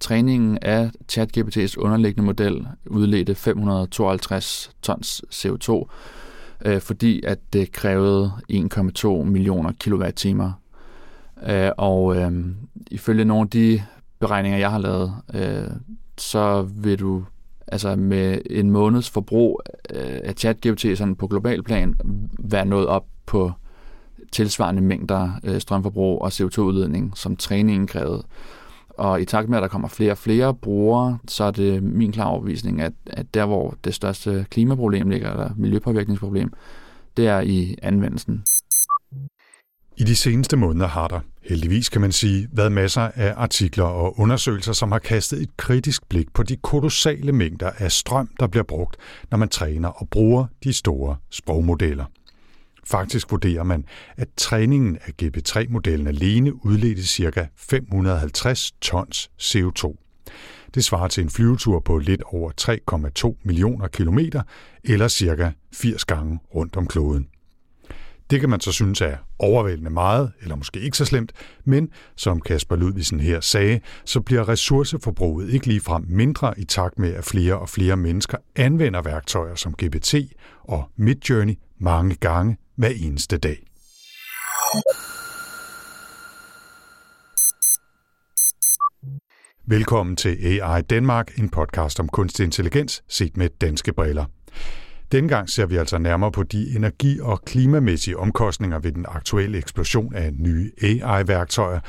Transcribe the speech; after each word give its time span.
Træningen 0.00 0.58
af 0.62 0.90
ChatGPT's 1.12 1.78
underliggende 1.78 2.26
model 2.26 2.66
udledte 2.86 3.34
552 3.34 4.70
tons 4.82 5.24
CO2, 5.32 5.86
øh, 6.64 6.80
fordi 6.80 7.22
at 7.24 7.38
det 7.52 7.72
krævede 7.72 8.32
1,2 8.52 9.08
millioner 9.08 9.72
kilowatt-timer. 9.80 10.52
Øh, 11.46 11.70
og 11.78 12.16
øh, 12.16 12.32
ifølge 12.90 13.24
nogle 13.24 13.42
af 13.42 13.50
de 13.50 13.82
beregninger, 14.18 14.58
jeg 14.58 14.70
har 14.70 14.78
lavet, 14.78 15.14
øh, 15.34 15.70
så 16.18 16.62
vil 16.62 16.98
du 16.98 17.24
altså 17.66 17.96
med 17.96 18.38
en 18.50 18.70
måneds 18.70 19.10
forbrug 19.10 19.62
øh, 19.94 20.20
af 20.24 20.34
ChatGPT 20.34 20.98
sådan 20.98 21.16
på 21.16 21.26
global 21.26 21.62
plan 21.62 21.94
være 22.38 22.64
nået 22.64 22.86
op 22.86 23.04
på 23.26 23.52
tilsvarende 24.32 24.82
mængder 24.82 25.30
øh, 25.44 25.60
strømforbrug 25.60 26.22
og 26.22 26.28
CO2-udledning, 26.28 27.12
som 27.14 27.36
træningen 27.36 27.86
krævede. 27.86 28.22
Og 28.88 29.20
i 29.20 29.24
takt 29.24 29.48
med, 29.48 29.58
at 29.58 29.62
der 29.62 29.68
kommer 29.68 29.88
flere 29.88 30.10
og 30.10 30.18
flere 30.18 30.54
brugere, 30.54 31.18
så 31.28 31.44
er 31.44 31.50
det 31.50 31.82
min 31.82 32.12
klare 32.12 32.28
overbevisning, 32.28 32.80
at, 32.80 32.92
at 33.06 33.34
der, 33.34 33.46
hvor 33.46 33.74
det 33.84 33.94
største 33.94 34.46
klimaproblem 34.50 35.10
ligger, 35.10 35.30
eller 35.30 35.50
miljøpåvirkningsproblem, 35.56 36.52
det 37.16 37.26
er 37.26 37.40
i 37.40 37.76
anvendelsen. 37.82 38.44
I 39.98 40.04
de 40.04 40.16
seneste 40.16 40.56
måneder 40.56 40.86
har 40.86 41.08
der, 41.08 41.20
heldigvis 41.42 41.88
kan 41.88 42.00
man 42.00 42.12
sige, 42.12 42.48
været 42.52 42.72
masser 42.72 43.00
af 43.14 43.34
artikler 43.36 43.84
og 43.84 44.20
undersøgelser, 44.20 44.72
som 44.72 44.92
har 44.92 44.98
kastet 44.98 45.42
et 45.42 45.56
kritisk 45.56 46.08
blik 46.08 46.32
på 46.34 46.42
de 46.42 46.56
kolossale 46.56 47.32
mængder 47.32 47.70
af 47.78 47.92
strøm, 47.92 48.28
der 48.40 48.46
bliver 48.46 48.64
brugt, 48.64 48.96
når 49.30 49.38
man 49.38 49.48
træner 49.48 49.88
og 49.88 50.08
bruger 50.08 50.46
de 50.64 50.72
store 50.72 51.16
sprogmodeller. 51.30 52.04
Faktisk 52.86 53.30
vurderer 53.30 53.62
man, 53.62 53.84
at 54.16 54.28
træningen 54.36 54.98
af 55.06 55.12
GP3-modellen 55.22 56.06
alene 56.06 56.66
udledte 56.66 57.06
ca. 57.06 57.48
550 57.56 58.72
tons 58.80 59.30
CO2. 59.40 59.96
Det 60.74 60.84
svarer 60.84 61.08
til 61.08 61.22
en 61.22 61.30
flyvetur 61.30 61.80
på 61.80 61.98
lidt 61.98 62.22
over 62.22 62.52
3,2 63.30 63.40
millioner 63.44 63.88
kilometer, 63.88 64.42
eller 64.84 65.08
ca. 65.08 65.52
80 65.72 66.04
gange 66.04 66.38
rundt 66.54 66.76
om 66.76 66.86
kloden. 66.86 67.28
Det 68.30 68.40
kan 68.40 68.50
man 68.50 68.60
så 68.60 68.72
synes 68.72 69.00
er 69.00 69.16
overvældende 69.38 69.90
meget, 69.90 70.32
eller 70.42 70.56
måske 70.56 70.80
ikke 70.80 70.96
så 70.96 71.04
slemt, 71.04 71.32
men 71.64 71.90
som 72.16 72.40
Kasper 72.40 72.76
Ludvigsen 72.76 73.20
her 73.20 73.40
sagde, 73.40 73.80
så 74.04 74.20
bliver 74.20 74.48
ressourceforbruget 74.48 75.50
ikke 75.50 75.66
ligefrem 75.66 76.04
mindre 76.08 76.60
i 76.60 76.64
takt 76.64 76.98
med, 76.98 77.14
at 77.14 77.24
flere 77.24 77.58
og 77.58 77.68
flere 77.68 77.96
mennesker 77.96 78.38
anvender 78.56 79.02
værktøjer 79.02 79.54
som 79.54 79.72
GPT 79.72 80.14
og 80.64 80.90
Midjourney 80.96 81.54
mange 81.78 82.14
gange 82.14 82.56
hver 82.76 82.88
eneste 82.88 83.38
dag. 83.38 83.62
Velkommen 89.68 90.16
til 90.16 90.36
AI 90.46 90.82
Danmark, 90.82 91.38
en 91.38 91.48
podcast 91.48 92.00
om 92.00 92.08
kunstig 92.08 92.44
intelligens 92.44 93.04
set 93.08 93.36
med 93.36 93.48
danske 93.60 93.92
briller. 93.92 94.24
Dengang 95.12 95.28
gang 95.28 95.50
ser 95.50 95.66
vi 95.66 95.76
altså 95.76 95.98
nærmere 95.98 96.32
på 96.32 96.42
de 96.42 96.76
energi- 96.76 97.20
og 97.20 97.42
klimamæssige 97.42 98.18
omkostninger 98.18 98.78
ved 98.78 98.92
den 98.92 99.06
aktuelle 99.08 99.58
eksplosion 99.58 100.14
af 100.14 100.32
nye 100.34 100.70
AI-værktøjer, 100.82 101.80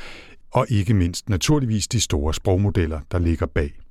og 0.50 0.66
ikke 0.68 0.94
mindst 0.94 1.28
naturligvis 1.28 1.88
de 1.88 2.00
store 2.00 2.34
sprogmodeller, 2.34 3.00
der 3.12 3.18
ligger 3.18 3.46
bag. 3.46 3.87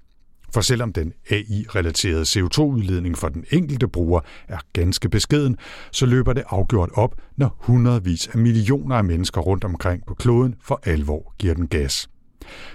For 0.58 0.62
selvom 0.62 0.94
den 0.94 1.14
AI-relaterede 1.30 2.22
CO2-udledning 2.22 3.18
for 3.18 3.30
den 3.30 3.46
enkelte 3.52 3.88
bruger 3.88 4.20
er 4.48 4.58
ganske 4.74 5.10
beskeden, 5.10 5.58
så 5.92 6.06
løber 6.06 6.34
det 6.34 6.44
afgjort 6.50 6.90
op, 6.94 7.16
når 7.36 7.56
hundredvis 7.60 8.28
af 8.28 8.38
millioner 8.38 8.96
af 8.96 9.04
mennesker 9.04 9.42
rundt 9.42 9.64
omkring 9.64 10.06
på 10.06 10.14
kloden 10.14 10.56
for 10.62 10.82
alvor 10.84 11.34
giver 11.40 11.54
den 11.54 11.68
gas. 11.68 12.10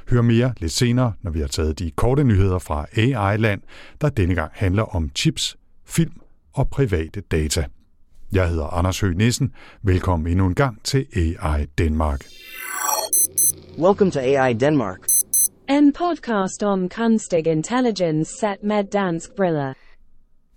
Hør 0.08 0.22
mere 0.22 0.54
lidt 0.58 0.72
senere, 0.72 1.12
når 1.22 1.30
vi 1.30 1.40
har 1.40 1.46
taget 1.46 1.78
de 1.78 1.90
korte 1.90 2.24
nyheder 2.24 2.58
fra 2.58 2.86
AI-land, 2.96 3.60
der 4.00 4.08
denne 4.08 4.34
gang 4.34 4.50
handler 4.54 4.82
om 4.82 5.10
chips, 5.14 5.56
film 5.86 6.20
og 6.52 6.68
private 6.68 7.20
data. 7.20 7.64
Jeg 8.32 8.48
hedder 8.48 8.66
Anders 8.66 9.00
Høgh 9.00 9.16
Nissen. 9.16 9.52
Velkommen 9.82 10.32
endnu 10.32 10.46
en 10.46 10.54
gang 10.54 10.80
til 10.84 11.06
AI 11.16 11.64
Danmark. 11.78 12.24
Welcome 13.78 14.10
to 14.10 14.20
AI 14.20 14.52
Denmark. 14.52 15.11
En 15.78 15.92
podcast 15.92 16.62
om 16.62 16.88
kunstig 16.88 17.46
intelligens 17.46 18.28
set 18.28 18.62
med 18.62 18.84
dansk 18.84 19.30
briller. 19.36 19.72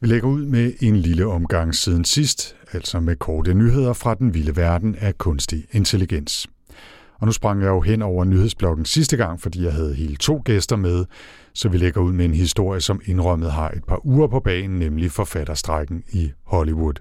Vi 0.01 0.07
lægger 0.07 0.27
ud 0.27 0.45
med 0.45 0.73
en 0.81 0.95
lille 0.95 1.25
omgang 1.25 1.75
siden 1.75 2.05
sidst, 2.05 2.55
altså 2.71 2.99
med 2.99 3.15
korte 3.15 3.53
nyheder 3.53 3.93
fra 3.93 4.13
den 4.13 4.33
vilde 4.33 4.55
verden 4.55 4.95
af 4.95 5.17
kunstig 5.17 5.65
intelligens. 5.71 6.47
Og 7.19 7.25
nu 7.25 7.31
sprang 7.31 7.61
jeg 7.61 7.67
jo 7.67 7.81
hen 7.81 8.01
over 8.01 8.25
nyhedsblokken 8.25 8.85
sidste 8.85 9.17
gang, 9.17 9.41
fordi 9.41 9.63
jeg 9.63 9.73
havde 9.73 9.93
hele 9.93 10.15
to 10.15 10.41
gæster 10.45 10.75
med, 10.75 11.05
så 11.53 11.69
vi 11.69 11.77
lægger 11.77 12.01
ud 12.01 12.13
med 12.13 12.25
en 12.25 12.33
historie, 12.33 12.81
som 12.81 13.01
indrømmet 13.05 13.51
har 13.51 13.69
et 13.69 13.83
par 13.87 14.05
uger 14.05 14.27
på 14.27 14.39
banen, 14.39 14.79
nemlig 14.79 15.11
forfatterstrækken 15.11 16.03
i 16.13 16.31
Hollywood. 16.43 16.95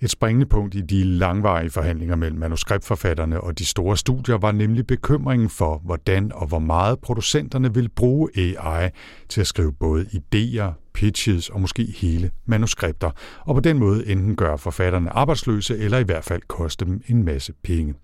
Et 0.00 0.10
springende 0.10 0.46
punkt 0.46 0.74
i 0.74 0.80
de 0.80 1.04
langvarige 1.04 1.70
forhandlinger 1.70 2.16
mellem 2.16 2.38
manuskriptforfatterne 2.38 3.40
og 3.40 3.58
de 3.58 3.66
store 3.66 3.96
studier 3.96 4.38
var 4.38 4.52
nemlig 4.52 4.86
bekymringen 4.86 5.48
for, 5.48 5.78
hvordan 5.84 6.32
og 6.34 6.46
hvor 6.46 6.58
meget 6.58 6.98
producenterne 7.00 7.74
vil 7.74 7.88
bruge 7.88 8.30
AI 8.36 8.90
til 9.28 9.40
at 9.40 9.46
skrive 9.46 9.72
både 9.72 10.06
idéer, 10.06 10.90
pitches 10.94 11.48
og 11.48 11.60
måske 11.60 11.84
hele 11.96 12.30
manuskripter, 12.46 13.10
og 13.40 13.54
på 13.54 13.60
den 13.60 13.78
måde 13.78 14.06
enten 14.06 14.36
gøre 14.36 14.58
forfatterne 14.58 15.10
arbejdsløse 15.10 15.78
eller 15.78 15.98
i 15.98 16.04
hvert 16.04 16.24
fald 16.24 16.42
koste 16.48 16.84
dem 16.84 17.02
en 17.06 17.24
masse 17.24 17.52
penge. 17.62 17.94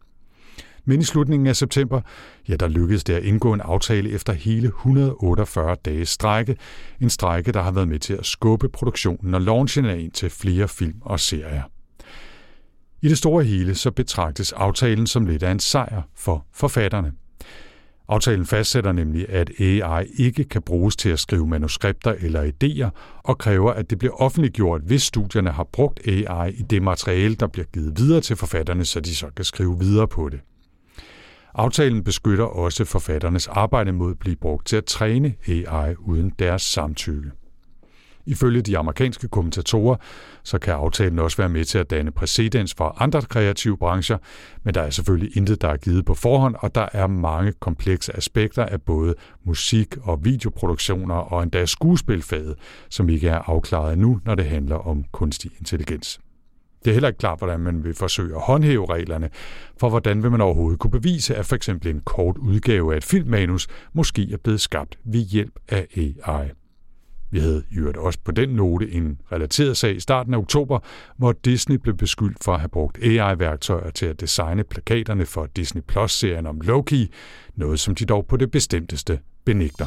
Men 0.85 1.01
i 1.01 1.05
slutningen 1.05 1.47
af 1.47 1.57
september, 1.57 2.01
ja, 2.49 2.57
der 2.57 2.69
lykkedes 2.69 3.05
det 3.05 3.15
at 3.15 3.23
indgå 3.23 3.53
en 3.53 3.61
aftale 3.61 4.11
efter 4.11 4.33
hele 4.33 4.67
148 4.67 5.77
dages 5.85 6.09
strække. 6.09 6.57
En 7.01 7.11
strække, 7.11 7.53
der 7.53 7.63
har 7.63 7.71
været 7.71 7.89
med 7.89 7.99
til 7.99 8.15
at 8.15 8.27
skubbe 8.27 8.69
produktionen 8.69 9.35
og 9.35 9.41
launchen 9.41 9.85
af 9.85 9.97
en 9.97 10.11
til 10.11 10.31
flere 10.31 10.69
film 10.69 10.97
og 11.01 11.21
serier. 11.21 11.63
I 13.03 13.09
det 13.09 13.19
store 13.19 13.45
hele 13.45 13.75
så 13.75 13.91
betragtes 13.91 14.53
aftalen 14.53 15.07
som 15.07 15.27
lidt 15.27 15.43
af 15.43 15.51
en 15.51 15.59
sejr 15.59 16.03
for 16.15 16.47
forfatterne. 16.53 17.13
Aftalen 18.09 18.47
fastsætter 18.47 18.93
nemlig, 18.93 19.29
at 19.29 19.51
AI 19.61 20.07
ikke 20.15 20.45
kan 20.45 20.63
bruges 20.63 20.97
til 20.97 21.09
at 21.09 21.19
skrive 21.19 21.47
manuskripter 21.47 22.15
eller 22.21 22.51
idéer, 22.51 22.91
og 23.25 23.39
kræver, 23.39 23.73
at 23.73 23.91
det 23.91 23.99
bliver 23.99 24.15
offentliggjort, 24.15 24.81
hvis 24.87 25.03
studierne 25.03 25.51
har 25.51 25.65
brugt 25.73 26.01
AI 26.07 26.53
i 26.53 26.63
det 26.63 26.83
materiale, 26.83 27.35
der 27.35 27.47
bliver 27.47 27.67
givet 27.67 27.99
videre 27.99 28.21
til 28.21 28.37
forfatterne, 28.37 28.85
så 28.85 29.01
de 29.01 29.17
så 29.17 29.27
kan 29.37 29.45
skrive 29.45 29.79
videre 29.79 30.09
på 30.09 30.29
det. 30.29 30.41
Aftalen 31.55 32.05
beskytter 32.05 32.45
også 32.45 32.85
forfatternes 32.85 33.49
arbejde 33.49 33.93
mod 33.93 34.11
at 34.11 34.19
blive 34.19 34.37
brugt 34.37 34.67
til 34.67 34.77
at 34.77 34.85
træne 34.85 35.35
AI 35.49 35.95
uden 35.99 36.33
deres 36.39 36.63
samtykke. 36.63 37.31
Ifølge 38.27 38.63
de 38.63 38.79
amerikanske 38.79 39.29
kommentatorer, 39.29 39.97
så 40.43 40.59
kan 40.59 40.75
aftalen 40.75 41.19
også 41.19 41.37
være 41.37 41.49
med 41.49 41.65
til 41.65 41.79
at 41.79 41.91
danne 41.91 42.11
præcedens 42.11 42.75
for 42.75 43.03
andre 43.03 43.23
kreative 43.23 43.77
brancher, 43.77 44.19
men 44.63 44.75
der 44.75 44.83
er 44.83 44.91
selvfølgelig 44.91 45.37
intet, 45.37 45.63
der 45.63 45.69
er 45.69 45.77
givet 45.77 46.05
på 46.05 46.15
forhånd, 46.15 46.55
og 46.59 46.75
der 46.75 46.89
er 46.93 47.07
mange 47.07 47.53
komplekse 47.53 48.17
aspekter 48.17 48.65
af 48.65 48.83
både 48.83 49.15
musik- 49.45 49.97
og 50.03 50.25
videoproduktioner 50.25 51.15
og 51.15 51.43
endda 51.43 51.67
skuespilfaget, 51.67 52.55
som 52.91 53.09
ikke 53.09 53.29
er 53.29 53.51
afklaret 53.51 53.99
nu, 53.99 54.21
når 54.25 54.35
det 54.35 54.45
handler 54.45 54.77
om 54.77 55.05
kunstig 55.13 55.51
intelligens. 55.59 56.21
Det 56.85 56.91
er 56.91 56.95
heller 56.95 57.09
ikke 57.09 57.19
klart, 57.19 57.39
hvordan 57.39 57.61
man 57.61 57.85
vil 57.85 57.95
forsøge 57.95 58.35
at 58.35 58.41
håndhæve 58.41 58.87
reglerne, 58.91 59.31
for 59.81 59.89
hvordan 59.89 60.23
vil 60.23 60.31
man 60.31 60.41
overhovedet 60.41 60.81
kunne 60.81 60.91
bevise, 60.91 61.35
at 61.35 61.47
f.eks. 61.47 61.69
en 61.69 62.01
kort 62.05 62.39
udgave 62.39 62.93
af 62.93 62.97
et 62.97 63.05
filmmanus 63.05 63.69
måske 63.93 64.29
er 64.33 64.37
blevet 64.37 64.61
skabt 64.61 64.99
ved 65.05 65.21
hjælp 65.21 65.59
af 65.69 65.87
AI. 65.97 66.51
Vi 67.33 67.41
havde 67.41 67.63
i 67.71 67.79
øvrigt 67.79 67.97
også 67.97 68.19
på 68.25 68.33
den 68.33 68.49
note 68.49 68.91
en 68.91 69.19
relateret 69.33 69.77
sag 69.77 69.97
i 69.97 70.01
starten 70.01 70.35
af 70.35 70.39
oktober, 70.39 70.79
hvor 71.17 71.33
Disney 71.33 71.77
blev 71.77 71.97
beskyldt 71.97 72.45
for 72.45 72.55
at 72.55 72.61
have 72.61 72.69
brugt 72.69 72.99
AI-værktøjer 73.03 73.91
til 73.91 74.07
at 74.07 74.21
designe 74.21 74.65
plakaterne 74.65 75.27
for 75.27 75.47
Disney 75.57 75.83
Plus-serien 75.83 76.47
om 76.47 76.61
Loki, 76.61 77.13
noget 77.57 77.81
som 77.81 77.95
de 77.95 78.05
dog 78.05 78.27
på 78.27 78.37
det 78.37 78.51
bestemteste 78.51 79.19
benægter. 79.45 79.87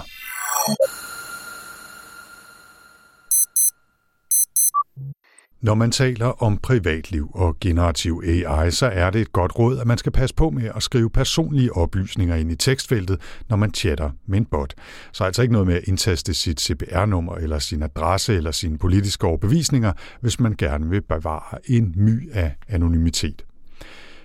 Når 5.65 5.75
man 5.75 5.91
taler 5.91 6.43
om 6.43 6.57
privatliv 6.57 7.31
og 7.33 7.57
generativ 7.61 8.23
AI, 8.25 8.71
så 8.71 8.85
er 8.85 9.09
det 9.09 9.21
et 9.21 9.31
godt 9.31 9.59
råd, 9.59 9.79
at 9.79 9.87
man 9.87 9.97
skal 9.97 10.11
passe 10.11 10.35
på 10.35 10.49
med 10.49 10.71
at 10.75 10.83
skrive 10.83 11.09
personlige 11.09 11.73
oplysninger 11.73 12.35
ind 12.35 12.51
i 12.51 12.55
tekstfeltet, 12.55 13.21
når 13.49 13.57
man 13.57 13.73
chatter 13.73 14.09
med 14.27 14.37
en 14.37 14.45
bot. 14.45 14.73
Så 15.11 15.23
altså 15.23 15.41
ikke 15.41 15.51
noget 15.51 15.67
med 15.67 15.75
at 15.75 15.83
indtaste 15.83 16.33
sit 16.33 16.61
CPR-nummer 16.61 17.35
eller 17.35 17.59
sin 17.59 17.83
adresse 17.83 18.35
eller 18.35 18.51
sine 18.51 18.77
politiske 18.77 19.27
overbevisninger, 19.27 19.93
hvis 20.21 20.39
man 20.39 20.55
gerne 20.57 20.89
vil 20.89 21.01
bevare 21.01 21.59
en 21.65 21.93
my 21.95 22.31
af 22.33 22.55
anonymitet. 22.67 23.45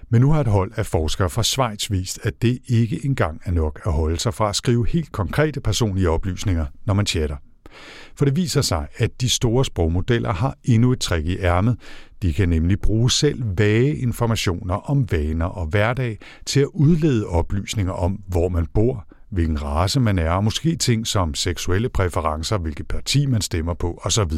Men 0.08 0.20
nu 0.20 0.32
har 0.32 0.40
et 0.40 0.46
hold 0.46 0.72
af 0.76 0.86
forskere 0.86 1.30
fra 1.30 1.42
Schweiz 1.42 1.90
vist, 1.90 2.20
at 2.22 2.42
det 2.42 2.58
ikke 2.66 3.00
engang 3.04 3.40
er 3.44 3.50
nok 3.50 3.80
at 3.86 3.92
holde 3.92 4.18
sig 4.18 4.34
fra 4.34 4.48
at 4.48 4.56
skrive 4.56 4.86
helt 4.88 5.12
konkrete 5.12 5.60
personlige 5.60 6.10
oplysninger, 6.10 6.66
når 6.84 6.94
man 6.94 7.06
chatter. 7.06 7.36
For 8.16 8.24
det 8.24 8.36
viser 8.36 8.60
sig, 8.60 8.86
at 8.96 9.20
de 9.20 9.28
store 9.28 9.64
sprogmodeller 9.64 10.32
har 10.32 10.56
endnu 10.64 10.92
et 10.92 11.00
trick 11.00 11.26
i 11.26 11.38
ærmet. 11.38 11.76
De 12.22 12.32
kan 12.32 12.48
nemlig 12.48 12.80
bruge 12.80 13.10
selv 13.10 13.42
vage 13.58 13.96
informationer 13.96 14.74
om 14.74 15.06
vaner 15.10 15.46
og 15.46 15.66
hverdag 15.66 16.18
til 16.46 16.60
at 16.60 16.68
udlede 16.74 17.26
oplysninger 17.26 17.92
om, 17.92 18.20
hvor 18.28 18.48
man 18.48 18.66
bor, 18.74 19.06
hvilken 19.30 19.62
race 19.62 20.00
man 20.00 20.18
er, 20.18 20.30
og 20.30 20.44
måske 20.44 20.76
ting 20.76 21.06
som 21.06 21.34
seksuelle 21.34 21.88
præferencer, 21.88 22.58
hvilket 22.58 22.88
parti 22.88 23.26
man 23.26 23.40
stemmer 23.40 23.74
på 23.74 24.00
osv. 24.04 24.32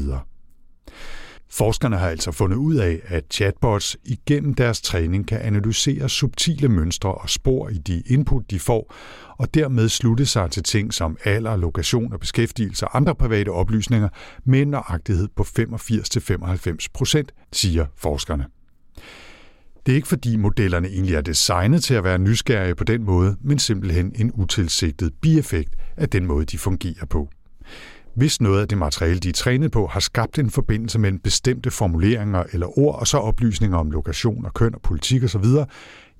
Forskerne 1.54 1.96
har 1.96 2.08
altså 2.08 2.32
fundet 2.32 2.56
ud 2.56 2.74
af, 2.74 3.00
at 3.04 3.24
chatbots 3.30 3.96
igennem 4.04 4.54
deres 4.54 4.80
træning 4.80 5.28
kan 5.28 5.40
analysere 5.40 6.08
subtile 6.08 6.68
mønstre 6.68 7.14
og 7.14 7.30
spor 7.30 7.68
i 7.68 7.78
de 7.78 8.02
input, 8.06 8.50
de 8.50 8.60
får, 8.60 8.94
og 9.38 9.54
dermed 9.54 9.88
slutte 9.88 10.26
sig 10.26 10.50
til 10.50 10.62
ting 10.62 10.94
som 10.94 11.16
alder, 11.24 11.56
lokation 11.56 12.12
og 12.12 12.20
beskæftigelse 12.20 12.88
og 12.88 12.96
andre 12.96 13.14
private 13.14 13.48
oplysninger 13.48 14.08
med 14.44 14.62
en 14.62 14.68
nøjagtighed 14.68 15.28
på 15.36 15.42
85-95 15.42 16.86
procent, 16.94 17.32
siger 17.52 17.86
forskerne. 17.96 18.46
Det 19.86 19.92
er 19.92 19.96
ikke 19.96 20.08
fordi 20.08 20.36
modellerne 20.36 20.88
egentlig 20.88 21.14
er 21.14 21.20
designet 21.20 21.84
til 21.84 21.94
at 21.94 22.04
være 22.04 22.18
nysgerrige 22.18 22.74
på 22.74 22.84
den 22.84 23.04
måde, 23.04 23.36
men 23.40 23.58
simpelthen 23.58 24.12
en 24.14 24.32
utilsigtet 24.34 25.12
bieffekt 25.22 25.76
af 25.96 26.08
den 26.08 26.26
måde, 26.26 26.44
de 26.44 26.58
fungerer 26.58 27.06
på. 27.10 27.28
Hvis 28.14 28.40
noget 28.40 28.60
af 28.60 28.68
det 28.68 28.78
materiale, 28.78 29.18
de 29.18 29.28
er 29.28 29.32
trænet 29.32 29.72
på, 29.72 29.86
har 29.86 30.00
skabt 30.00 30.38
en 30.38 30.50
forbindelse 30.50 30.98
mellem 30.98 31.18
bestemte 31.18 31.70
formuleringer 31.70 32.44
eller 32.52 32.78
ord, 32.78 33.00
og 33.00 33.06
så 33.06 33.18
oplysninger 33.18 33.78
om 33.78 33.90
lokation 33.90 34.44
og 34.44 34.54
køn 34.54 34.74
og 34.74 34.82
politik 34.82 35.24
osv., 35.24 35.44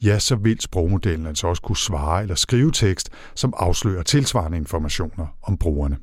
ja, 0.03 0.19
så 0.19 0.37
vil 0.37 0.61
sprogmodellen 0.61 1.27
altså 1.27 1.47
også 1.47 1.63
kunne 1.63 1.77
svare 1.77 2.23
eller 2.23 2.35
skrive 2.35 2.71
tekst, 2.71 3.11
som 3.35 3.55
afslører 3.57 4.03
tilsvarende 4.03 4.59
informationer 4.59 5.27
om 5.43 5.57
brugerne. 5.57 5.97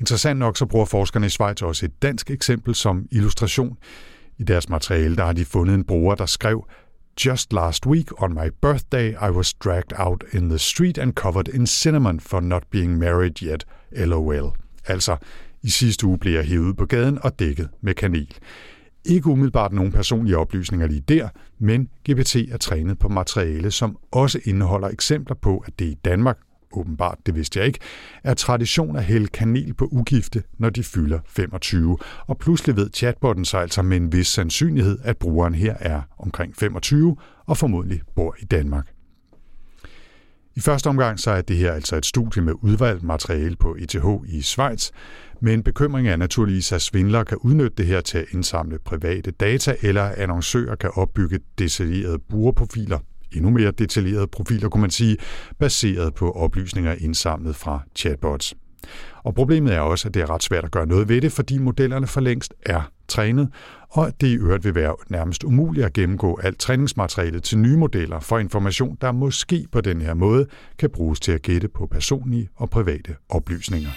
Interessant 0.00 0.38
nok 0.38 0.56
så 0.56 0.66
bruger 0.66 0.86
forskerne 0.86 1.26
i 1.26 1.28
Schweiz 1.28 1.62
også 1.62 1.86
et 1.86 2.02
dansk 2.02 2.30
eksempel 2.30 2.74
som 2.74 3.06
illustration. 3.10 3.76
I 4.38 4.42
deres 4.42 4.68
materiale 4.68 5.16
der 5.16 5.24
har 5.24 5.32
de 5.32 5.44
fundet 5.44 5.74
en 5.74 5.84
bruger, 5.84 6.14
der 6.14 6.26
skrev 6.26 6.66
Just 7.26 7.52
last 7.52 7.86
week 7.86 8.22
on 8.22 8.34
my 8.34 8.50
birthday, 8.62 9.10
I 9.10 9.30
was 9.30 9.54
dragged 9.54 9.92
out 9.98 10.24
in 10.32 10.48
the 10.48 10.58
street 10.58 10.98
and 10.98 11.12
covered 11.12 11.48
in 11.48 11.66
cinnamon 11.66 12.20
for 12.20 12.40
not 12.40 12.62
being 12.70 12.98
married 12.98 13.42
yet. 13.42 13.66
LOL. 13.92 14.63
Altså, 14.86 15.16
i 15.62 15.70
sidste 15.70 16.06
uge 16.06 16.18
blev 16.18 16.32
jeg 16.32 16.44
hævet 16.44 16.76
på 16.76 16.86
gaden 16.86 17.18
og 17.22 17.38
dækket 17.38 17.68
med 17.80 17.94
kanel. 17.94 18.34
Ikke 19.04 19.26
umiddelbart 19.26 19.72
nogen 19.72 19.92
personlige 19.92 20.38
oplysninger 20.38 20.86
lige 20.86 21.00
der, 21.00 21.28
men 21.58 21.88
GPT 22.10 22.36
er 22.36 22.56
trænet 22.56 22.98
på 22.98 23.08
materiale, 23.08 23.70
som 23.70 23.98
også 24.10 24.40
indeholder 24.44 24.88
eksempler 24.88 25.36
på, 25.36 25.64
at 25.66 25.78
det 25.78 25.84
i 25.84 25.94
Danmark, 26.04 26.38
åbenbart, 26.72 27.18
det 27.26 27.34
vidste 27.34 27.58
jeg 27.58 27.66
ikke, 27.66 27.78
er 28.24 28.34
tradition 28.34 28.96
at 28.96 29.04
hælde 29.04 29.26
kanel 29.26 29.74
på 29.74 29.88
ugifte, 29.92 30.42
når 30.58 30.70
de 30.70 30.82
fylder 30.82 31.18
25. 31.26 31.98
Og 32.26 32.38
pludselig 32.38 32.76
ved 32.76 32.90
chatbotten 32.94 33.44
sig 33.44 33.60
altså 33.60 33.82
med 33.82 33.96
en 33.96 34.12
vis 34.12 34.26
sandsynlighed, 34.26 34.98
at 35.02 35.16
brugeren 35.16 35.54
her 35.54 35.74
er 35.80 36.02
omkring 36.18 36.56
25 36.56 37.16
og 37.46 37.56
formodentlig 37.56 38.00
bor 38.14 38.36
i 38.40 38.44
Danmark. 38.44 38.93
I 40.56 40.60
første 40.60 40.86
omgang 40.86 41.20
så 41.20 41.30
er 41.30 41.42
det 41.42 41.56
her 41.56 41.72
altså 41.72 41.96
et 41.96 42.06
studie 42.06 42.42
med 42.42 42.52
udvalgt 42.62 43.02
materiale 43.02 43.56
på 43.56 43.76
ETH 43.78 44.34
i 44.34 44.42
Schweiz, 44.42 44.90
men 45.40 45.62
bekymringen 45.62 46.12
er 46.12 46.16
naturligvis, 46.16 46.72
at 46.72 46.82
svindlere 46.82 47.24
kan 47.24 47.38
udnytte 47.38 47.76
det 47.76 47.86
her 47.86 48.00
til 48.00 48.18
at 48.18 48.24
indsamle 48.32 48.78
private 48.84 49.30
data, 49.30 49.76
eller 49.82 50.12
annoncører 50.16 50.76
kan 50.76 50.90
opbygge 50.94 51.38
detaljerede 51.58 52.18
brugerprofiler, 52.18 52.98
endnu 53.32 53.50
mere 53.50 53.70
detaljerede 53.70 54.26
profiler, 54.26 54.68
kunne 54.68 54.80
man 54.80 54.90
sige, 54.90 55.16
baseret 55.58 56.14
på 56.14 56.32
oplysninger 56.32 56.94
indsamlet 57.00 57.56
fra 57.56 57.80
chatbots. 57.96 58.54
Og 59.24 59.34
problemet 59.34 59.74
er 59.74 59.80
også, 59.80 60.08
at 60.08 60.14
det 60.14 60.22
er 60.22 60.30
ret 60.30 60.42
svært 60.42 60.64
at 60.64 60.70
gøre 60.70 60.86
noget 60.86 61.08
ved 61.08 61.20
det, 61.20 61.32
fordi 61.32 61.58
modellerne 61.58 62.06
for 62.06 62.20
længst 62.20 62.54
er 62.66 62.90
trænet, 63.08 63.48
og 63.94 64.20
det 64.20 64.26
i 64.26 64.34
øvrigt 64.34 64.64
vil 64.64 64.74
være 64.74 64.96
nærmest 65.08 65.44
umuligt 65.44 65.86
at 65.86 65.92
gennemgå 65.92 66.40
alt 66.42 66.58
træningsmaterialet 66.58 67.42
til 67.42 67.58
nye 67.58 67.76
modeller 67.76 68.20
for 68.20 68.38
information, 68.38 68.98
der 69.00 69.12
måske 69.12 69.66
på 69.72 69.80
den 69.80 70.00
her 70.00 70.14
måde 70.14 70.46
kan 70.78 70.90
bruges 70.90 71.20
til 71.20 71.32
at 71.32 71.42
gætte 71.42 71.68
på 71.68 71.86
personlige 71.86 72.48
og 72.56 72.70
private 72.70 73.16
oplysninger. 73.28 73.90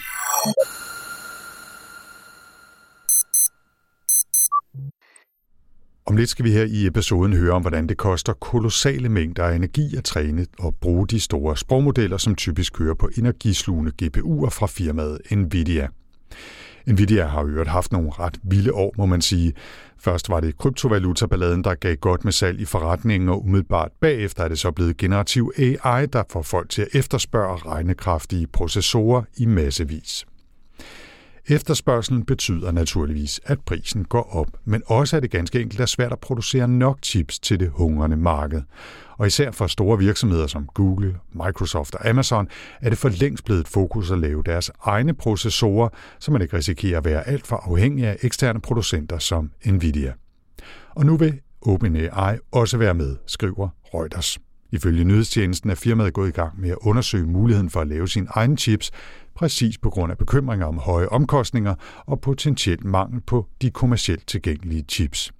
Om 6.06 6.18
lidt 6.18 6.30
skal 6.30 6.46
vi 6.46 6.52
her 6.52 6.64
i 6.64 6.88
episoden 6.88 7.34
høre 7.34 7.52
om, 7.54 7.62
hvordan 7.62 7.88
det 7.90 7.98
koster 7.98 8.34
kolossale 8.34 9.10
mængder 9.10 9.44
af 9.44 9.56
energi 9.56 9.96
at 9.98 10.04
træne 10.04 10.46
og 10.60 10.76
bruge 10.76 11.08
de 11.08 11.20
store 11.20 11.58
sprogmodeller, 11.58 12.18
som 12.18 12.36
typisk 12.36 12.74
kører 12.74 12.94
på 12.94 13.10
energislugende 13.18 13.92
GPU'er 14.02 14.50
fra 14.50 14.68
firmaet 14.68 15.20
Nvidia. 15.32 15.88
Nvidia 16.88 17.26
har 17.26 17.42
jo 17.42 17.48
øvrigt 17.48 17.70
haft 17.70 17.92
nogle 17.92 18.10
ret 18.12 18.40
vilde 18.44 18.74
år, 18.74 18.94
må 18.98 19.06
man 19.06 19.22
sige. 19.22 19.54
Først 20.00 20.30
var 20.30 20.40
det 20.40 20.58
kryptovalutaballaden, 20.58 21.64
der 21.64 21.76
gav 21.76 21.96
godt 21.96 22.24
med 22.24 22.32
salg 22.32 22.60
i 22.60 22.66
forretningen, 22.66 23.30
og 23.30 23.44
umiddelbart 23.44 23.92
bagefter 24.02 24.44
er 24.44 24.48
det 24.48 24.60
så 24.60 24.72
blevet 24.72 24.98
generativ 24.98 25.52
AI, 25.58 26.06
der 26.06 26.24
får 26.30 26.42
folk 26.42 26.70
til 26.70 26.82
at 26.82 26.88
efterspørge 26.94 27.58
regnekraftige 27.58 28.48
processorer 28.48 29.22
i 29.38 29.46
massevis. 29.46 30.26
Efterspørgselen 31.50 32.26
betyder 32.26 32.72
naturligvis, 32.72 33.40
at 33.46 33.60
prisen 33.60 34.06
går 34.06 34.36
op, 34.36 34.48
men 34.66 34.84
også 34.86 35.16
er 35.16 35.20
det 35.20 35.32
ganske 35.32 35.62
enkelt 35.62 35.80
er 35.80 35.86
svært 35.86 36.12
at 36.12 36.20
producere 36.20 36.68
nok 36.68 37.00
chips 37.04 37.40
til 37.40 37.60
det 37.60 37.70
hungrende 37.70 38.18
marked. 38.18 38.62
Og 39.18 39.28
især 39.28 39.52
for 39.52 39.68
store 39.68 39.98
virksomheder 39.98 40.48
som 40.48 40.66
Google, 40.74 41.16
Microsoft 41.34 41.96
og 41.96 42.10
Amazon 42.10 42.48
er 42.82 42.90
det 42.90 42.98
for 42.98 43.10
længst 43.10 43.46
blevet 43.46 43.62
et 43.62 43.68
fokus 43.68 44.12
at 44.12 44.20
lave 44.20 44.44
deres 44.44 44.72
egne 44.84 45.14
processorer, 45.14 45.90
så 46.20 46.32
man 46.32 46.42
ikke 46.42 46.58
risikerer 46.58 46.98
at 46.98 47.06
være 47.06 47.28
alt 47.28 47.48
for 47.48 47.56
afhængig 47.56 48.06
af 48.06 48.18
eksterne 48.22 48.62
producenter 48.62 49.18
som 49.18 49.52
Nvidia. 49.66 50.14
Og 50.90 51.06
nu 51.06 51.18
vil 51.18 51.40
OpenAI 51.62 52.38
også 52.52 52.78
være 52.78 52.94
med, 52.94 53.16
skriver 53.28 53.70
Reuters. 53.94 54.47
Ifølge 54.72 55.04
nyhedstjenesten 55.04 55.70
er 55.70 55.76
firmaet 55.76 56.14
gået 56.14 56.28
i 56.28 56.32
gang 56.32 56.62
med 56.62 56.70
at 56.70 56.78
undersøge 56.82 57.28
muligheden 57.28 57.70
for 57.70 57.82
at 57.82 57.88
lave 57.88 58.08
sine 58.08 58.28
egne 58.30 58.58
chips, 58.58 58.92
præcis 59.36 59.78
på 59.78 59.90
grund 59.90 60.12
af 60.12 60.18
bekymringer 60.18 60.66
om 60.66 60.78
høje 60.78 61.08
omkostninger 61.08 61.76
og 62.06 62.22
potentielt 62.22 62.84
mangel 62.84 63.22
på 63.22 63.48
de 63.62 63.72
kommercielt 63.72 64.28
tilgængelige 64.28 64.86
chips. 64.90 65.34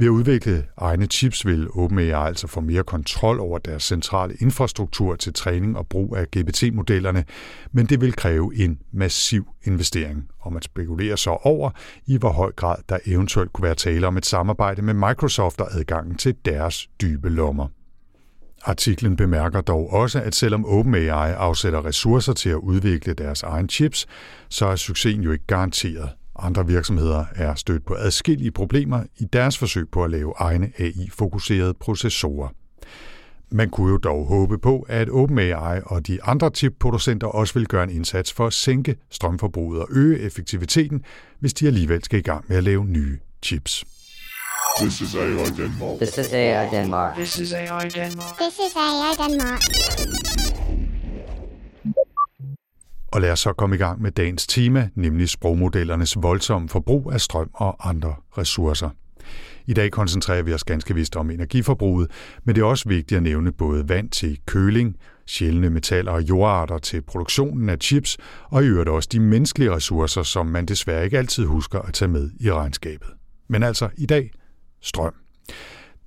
Ved 0.00 0.06
at 0.06 0.10
udvikle 0.10 0.64
egne 0.76 1.06
chips 1.06 1.46
vil 1.46 1.68
OpenAI 1.74 2.10
altså 2.10 2.46
få 2.46 2.60
mere 2.60 2.82
kontrol 2.82 3.40
over 3.40 3.58
deres 3.58 3.82
centrale 3.82 4.34
infrastruktur 4.40 5.16
til 5.16 5.32
træning 5.32 5.76
og 5.76 5.86
brug 5.86 6.16
af 6.16 6.26
GPT-modellerne, 6.36 7.24
men 7.72 7.86
det 7.86 8.00
vil 8.00 8.12
kræve 8.12 8.56
en 8.56 8.78
massiv 8.92 9.48
investering, 9.64 10.28
og 10.40 10.52
man 10.52 10.62
spekulerer 10.62 11.16
så 11.16 11.30
over, 11.30 11.70
i 12.06 12.16
hvor 12.16 12.32
høj 12.32 12.52
grad 12.52 12.76
der 12.88 12.98
eventuelt 13.06 13.52
kunne 13.52 13.64
være 13.64 13.74
tale 13.74 14.06
om 14.06 14.16
et 14.16 14.26
samarbejde 14.26 14.82
med 14.82 14.94
Microsoft 14.94 15.60
og 15.60 15.74
adgangen 15.74 16.16
til 16.16 16.34
deres 16.44 16.88
dybe 17.00 17.28
lommer. 17.28 17.68
Artiklen 18.64 19.16
bemærker 19.16 19.60
dog 19.60 19.92
også, 19.92 20.20
at 20.20 20.34
selvom 20.34 20.66
OpenAI 20.66 21.32
afsætter 21.32 21.84
ressourcer 21.84 22.32
til 22.32 22.50
at 22.50 22.56
udvikle 22.56 23.14
deres 23.14 23.42
egen 23.42 23.68
chips, 23.68 24.06
så 24.48 24.66
er 24.66 24.76
succesen 24.76 25.22
jo 25.22 25.32
ikke 25.32 25.46
garanteret. 25.46 26.08
Andre 26.38 26.66
virksomheder 26.66 27.24
er 27.34 27.54
stødt 27.54 27.86
på 27.86 27.94
adskillige 27.98 28.50
problemer 28.50 29.02
i 29.18 29.24
deres 29.24 29.58
forsøg 29.58 29.88
på 29.88 30.04
at 30.04 30.10
lave 30.10 30.34
egne 30.38 30.72
AI-fokuserede 30.78 31.74
processorer. 31.74 32.48
Man 33.52 33.70
kunne 33.70 33.90
jo 33.90 33.96
dog 33.96 34.26
håbe 34.26 34.58
på, 34.58 34.86
at 34.88 35.08
OpenAI 35.10 35.80
og 35.86 36.06
de 36.06 36.22
andre 36.22 36.50
chipproducenter 36.54 37.26
også 37.26 37.54
vil 37.54 37.66
gøre 37.66 37.84
en 37.84 37.90
indsats 37.90 38.32
for 38.32 38.46
at 38.46 38.52
sænke 38.52 38.96
strømforbruget 39.10 39.80
og 39.80 39.88
øge 39.90 40.18
effektiviteten, 40.18 41.04
hvis 41.38 41.54
de 41.54 41.66
alligevel 41.66 42.04
skal 42.04 42.18
i 42.18 42.22
gang 42.22 42.44
med 42.48 42.56
at 42.56 42.64
lave 42.64 42.84
nye 42.84 43.18
chips. 43.42 43.84
This 44.80 45.00
is 45.00 45.14
AI 45.14 45.44
Denmark. 45.56 45.98
This 45.98 46.18
is 46.18 46.32
AI 46.32 46.68
Denmark. 46.70 47.14
This 47.14 47.38
is 47.38 47.52
AI 47.52 47.88
Denmark. 47.88 48.36
This 48.38 48.54
is 48.66 48.76
AI 48.76 49.28
Denmark. 49.28 49.60
Og 53.12 53.20
lad 53.20 53.30
os 53.30 53.40
så 53.40 53.52
komme 53.52 53.76
i 53.76 53.78
gang 53.78 54.02
med 54.02 54.10
dagens 54.10 54.46
tema, 54.46 54.88
nemlig 54.94 55.28
sprogmodellernes 55.28 56.16
voldsomme 56.22 56.68
forbrug 56.68 57.12
af 57.12 57.20
strøm 57.20 57.50
og 57.54 57.88
andre 57.88 58.14
ressourcer. 58.38 58.90
I 59.66 59.74
dag 59.74 59.90
koncentrerer 59.90 60.42
vi 60.42 60.54
os 60.54 60.64
ganske 60.64 60.94
vist 60.94 61.16
om 61.16 61.30
energiforbruget, 61.30 62.10
men 62.44 62.54
det 62.54 62.62
er 62.62 62.66
også 62.66 62.88
vigtigt 62.88 63.16
at 63.16 63.22
nævne 63.22 63.52
både 63.52 63.88
vand 63.88 64.10
til 64.10 64.38
køling, 64.46 64.96
sjældne 65.26 65.70
metaller 65.70 66.12
og 66.12 66.22
jordarter 66.22 66.78
til 66.78 67.02
produktionen 67.02 67.68
af 67.68 67.76
chips, 67.80 68.16
og 68.44 68.64
i 68.64 68.66
øvrigt 68.66 68.88
også 68.88 69.08
de 69.12 69.20
menneskelige 69.20 69.74
ressourcer, 69.74 70.22
som 70.22 70.46
man 70.46 70.66
desværre 70.66 71.04
ikke 71.04 71.18
altid 71.18 71.44
husker 71.44 71.78
at 71.78 71.94
tage 71.94 72.08
med 72.08 72.30
i 72.40 72.52
regnskabet. 72.52 73.08
Men 73.48 73.62
altså 73.62 73.88
i 73.96 74.06
dag 74.06 74.30
strøm. 74.82 75.14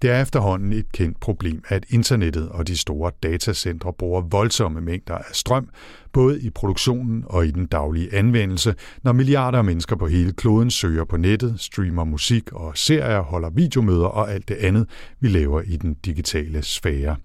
Det 0.03 0.11
er 0.11 0.21
efterhånden 0.21 0.73
et 0.73 0.91
kendt 0.91 1.19
problem, 1.19 1.63
at 1.67 1.85
internettet 1.89 2.49
og 2.49 2.67
de 2.67 2.77
store 2.77 3.11
datacentre 3.23 3.93
bruger 3.93 4.21
voldsomme 4.21 4.81
mængder 4.81 5.15
af 5.15 5.25
strøm, 5.31 5.69
både 6.13 6.41
i 6.41 6.49
produktionen 6.49 7.23
og 7.27 7.45
i 7.45 7.51
den 7.51 7.65
daglige 7.65 8.15
anvendelse, 8.15 8.75
når 9.03 9.11
milliarder 9.11 9.57
af 9.57 9.63
mennesker 9.63 9.95
på 9.95 10.07
hele 10.07 10.33
kloden 10.33 10.71
søger 10.71 11.03
på 11.03 11.17
nettet, 11.17 11.59
streamer 11.59 12.03
musik 12.03 12.51
og 12.51 12.77
serier, 12.77 13.21
holder 13.21 13.49
videomøder 13.49 14.05
og 14.05 14.31
alt 14.31 14.47
det 14.47 14.55
andet, 14.55 14.89
vi 15.19 15.27
laver 15.27 15.61
i 15.61 15.77
den 15.77 15.93
digitale 15.93 16.61
sfære. 16.61 17.15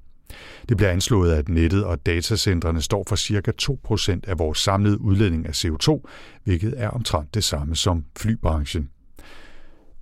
Det 0.69 0.77
bliver 0.77 0.91
anslået, 0.91 1.33
at 1.33 1.49
nettet 1.49 1.85
og 1.85 2.07
datacentrene 2.07 2.83
står 2.83 3.05
for 3.09 3.17
ca. 3.17 3.53
2% 3.63 4.21
af 4.31 4.39
vores 4.39 4.59
samlede 4.59 5.01
udledning 5.01 5.47
af 5.47 5.65
CO2, 5.65 6.09
hvilket 6.45 6.75
er 6.77 6.89
omtrent 6.89 7.35
det 7.35 7.45
samme 7.45 7.77
som 7.77 8.05
flybranchen. 8.17 8.89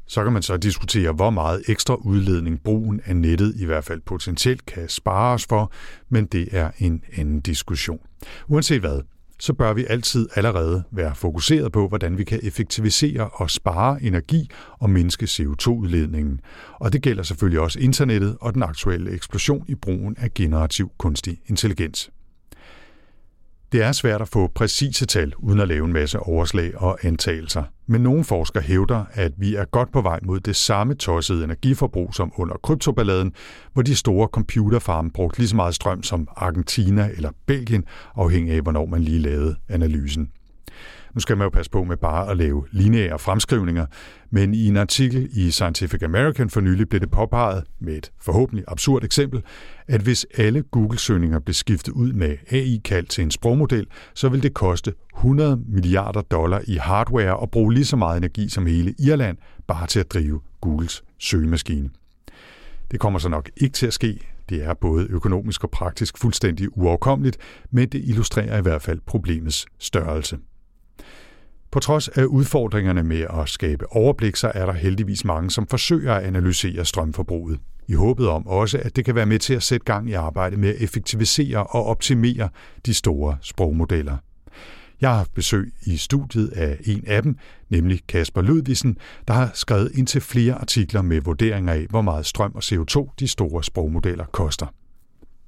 Så 0.06 0.24
kan 0.24 0.32
man 0.32 0.42
så 0.42 0.56
diskutere, 0.56 1.12
hvor 1.12 1.30
meget 1.30 1.62
ekstra 1.68 1.94
udledning 1.94 2.62
brugen 2.62 3.00
af 3.04 3.16
nettet 3.16 3.54
i 3.56 3.64
hvert 3.64 3.84
fald 3.84 4.00
potentielt 4.00 4.66
kan 4.66 4.88
spare 4.88 5.34
os 5.34 5.46
for, 5.48 5.72
men 6.08 6.26
det 6.26 6.48
er 6.52 6.70
en 6.78 7.02
anden 7.16 7.40
diskussion. 7.40 8.00
Uanset 8.48 8.80
hvad, 8.80 9.00
så 9.38 9.52
bør 9.52 9.72
vi 9.72 9.84
altid 9.88 10.28
allerede 10.34 10.82
være 10.90 11.14
fokuseret 11.14 11.72
på, 11.72 11.88
hvordan 11.88 12.18
vi 12.18 12.24
kan 12.24 12.40
effektivisere 12.42 13.28
og 13.32 13.50
spare 13.50 14.02
energi 14.02 14.50
og 14.78 14.90
mindske 14.90 15.24
CO2-udledningen. 15.24 16.40
Og 16.72 16.92
det 16.92 17.02
gælder 17.02 17.22
selvfølgelig 17.22 17.60
også 17.60 17.78
internettet 17.78 18.36
og 18.40 18.54
den 18.54 18.62
aktuelle 18.62 19.10
eksplosion 19.10 19.64
i 19.68 19.74
brugen 19.74 20.16
af 20.18 20.34
generativ 20.34 20.90
kunstig 20.98 21.38
intelligens. 21.46 22.10
Det 23.72 23.82
er 23.82 23.92
svært 23.92 24.22
at 24.22 24.28
få 24.28 24.50
præcise 24.54 25.06
tal 25.06 25.32
uden 25.38 25.60
at 25.60 25.68
lave 25.68 25.84
en 25.84 25.92
masse 25.92 26.18
overslag 26.18 26.76
og 26.76 26.98
antagelser. 27.04 27.62
Men 27.86 28.00
nogle 28.00 28.24
forskere 28.24 28.62
hævder, 28.62 29.04
at 29.12 29.32
vi 29.36 29.54
er 29.54 29.64
godt 29.64 29.92
på 29.92 30.00
vej 30.00 30.20
mod 30.22 30.40
det 30.40 30.56
samme 30.56 30.94
tossede 30.94 31.44
energiforbrug 31.44 32.14
som 32.14 32.32
under 32.36 32.56
kryptoballaden, 32.62 33.32
hvor 33.72 33.82
de 33.82 33.96
store 33.96 34.28
computerfarme 34.28 35.10
brugte 35.10 35.38
lige 35.38 35.48
så 35.48 35.56
meget 35.56 35.74
strøm 35.74 36.02
som 36.02 36.28
Argentina 36.36 37.10
eller 37.16 37.30
Belgien, 37.46 37.84
afhængig 38.14 38.54
af 38.54 38.60
hvornår 38.60 38.86
man 38.86 39.02
lige 39.02 39.18
lavede 39.18 39.56
analysen. 39.68 40.30
Nu 41.16 41.20
skal 41.20 41.36
man 41.36 41.44
jo 41.44 41.50
passe 41.50 41.70
på 41.70 41.84
med 41.84 41.96
bare 41.96 42.30
at 42.30 42.36
lave 42.36 42.66
lineære 42.70 43.18
fremskrivninger, 43.18 43.86
men 44.30 44.54
i 44.54 44.66
en 44.68 44.76
artikel 44.76 45.28
i 45.32 45.50
Scientific 45.50 46.02
American 46.02 46.50
for 46.50 46.60
nylig 46.60 46.88
blev 46.88 47.00
det 47.00 47.10
påpeget 47.10 47.64
med 47.80 47.94
et 47.94 48.12
forhåbentlig 48.20 48.64
absurd 48.68 49.04
eksempel, 49.04 49.42
at 49.86 50.00
hvis 50.00 50.26
alle 50.36 50.62
Google-søgninger 50.62 51.38
blev 51.38 51.54
skiftet 51.54 51.92
ud 51.92 52.12
med 52.12 52.36
AI-kald 52.50 53.06
til 53.06 53.22
en 53.24 53.30
sprogmodel, 53.30 53.86
så 54.14 54.28
ville 54.28 54.42
det 54.42 54.54
koste 54.54 54.94
100 55.16 55.62
milliarder 55.68 56.20
dollar 56.20 56.60
i 56.66 56.74
hardware 56.74 57.36
og 57.36 57.50
bruge 57.50 57.74
lige 57.74 57.84
så 57.84 57.96
meget 57.96 58.16
energi 58.16 58.48
som 58.48 58.66
hele 58.66 58.94
Irland 58.98 59.38
bare 59.66 59.86
til 59.86 60.00
at 60.00 60.10
drive 60.10 60.40
Googles 60.60 61.04
søgemaskine. 61.18 61.90
Det 62.90 63.00
kommer 63.00 63.18
så 63.18 63.28
nok 63.28 63.50
ikke 63.56 63.74
til 63.74 63.86
at 63.86 63.92
ske. 63.92 64.18
Det 64.48 64.64
er 64.64 64.74
både 64.74 65.06
økonomisk 65.10 65.64
og 65.64 65.70
praktisk 65.70 66.18
fuldstændig 66.18 66.78
uoverkommeligt, 66.78 67.38
men 67.70 67.88
det 67.88 68.02
illustrerer 68.04 68.58
i 68.58 68.62
hvert 68.62 68.82
fald 68.82 69.00
problemets 69.06 69.66
størrelse. 69.78 70.38
På 71.70 71.80
trods 71.80 72.08
af 72.08 72.24
udfordringerne 72.24 73.02
med 73.02 73.26
at 73.40 73.48
skabe 73.48 73.92
overblik, 73.92 74.36
så 74.36 74.52
er 74.54 74.66
der 74.66 74.72
heldigvis 74.72 75.24
mange, 75.24 75.50
som 75.50 75.66
forsøger 75.66 76.14
at 76.14 76.22
analysere 76.22 76.84
strømforbruget. 76.84 77.58
I 77.88 77.94
håbet 77.94 78.28
om 78.28 78.46
også, 78.46 78.78
at 78.78 78.96
det 78.96 79.04
kan 79.04 79.14
være 79.14 79.26
med 79.26 79.38
til 79.38 79.54
at 79.54 79.62
sætte 79.62 79.84
gang 79.84 80.10
i 80.10 80.12
arbejdet 80.12 80.58
med 80.58 80.68
at 80.68 80.82
effektivisere 80.82 81.66
og 81.66 81.86
optimere 81.86 82.48
de 82.86 82.94
store 82.94 83.36
sprogmodeller. 83.40 84.16
Jeg 85.00 85.10
har 85.10 85.16
haft 85.16 85.34
besøg 85.34 85.72
i 85.86 85.96
studiet 85.96 86.48
af 86.48 86.78
en 86.84 87.04
af 87.06 87.22
dem, 87.22 87.36
nemlig 87.70 88.00
Kasper 88.08 88.42
Ludvigsen, 88.42 88.98
der 89.28 89.34
har 89.34 89.50
skrevet 89.54 89.90
ind 89.94 90.06
til 90.06 90.20
flere 90.20 90.54
artikler 90.54 91.02
med 91.02 91.20
vurderinger 91.20 91.72
af, 91.72 91.86
hvor 91.90 92.02
meget 92.02 92.26
strøm 92.26 92.52
og 92.54 92.62
CO2 92.64 93.14
de 93.20 93.28
store 93.28 93.64
sprogmodeller 93.64 94.24
koster. 94.24 94.66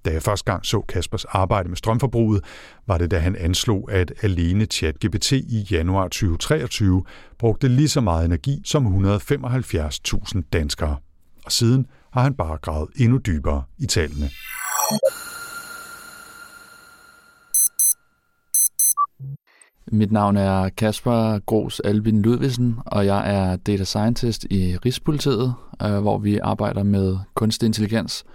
Da 0.04 0.12
jeg 0.12 0.22
første 0.22 0.44
gang 0.44 0.66
så 0.66 0.80
Kaspers 0.80 1.24
arbejde 1.24 1.68
med 1.68 1.76
strømforbruget, 1.76 2.44
var 2.86 2.98
det 2.98 3.10
da 3.10 3.18
han 3.18 3.36
anslog, 3.36 3.92
at 3.92 4.12
alene 4.22 4.64
ChatGPT 4.64 5.32
i 5.32 5.66
januar 5.70 6.04
2023 6.04 7.04
brugte 7.38 7.68
lige 7.68 7.88
så 7.88 8.00
meget 8.00 8.24
energi 8.24 8.62
som 8.64 9.06
175.000 9.06 10.42
danskere. 10.52 10.96
Og 11.44 11.52
siden 11.52 11.86
har 12.12 12.22
han 12.22 12.34
bare 12.34 12.58
gravet 12.62 12.88
endnu 12.96 13.18
dybere 13.18 13.62
i 13.78 13.86
tallene. 13.86 14.30
Mit 19.92 20.12
navn 20.12 20.36
er 20.36 20.68
Kasper 20.68 21.38
Gros 21.38 21.80
Albin 21.80 22.22
Ludvigsen, 22.22 22.78
og 22.86 23.06
jeg 23.06 23.34
er 23.34 23.56
data 23.56 23.84
scientist 23.84 24.44
i 24.44 24.76
Rigspolitiet, 24.76 25.54
øh, 25.82 25.98
hvor 25.98 26.18
vi 26.18 26.38
arbejder 26.38 26.82
med 26.82 27.18
kunstig 27.34 27.66
intelligens– 27.66 28.24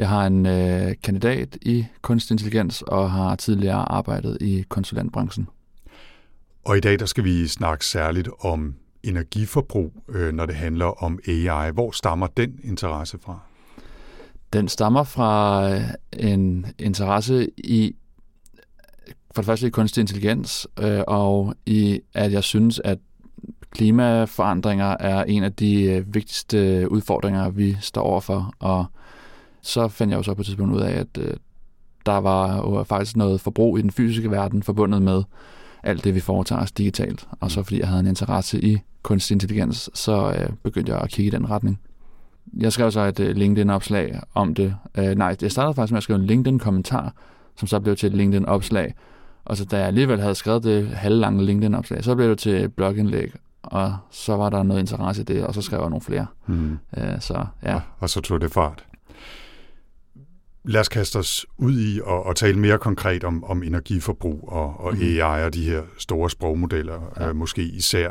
jeg 0.00 0.08
har 0.08 0.26
en 0.26 0.46
øh, 0.46 0.94
kandidat 1.02 1.58
i 1.62 1.86
kunstig 2.02 2.34
intelligens 2.34 2.82
og 2.82 3.10
har 3.10 3.36
tidligere 3.36 3.92
arbejdet 3.92 4.38
i 4.40 4.64
konsulentbranchen. 4.68 5.48
Og 6.64 6.76
i 6.76 6.80
dag 6.80 6.98
der 6.98 7.06
skal 7.06 7.24
vi 7.24 7.46
snakke 7.46 7.86
særligt 7.86 8.28
om 8.40 8.74
energiforbrug, 9.02 9.92
øh, 10.08 10.32
når 10.32 10.46
det 10.46 10.54
handler 10.54 11.02
om 11.02 11.18
AI. 11.28 11.70
Hvor 11.70 11.90
stammer 11.90 12.26
den 12.26 12.60
interesse 12.64 13.18
fra? 13.18 13.38
Den 14.52 14.68
stammer 14.68 15.04
fra 15.04 15.64
øh, 15.70 15.80
en 16.12 16.66
interesse 16.78 17.50
i 17.58 17.96
for 19.34 19.42
det 19.42 19.46
første 19.46 19.66
i 19.66 19.70
kunstig 19.70 20.00
intelligens, 20.00 20.68
øh, 20.80 21.00
og 21.06 21.54
i 21.66 22.00
at 22.14 22.32
jeg 22.32 22.44
synes, 22.44 22.80
at 22.84 22.98
klimaforandringer 23.70 24.96
er 25.00 25.24
en 25.24 25.44
af 25.44 25.52
de 25.52 25.82
øh, 25.82 26.14
vigtigste 26.14 26.86
udfordringer, 26.90 27.50
vi 27.50 27.76
står 27.80 28.02
overfor, 28.02 28.52
og 28.58 28.86
så 29.62 29.88
fandt 29.88 30.10
jeg 30.10 30.18
jo 30.18 30.22
så 30.22 30.34
på 30.34 30.40
et 30.40 30.46
tidspunkt 30.46 30.74
ud 30.74 30.80
af, 30.80 30.92
at 30.92 31.18
øh, 31.18 31.34
der 32.06 32.16
var 32.16 32.56
jo 32.56 32.82
faktisk 32.82 33.16
noget 33.16 33.40
forbrug 33.40 33.78
i 33.78 33.82
den 33.82 33.90
fysiske 33.90 34.30
verden 34.30 34.62
forbundet 34.62 35.02
med 35.02 35.22
alt 35.82 36.04
det, 36.04 36.14
vi 36.14 36.20
foretager 36.20 36.62
os 36.62 36.72
digitalt. 36.72 37.28
Og 37.40 37.50
så 37.50 37.62
fordi 37.62 37.80
jeg 37.80 37.88
havde 37.88 38.00
en 38.00 38.06
interesse 38.06 38.64
i 38.64 38.78
kunstig 39.02 39.34
intelligens, 39.34 39.90
så 39.94 40.32
øh, 40.32 40.48
begyndte 40.62 40.92
jeg 40.92 41.00
at 41.00 41.10
kigge 41.10 41.26
i 41.26 41.30
den 41.30 41.50
retning. 41.50 41.80
Jeg 42.56 42.72
skrev 42.72 42.90
så 42.90 43.00
et 43.00 43.20
øh, 43.20 43.36
LinkedIn-opslag 43.36 44.20
om 44.34 44.54
det. 44.54 44.76
Øh, 44.98 45.14
nej, 45.14 45.36
jeg 45.42 45.52
startede 45.52 45.74
faktisk 45.74 45.92
med 45.92 45.96
at 45.96 46.02
skrive 46.02 46.18
en 46.18 46.26
LinkedIn-kommentar, 46.26 47.14
som 47.56 47.68
så 47.68 47.80
blev 47.80 47.96
til 47.96 48.06
et 48.06 48.14
LinkedIn-opslag. 48.14 48.94
Og 49.44 49.56
så 49.56 49.64
da 49.64 49.78
jeg 49.78 49.86
alligevel 49.86 50.20
havde 50.20 50.34
skrevet 50.34 50.62
det 50.62 50.88
halvlange 50.88 51.44
LinkedIn-opslag, 51.44 52.04
så 52.04 52.14
blev 52.14 52.30
det 52.30 52.38
til 52.38 52.64
et 52.64 52.74
blogindlæg, 52.74 53.32
og 53.62 53.96
så 54.10 54.36
var 54.36 54.50
der 54.50 54.62
noget 54.62 54.80
interesse 54.80 55.22
i 55.22 55.24
det, 55.24 55.44
og 55.44 55.54
så 55.54 55.62
skrev 55.62 55.80
jeg 55.80 55.90
nogle 55.90 56.00
flere. 56.00 56.26
Mm. 56.46 56.78
Øh, 56.96 57.20
så, 57.20 57.46
ja. 57.62 57.74
og, 57.74 57.80
og 57.98 58.10
så 58.10 58.20
tog 58.20 58.40
det 58.40 58.52
fart 58.52 58.84
lad 60.64 60.80
os 60.80 60.88
kaste 60.88 61.16
os 61.16 61.46
ud 61.58 61.80
i 61.80 62.00
og, 62.04 62.26
og 62.26 62.36
tale 62.36 62.58
mere 62.58 62.78
konkret 62.78 63.24
om, 63.24 63.44
om 63.44 63.62
energiforbrug 63.62 64.48
og, 64.48 64.80
og 64.80 64.94
mm. 64.94 65.00
AI 65.02 65.44
og 65.44 65.54
de 65.54 65.64
her 65.64 65.82
store 65.98 66.30
sprogmodeller, 66.30 67.12
ja. 67.16 67.28
øh, 67.28 67.36
måske 67.36 67.62
især. 67.62 68.10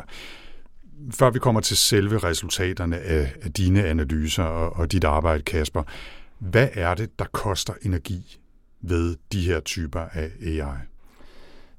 Før 1.10 1.30
vi 1.30 1.38
kommer 1.38 1.60
til 1.60 1.76
selve 1.76 2.18
resultaterne 2.18 2.98
af, 2.98 3.32
af 3.42 3.52
dine 3.52 3.84
analyser 3.84 4.42
og, 4.42 4.76
og 4.76 4.92
dit 4.92 5.04
arbejde, 5.04 5.42
Kasper, 5.42 5.82
hvad 6.38 6.68
er 6.72 6.94
det, 6.94 7.18
der 7.18 7.24
koster 7.32 7.72
energi 7.82 8.38
ved 8.80 9.16
de 9.32 9.40
her 9.40 9.60
typer 9.60 10.00
af 10.00 10.30
AI? 10.46 10.76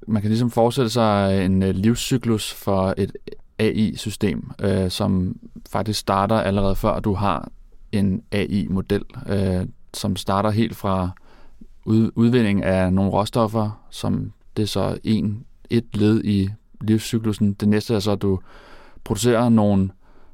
Man 0.06 0.22
kan 0.22 0.30
ligesom 0.30 0.50
forestille 0.50 0.90
sig 0.90 1.44
en 1.44 1.62
øh, 1.62 1.74
livscyklus 1.74 2.54
for 2.54 2.94
et 2.96 3.12
AI-system, 3.58 4.50
øh, 4.60 4.90
som 4.90 5.36
faktisk 5.70 6.00
starter 6.00 6.36
allerede 6.36 6.76
før 6.76 7.00
du 7.00 7.14
har 7.14 7.50
en 7.92 8.22
AI-model. 8.32 9.02
Øh, 9.28 9.66
som 9.94 10.16
starter 10.16 10.50
helt 10.50 10.76
fra 10.76 11.10
udvinding 12.14 12.62
af 12.62 12.92
nogle 12.92 13.10
råstoffer, 13.10 13.80
som 13.90 14.32
det 14.56 14.62
er 14.62 14.66
så 14.66 14.98
en, 15.04 15.44
et 15.70 15.84
led 15.94 16.24
i 16.24 16.48
livscyklusen. 16.80 17.52
Det 17.52 17.68
næste 17.68 17.94
er 17.94 17.98
så, 17.98 18.10
at 18.10 18.22
du 18.22 18.40
producerer 19.04 19.48
nogle 19.48 19.90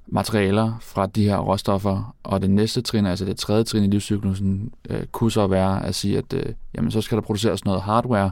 materialer 0.07 0.73
fra 0.81 1.07
de 1.07 1.25
her 1.25 1.39
råstoffer, 1.39 2.15
og 2.23 2.43
det 2.43 2.51
næste 2.51 2.81
trin, 2.81 3.07
altså 3.07 3.25
det 3.25 3.37
tredje 3.37 3.65
trin 3.65 3.85
i 3.85 3.87
livscyklusen, 3.87 4.73
øh, 4.91 5.07
kunne 5.13 5.33
så 5.33 5.47
være 5.47 5.87
at 5.87 5.95
sige, 5.95 6.19
at 6.19 6.33
øh, 6.33 6.55
jamen, 6.75 6.91
så 6.91 7.01
skal 7.01 7.17
der 7.17 7.23
produceres 7.23 7.65
noget 7.65 7.83
hardware, 7.83 8.31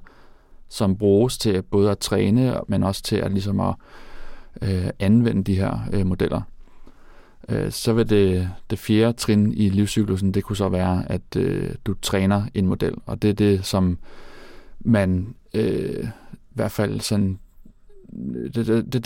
som 0.68 0.96
bruges 0.96 1.38
til 1.38 1.62
både 1.62 1.90
at 1.90 1.98
træne, 1.98 2.60
men 2.68 2.82
også 2.82 3.02
til 3.02 3.16
at, 3.16 3.32
ligesom 3.32 3.60
at 3.60 3.74
øh, 4.62 4.90
anvende 4.98 5.44
de 5.44 5.54
her 5.54 5.78
øh, 5.92 6.06
modeller. 6.06 6.40
Øh, 7.48 7.72
så 7.72 7.92
vil 7.92 8.10
det, 8.10 8.50
det 8.70 8.78
fjerde 8.78 9.12
trin 9.12 9.52
i 9.52 9.68
livscyklusen, 9.68 10.34
det 10.34 10.44
kunne 10.44 10.56
så 10.56 10.68
være, 10.68 11.04
at 11.12 11.36
øh, 11.36 11.70
du 11.84 11.94
træner 12.02 12.42
en 12.54 12.66
model. 12.66 12.94
Og 13.06 13.22
det 13.22 13.30
er 13.30 13.34
det, 13.34 13.64
som 13.64 13.98
man 14.80 15.34
øh, 15.54 16.04
i 16.30 16.54
hvert 16.54 16.70
fald 16.70 17.00
sådan 17.00 17.38
det, 18.54 18.66
det, 18.66 18.92
det, 18.92 19.04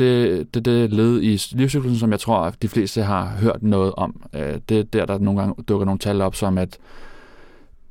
det, 0.55 0.65
det, 0.65 0.93
led 0.93 1.23
i 1.23 1.41
livscyklusen, 1.51 1.99
som 1.99 2.11
jeg 2.11 2.21
tror, 2.21 2.39
at 2.39 2.63
de 2.63 2.69
fleste 2.69 3.03
har 3.03 3.27
hørt 3.27 3.63
noget 3.63 3.95
om. 3.97 4.23
Øh, 4.35 4.61
det 4.69 4.79
er 4.79 4.83
der, 4.83 5.07
der 5.07 5.19
nogle 5.19 5.41
gange 5.41 5.63
dukker 5.69 5.85
nogle 5.85 5.99
tal 5.99 6.21
op, 6.21 6.35
som 6.35 6.59
at 6.59 6.79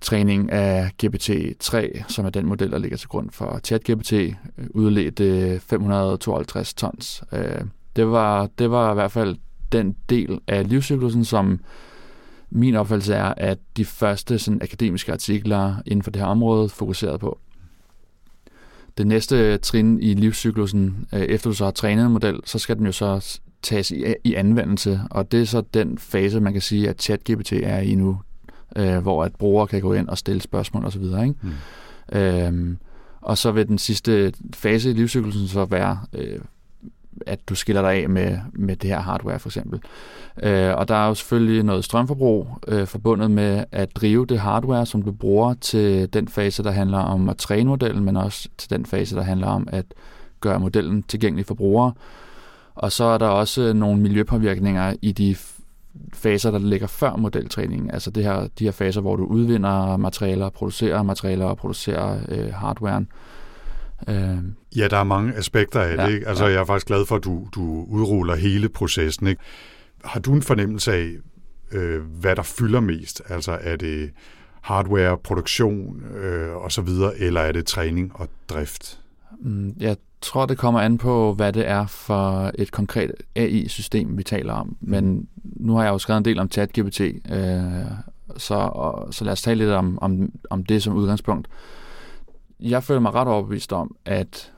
træning 0.01 0.51
af 0.51 0.91
GPT-3, 1.03 2.03
som 2.07 2.25
er 2.25 2.29
den 2.29 2.45
model, 2.45 2.71
der 2.71 2.77
ligger 2.77 2.97
til 2.97 3.09
grund 3.09 3.29
for 3.31 3.59
ChatGPT, 3.63 4.13
udledte 4.69 5.59
552 5.59 6.73
tons. 6.73 7.23
Øh, 7.33 7.61
det 7.95 8.07
var, 8.07 8.49
det 8.59 8.71
var 8.71 8.91
i 8.91 8.93
hvert 8.93 9.11
fald 9.11 9.35
den 9.71 9.95
del 10.09 10.39
af 10.47 10.69
livscyklusen, 10.69 11.25
som 11.25 11.59
min 12.49 12.75
opfattelse 12.75 13.13
er, 13.13 13.33
at 13.37 13.57
de 13.77 13.85
første 13.85 14.39
sådan, 14.39 14.61
akademiske 14.61 15.11
artikler 15.11 15.75
inden 15.85 16.03
for 16.03 16.11
det 16.11 16.21
her 16.21 16.29
område 16.29 16.69
fokuseret 16.69 17.19
på. 17.19 17.39
Det 18.97 19.07
næste 19.07 19.57
trin 19.57 19.99
i 20.01 20.13
livscyklusen, 20.13 21.07
øh, 21.13 21.21
efter 21.21 21.49
du 21.49 21.55
så 21.55 21.63
har 21.63 21.71
trænet 21.71 22.05
en 22.05 22.11
model, 22.11 22.39
så 22.45 22.59
skal 22.59 22.77
den 22.77 22.85
jo 22.85 22.91
så 22.91 23.39
tages 23.61 23.91
i, 23.91 24.03
i 24.23 24.33
anvendelse, 24.33 25.01
og 25.11 25.31
det 25.31 25.41
er 25.41 25.45
så 25.45 25.61
den 25.61 25.97
fase, 25.97 26.39
man 26.39 26.53
kan 26.53 26.61
sige, 26.61 26.89
at 26.89 27.01
ChatGPT 27.01 27.53
er 27.53 27.79
i 27.79 27.95
nu. 27.95 28.19
øh, 28.75 28.97
hvor 28.97 29.23
at 29.23 29.35
brugere 29.35 29.67
kan 29.67 29.81
gå 29.81 29.93
ind 29.93 30.07
og 30.07 30.17
stille 30.17 30.41
spørgsmål 30.41 30.85
osv. 30.85 31.03
Ikke? 31.03 31.33
Mm. 31.41 32.17
Øhm, 32.19 32.77
og 33.21 33.37
så 33.37 33.51
vil 33.51 33.67
den 33.67 33.77
sidste 33.77 34.33
fase 34.53 34.89
i 34.89 34.93
livscyklusen 34.93 35.47
så 35.47 35.65
være, 35.65 35.99
øh, 36.13 36.39
at 37.25 37.39
du 37.49 37.55
skiller 37.55 37.81
dig 37.81 37.91
af 37.91 38.09
med, 38.09 38.37
med 38.53 38.75
det 38.75 38.89
her 38.89 38.99
hardware 38.99 39.39
for 39.39 39.49
eksempel. 39.49 39.79
Øh, 40.43 40.75
og 40.75 40.87
der 40.87 40.95
er 40.95 41.07
jo 41.07 41.13
selvfølgelig 41.13 41.63
noget 41.63 41.85
strømforbrug 41.85 42.47
øh, 42.67 42.87
forbundet 42.87 43.31
med 43.31 43.63
at 43.71 43.95
drive 43.95 44.25
det 44.25 44.39
hardware, 44.39 44.85
som 44.85 45.01
du 45.01 45.11
bruger 45.11 45.53
til 45.53 46.13
den 46.13 46.27
fase, 46.27 46.63
der 46.63 46.71
handler 46.71 46.97
om 46.97 47.29
at 47.29 47.37
træne 47.37 47.69
modellen, 47.69 48.03
men 48.03 48.17
også 48.17 48.49
til 48.57 48.69
den 48.69 48.85
fase, 48.85 49.15
der 49.15 49.21
handler 49.21 49.47
om 49.47 49.67
at 49.71 49.85
gøre 50.39 50.59
modellen 50.59 51.03
tilgængelig 51.03 51.45
for 51.45 51.55
brugere. 51.55 51.93
Og 52.75 52.91
så 52.91 53.03
er 53.03 53.17
der 53.17 53.27
også 53.27 53.73
nogle 53.73 54.01
miljøpåvirkninger 54.01 54.93
i 55.01 55.11
de 55.11 55.35
faser, 56.13 56.51
der 56.51 56.59
ligger 56.59 56.87
før 56.87 57.15
modeltræningen. 57.15 57.91
Altså 57.91 58.11
det 58.11 58.23
her, 58.23 58.47
de 58.59 58.63
her 58.63 58.71
faser, 58.71 59.01
hvor 59.01 59.15
du 59.15 59.25
udvinder 59.25 59.97
materialer, 59.97 60.49
producerer 60.49 61.03
materialer 61.03 61.45
og 61.45 61.57
producerer 61.57 62.19
øh, 62.29 62.53
hardwaren. 62.53 63.03
Øh, 63.03 63.39
ja, 64.75 64.87
der 64.87 64.97
er 64.97 65.03
mange 65.03 65.33
aspekter 65.33 65.81
af 65.81 65.97
ja, 65.97 66.05
det. 66.05 66.13
Ikke? 66.13 66.27
Altså, 66.27 66.45
ja. 66.45 66.51
jeg 66.51 66.59
er 66.59 66.65
faktisk 66.65 66.87
glad 66.87 67.05
for, 67.05 67.15
at 67.15 67.23
du, 67.23 67.47
du 67.55 67.85
udruller 67.89 68.35
hele 68.35 68.69
processen. 68.69 69.27
Ikke? 69.27 69.41
Har 70.03 70.19
du 70.19 70.33
en 70.33 70.41
fornemmelse 70.41 70.93
af, 70.93 71.11
øh, 71.71 72.01
hvad 72.01 72.35
der 72.35 72.43
fylder 72.43 72.79
mest? 72.79 73.21
Altså, 73.29 73.57
er 73.61 73.75
det 73.75 74.11
hardware, 74.61 75.17
produktion 75.17 76.03
øh, 76.15 76.55
osv., 76.55 76.87
eller 77.17 77.41
er 77.41 77.51
det 77.51 77.65
træning 77.65 78.11
og 78.15 78.27
drift? 78.49 78.99
Mm, 79.41 79.75
jeg 79.79 79.97
tror, 80.21 80.45
det 80.45 80.57
kommer 80.57 80.79
an 80.79 80.97
på, 80.97 81.33
hvad 81.33 81.53
det 81.53 81.67
er 81.67 81.87
for 81.87 82.51
et 82.55 82.71
konkret 82.71 83.11
AI-system, 83.35 84.17
vi 84.17 84.23
taler 84.23 84.53
om. 84.53 84.77
Men 84.81 85.27
nu 85.43 85.75
har 85.75 85.83
jeg 85.83 85.91
jo 85.91 85.97
skrevet 85.97 86.17
en 86.17 86.25
del 86.25 86.39
om 86.39 86.51
ChatGPT, 86.51 87.01
øh, 87.01 87.63
så, 88.37 88.55
og, 88.55 89.13
så 89.13 89.25
lad 89.25 89.31
os 89.31 89.41
tale 89.41 89.57
lidt 89.57 89.71
om, 89.71 89.99
om, 90.01 90.31
om 90.49 90.65
det 90.65 90.83
som 90.83 90.93
udgangspunkt. 90.93 91.47
Jeg 92.59 92.83
føler 92.83 92.99
mig 92.99 93.13
ret 93.13 93.27
overbevist 93.27 93.73
om, 93.73 93.95
at 94.05 94.51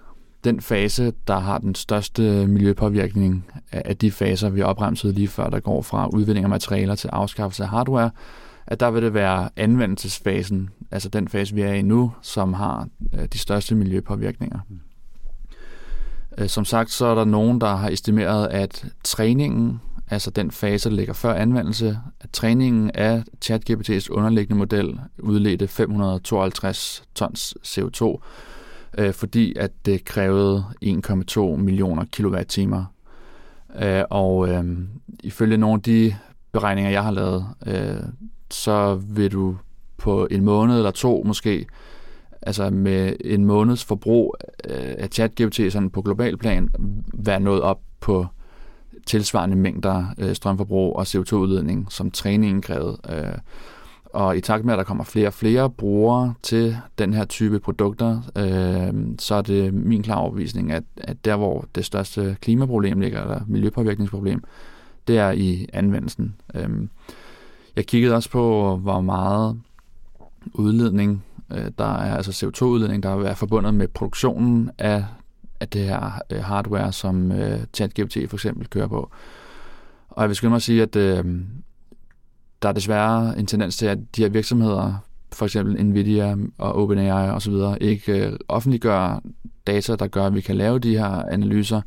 den 0.43 0.61
fase, 0.61 1.13
der 1.27 1.39
har 1.39 1.57
den 1.57 1.75
største 1.75 2.47
miljøpåvirkning 2.47 3.45
af 3.71 3.97
de 3.97 4.11
faser, 4.11 4.49
vi 4.49 4.61
opremsede 4.61 5.13
lige 5.13 5.27
før, 5.27 5.49
der 5.49 5.59
går 5.59 5.81
fra 5.81 6.07
udvinding 6.07 6.43
af 6.43 6.49
materialer 6.49 6.95
til 6.95 7.07
afskaffelse 7.07 7.63
af 7.63 7.69
hardware, 7.69 8.11
at 8.67 8.79
der 8.79 8.91
vil 8.91 9.03
det 9.03 9.13
være 9.13 9.49
anvendelsesfasen, 9.55 10.69
altså 10.91 11.09
den 11.09 11.27
fase, 11.27 11.55
vi 11.55 11.61
er 11.61 11.73
i 11.73 11.81
nu, 11.81 12.11
som 12.21 12.53
har 12.53 12.87
øh, 13.13 13.25
de 13.33 13.37
største 13.37 13.75
miljøpåvirkninger. 13.75 14.59
Mm. 14.69 14.79
Som 16.47 16.65
sagt, 16.65 16.91
så 16.91 17.05
er 17.05 17.15
der 17.15 17.25
nogen, 17.25 17.61
der 17.61 17.75
har 17.75 17.89
estimeret, 17.89 18.47
at 18.47 18.85
træningen, 19.03 19.81
altså 20.11 20.31
den 20.31 20.51
fase, 20.51 20.89
der 20.89 20.95
ligger 20.95 21.13
før 21.13 21.33
anvendelse, 21.33 21.99
at 22.21 22.29
træningen 22.29 22.91
af 22.93 23.23
ChatGPT's 23.45 24.09
underliggende 24.09 24.59
model 24.59 24.99
udledte 25.19 25.67
552 25.67 27.03
tons 27.15 27.57
CO2, 27.65 28.17
øh, 28.97 29.13
fordi 29.13 29.53
at 29.55 29.71
det 29.85 30.05
krævede 30.05 30.65
1,2 30.85 31.41
millioner 31.55 32.05
kilowatt-timer. 32.11 32.85
Øh, 33.81 34.03
og 34.09 34.49
øh, 34.49 34.63
ifølge 35.23 35.57
nogle 35.57 35.75
af 35.75 35.81
de 35.81 36.15
beregninger, 36.51 36.91
jeg 36.91 37.03
har 37.03 37.11
lavet, 37.11 37.45
øh, 37.67 38.03
så 38.49 38.95
vil 38.95 39.31
du 39.31 39.57
på 39.97 40.27
en 40.31 40.43
måned 40.43 40.77
eller 40.77 40.91
to 40.91 41.23
måske, 41.25 41.65
altså 42.41 42.69
med 42.69 43.13
en 43.25 43.45
måneds 43.45 43.83
forbrug 43.85 44.35
øh, 44.69 44.95
af 44.97 45.09
ChatGPT 45.09 45.73
sådan 45.73 45.89
på 45.89 46.01
global 46.01 46.37
plan, 46.37 46.69
være 47.13 47.39
nået 47.39 47.61
op 47.61 47.79
på 47.99 48.27
tilsvarende 49.05 49.55
mængder 49.55 50.05
øh, 50.17 50.35
strømforbrug 50.35 50.95
og 50.95 51.01
CO2-udledning, 51.01 51.87
som 51.89 52.11
træningen 52.11 52.61
krævede. 52.61 52.97
Øh, 53.09 53.37
og 54.13 54.37
i 54.37 54.41
takt 54.41 54.65
med, 54.65 54.73
at 54.73 54.77
der 54.77 54.83
kommer 54.83 55.03
flere 55.03 55.27
og 55.27 55.33
flere 55.33 55.69
brugere 55.69 56.33
til 56.43 56.77
den 56.97 57.13
her 57.13 57.25
type 57.25 57.59
produkter, 57.59 58.21
øh, 58.35 59.15
så 59.19 59.35
er 59.35 59.41
det 59.41 59.73
min 59.73 60.03
klar 60.03 60.15
overbevisning, 60.15 60.71
at, 60.71 60.83
at 60.97 61.25
der, 61.25 61.35
hvor 61.35 61.65
det 61.75 61.85
største 61.85 62.37
klimaproblem 62.41 62.99
ligger, 62.99 63.21
eller 63.21 63.41
miljøpåvirkningsproblem, 63.47 64.43
det 65.07 65.17
er 65.17 65.31
i 65.31 65.69
anvendelsen. 65.73 66.35
Øh, 66.55 66.69
jeg 67.75 67.85
kiggede 67.85 68.15
også 68.15 68.29
på, 68.29 68.75
hvor 68.77 69.01
meget 69.01 69.59
udledning, 70.53 71.23
øh, 71.51 71.71
der 71.77 71.93
er 71.95 72.17
altså 72.17 72.45
CO2-udledning, 72.45 73.03
der 73.03 73.23
er 73.23 73.33
forbundet 73.33 73.73
med 73.73 73.87
produktionen 73.87 74.69
af, 74.77 75.05
af 75.61 75.67
det 75.67 75.81
her 75.81 76.21
øh, 76.29 76.43
hardware, 76.43 76.91
som 76.91 77.31
øh, 77.31 77.59
ChatGPT 77.73 78.17
for 78.29 78.37
eksempel 78.37 78.67
kører 78.67 78.87
på. 78.87 79.11
Og 80.09 80.21
jeg 80.21 80.29
vil 80.29 80.35
skynde 80.35 80.49
mig 80.49 80.55
at 80.55 80.61
sige, 80.61 80.81
at 80.81 80.95
øh, 80.95 81.25
der 82.61 82.69
er 82.69 82.73
desværre 82.73 83.39
en 83.39 83.45
tendens 83.45 83.77
til, 83.77 83.85
at 83.85 83.97
de 84.15 84.21
her 84.21 84.29
virksomheder, 84.29 84.93
for 85.33 85.45
eksempel 85.45 85.85
Nvidia 85.85 86.35
og 86.57 86.75
OpenAI 86.75 87.29
osv., 87.29 87.53
ikke 87.81 88.27
øh, 88.27 88.37
offentliggør 88.47 89.21
data, 89.67 89.95
der 89.95 90.07
gør, 90.07 90.25
at 90.25 90.35
vi 90.35 90.41
kan 90.41 90.55
lave 90.55 90.79
de 90.79 90.97
her 90.97 91.23
analyser. 91.31 91.81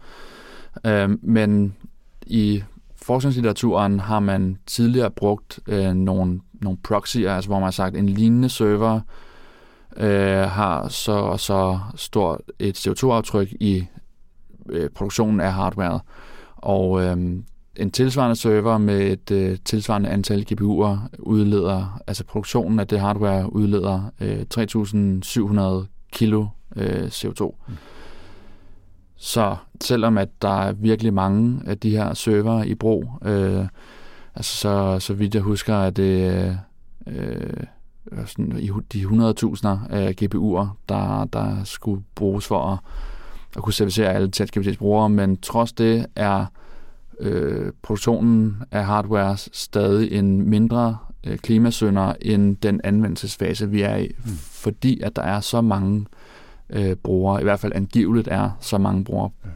Øh, 0.86 1.10
men 1.22 1.76
i 2.26 2.62
forskningslitteraturen 2.96 4.00
har 4.00 4.20
man 4.20 4.58
tidligere 4.66 5.10
brugt 5.10 5.60
øh, 5.66 5.94
nogle, 5.94 6.40
nogle 6.52 6.78
proxyer, 6.82 7.34
altså 7.34 7.48
hvor 7.48 7.58
man 7.58 7.64
har 7.64 7.70
sagt, 7.70 7.96
en 7.96 8.08
lignende 8.08 8.48
server 8.48 9.00
øh, 9.96 10.50
har 10.50 10.88
så 10.88 11.12
og 11.12 11.40
så 11.40 11.78
stort 11.96 12.40
et 12.58 12.86
CO2-aftryk 12.86 13.52
i 13.60 13.84
øh, 14.68 14.90
produktionen 14.90 15.40
af 15.40 15.52
hardware. 15.52 16.00
Og 16.56 17.02
øh, 17.02 17.16
en 17.76 17.90
tilsvarende 17.90 18.36
server 18.36 18.78
med 18.78 19.00
et 19.00 19.30
øh, 19.30 19.58
tilsvarende 19.64 20.08
antal 20.08 20.46
GPU'er 20.52 20.98
udleder, 21.18 22.00
altså 22.06 22.24
produktionen 22.24 22.80
af 22.80 22.86
det 22.86 23.00
hardware 23.00 23.52
udleder 23.52 24.10
øh, 24.20 24.44
3.700 25.82 25.86
kilo 26.12 26.46
øh, 26.76 27.04
CO2. 27.06 27.54
Mm. 27.68 27.74
Så 29.16 29.56
selvom 29.80 30.18
at 30.18 30.28
der 30.42 30.62
er 30.62 30.72
virkelig 30.72 31.14
mange 31.14 31.60
af 31.66 31.78
de 31.78 31.90
her 31.90 32.14
server 32.14 32.62
i 32.62 32.74
brug, 32.74 33.08
øh, 33.24 33.66
altså 34.34 34.56
så, 34.56 34.98
så 35.00 35.14
vidt 35.14 35.34
jeg 35.34 35.42
husker, 35.42 35.76
at 35.76 35.96
det 35.96 36.58
øh, 37.06 37.64
sådan 38.26 38.58
i 38.58 38.70
de 38.92 39.02
100.000 39.04 39.66
af 39.90 40.14
GPU'er, 40.22 40.66
der, 40.88 41.24
der 41.24 41.64
skulle 41.64 42.02
bruges 42.14 42.46
for 42.46 42.60
at, 42.60 42.78
at 43.56 43.62
kunne 43.62 43.72
servicere 43.72 44.12
alle 44.12 44.30
ChatGPT's 44.36 44.76
brugere, 44.76 45.08
men 45.08 45.36
trods 45.36 45.72
det 45.72 46.06
er 46.16 46.46
øh, 47.20 47.72
produktionen 47.82 48.62
af 48.70 48.84
hardware 48.84 49.36
stadig 49.36 50.12
en 50.12 50.50
mindre 50.50 50.96
øh, 51.26 51.38
klimasønder 51.38 52.14
end 52.22 52.56
den 52.56 52.80
anvendelsesfase, 52.84 53.70
vi 53.70 53.82
er 53.82 53.96
i, 53.96 54.08
mm. 54.24 54.30
fordi 54.36 55.00
at 55.00 55.16
der 55.16 55.22
er 55.22 55.40
så 55.40 55.60
mange 55.60 56.00
øh, 56.00 56.06
øh, 56.70 56.96
brugere, 56.96 57.40
i 57.40 57.44
hvert 57.44 57.60
fald 57.60 57.72
angiveligt 57.74 58.28
er 58.28 58.50
så 58.60 58.78
mange 58.78 59.04
brugere 59.04 59.30
ja. 59.44 59.50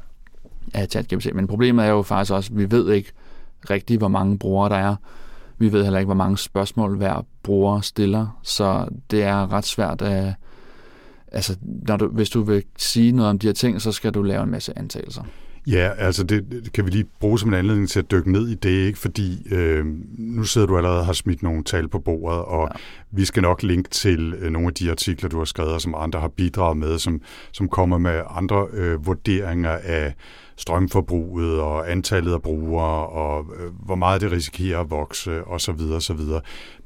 af 0.80 0.88
ChatGPT. 0.88 1.34
Men 1.34 1.46
problemet 1.46 1.84
er 1.84 1.88
jo 1.88 2.02
faktisk 2.02 2.32
også, 2.32 2.52
at 2.52 2.58
vi 2.58 2.70
ved 2.70 2.92
ikke 2.92 3.12
rigtigt, 3.70 4.00
hvor 4.00 4.08
mange 4.08 4.38
brugere 4.38 4.68
der 4.68 4.76
er. 4.76 4.96
Vi 5.58 5.72
ved 5.72 5.82
heller 5.82 5.98
ikke, 5.98 6.06
hvor 6.06 6.14
mange 6.14 6.38
spørgsmål 6.38 6.96
hver 6.96 7.26
bruger 7.42 7.80
stiller, 7.80 8.38
så 8.42 8.88
det 9.10 9.22
er 9.22 9.52
ret 9.52 9.64
svært 9.64 10.02
at... 10.02 10.34
Altså, 11.32 11.56
når 11.62 11.96
du, 11.96 12.08
hvis 12.08 12.30
du 12.30 12.42
vil 12.42 12.62
sige 12.78 13.12
noget 13.12 13.30
om 13.30 13.38
de 13.38 13.46
her 13.46 13.54
ting, 13.54 13.82
så 13.82 13.92
skal 13.92 14.12
du 14.12 14.22
lave 14.22 14.42
en 14.42 14.50
masse 14.50 14.78
antagelser. 14.78 15.22
Ja, 15.66 15.90
altså 15.98 16.24
det, 16.24 16.72
kan 16.74 16.86
vi 16.86 16.90
lige 16.90 17.04
bruge 17.20 17.38
som 17.38 17.48
en 17.48 17.54
anledning 17.54 17.88
til 17.88 17.98
at 17.98 18.10
dykke 18.10 18.32
ned 18.32 18.48
i 18.48 18.54
det, 18.54 18.86
ikke? 18.86 18.98
fordi 18.98 19.54
øh, 19.54 19.86
nu 20.18 20.44
sidder 20.44 20.66
du 20.66 20.76
allerede 20.76 20.98
og 20.98 21.06
har 21.06 21.12
smidt 21.12 21.42
nogle 21.42 21.64
tal 21.64 21.88
på 21.88 21.98
bordet, 21.98 22.38
og 22.38 22.68
ja. 22.74 22.78
vi 23.10 23.24
skal 23.24 23.42
nok 23.42 23.62
linke 23.62 23.90
til 23.90 24.34
øh, 24.38 24.50
nogle 24.50 24.68
af 24.68 24.74
de 24.74 24.90
artikler, 24.90 25.28
du 25.28 25.38
har 25.38 25.44
skrevet, 25.44 25.82
som 25.82 25.94
andre 25.98 26.20
har 26.20 26.28
bidraget 26.28 26.76
med, 26.76 26.98
som, 26.98 27.20
som 27.52 27.68
kommer 27.68 27.98
med 27.98 28.22
andre 28.30 28.66
øh, 28.72 29.06
vurderinger 29.06 29.70
af 29.70 30.14
strømforbruget 30.58 31.60
og 31.60 31.90
antallet 31.90 32.32
af 32.32 32.42
brugere, 32.42 33.06
og 33.08 33.46
øh, 33.58 33.72
hvor 33.84 33.94
meget 33.94 34.20
det 34.20 34.32
risikerer 34.32 34.80
at 34.80 34.90
vokse, 34.90 35.44
osv. 35.44 35.80
osv. 35.92 36.20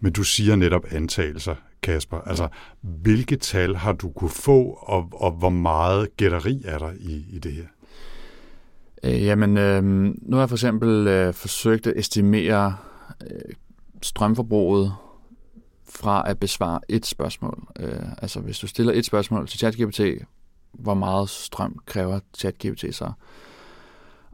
Men 0.00 0.12
du 0.12 0.22
siger 0.22 0.56
netop 0.56 0.84
antagelser, 0.90 1.54
Kasper. 1.82 2.20
Altså, 2.20 2.48
hvilke 2.80 3.36
tal 3.36 3.76
har 3.76 3.92
du 3.92 4.10
kunne 4.10 4.30
få, 4.30 4.78
og, 4.82 5.08
og 5.12 5.30
hvor 5.30 5.50
meget 5.50 6.16
gætteri 6.16 6.62
er 6.64 6.78
der 6.78 6.92
i, 7.00 7.24
i 7.32 7.38
det 7.38 7.52
her? 7.52 7.66
Øh, 9.04 9.24
jamen, 9.24 9.56
øh, 9.56 9.84
nu 9.84 10.36
har 10.36 10.38
jeg 10.38 10.48
for 10.48 10.56
eksempel 10.56 11.06
øh, 11.06 11.34
forsøgt 11.34 11.86
at 11.86 11.96
estimere 11.96 12.76
øh, 13.30 13.54
strømforbruget 14.02 14.94
fra 15.88 16.30
at 16.30 16.38
besvare 16.38 16.80
et 16.88 17.06
spørgsmål. 17.06 17.66
Øh, 17.80 18.22
altså, 18.22 18.40
hvis 18.40 18.58
du 18.58 18.66
stiller 18.66 18.92
et 18.92 19.04
spørgsmål 19.04 19.48
til 19.48 19.58
ChatGPT, 19.58 20.00
hvor 20.72 20.94
meget 20.94 21.30
strøm 21.30 21.78
kræver 21.86 22.20
ChatGPT 22.38 22.84
så? 22.94 23.12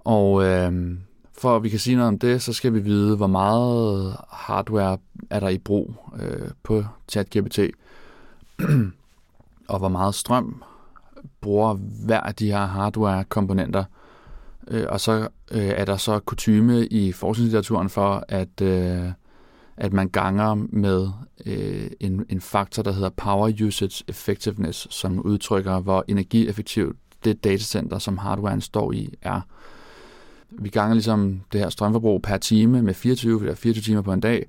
Og 0.09 0.45
øh, 0.45 0.99
for 1.39 1.57
at 1.57 1.63
vi 1.63 1.69
kan 1.69 1.79
sige 1.79 1.97
noget 1.97 2.09
om 2.09 2.19
det, 2.19 2.43
så 2.43 2.53
skal 2.53 2.75
vi 2.75 2.81
vide, 2.81 3.17
hvor 3.17 3.27
meget 3.27 4.17
hardware 4.31 4.99
er 5.31 5.41
der 5.41 5.49
i 5.49 5.59
brug 5.59 5.95
øh, 6.21 6.49
på 6.63 6.85
ChatGPT, 7.09 7.59
og 9.73 9.79
hvor 9.79 9.89
meget 9.89 10.15
strøm 10.15 10.63
bruger 11.41 11.75
hver 12.07 12.21
af 12.21 12.35
de 12.35 12.47
her 12.47 12.67
hardware-komponenter– 12.67 13.85
Øh, 14.71 14.87
og 14.89 15.01
så 15.01 15.29
øh, 15.51 15.67
er 15.67 15.85
der 15.85 15.97
så 15.97 16.19
kutyme 16.19 16.87
i 16.87 17.13
forskningslitteraturen 17.13 17.89
for, 17.89 18.25
at, 18.29 18.61
øh, 18.63 19.13
at 19.77 19.93
man 19.93 20.09
ganger 20.09 20.55
med 20.55 21.09
øh, 21.47 21.91
en, 22.01 22.27
en 22.29 22.41
faktor, 22.41 22.83
der 22.83 22.93
hedder 22.93 23.09
Power 23.09 23.53
Usage 23.67 24.05
Effectiveness, 24.09 24.89
som 24.91 25.21
udtrykker, 25.21 25.81
hvor 25.81 26.05
energieffektivt 26.09 26.97
det 27.25 27.45
datacenter, 27.45 27.99
som 27.99 28.19
hardwaren 28.19 28.61
står 28.61 28.93
i, 28.93 29.15
er. 29.23 29.41
Vi 30.51 30.69
ganger 30.69 30.95
ligesom 30.95 31.41
det 31.53 31.61
her 31.61 31.69
strømforbrug 31.69 32.23
per 32.23 32.37
time 32.37 32.83
med 32.83 32.95
24, 32.95 33.41
eller 33.41 33.55
24 33.55 33.83
timer 33.83 34.03
på 34.03 34.13
en 34.13 34.21
dag, 34.21 34.47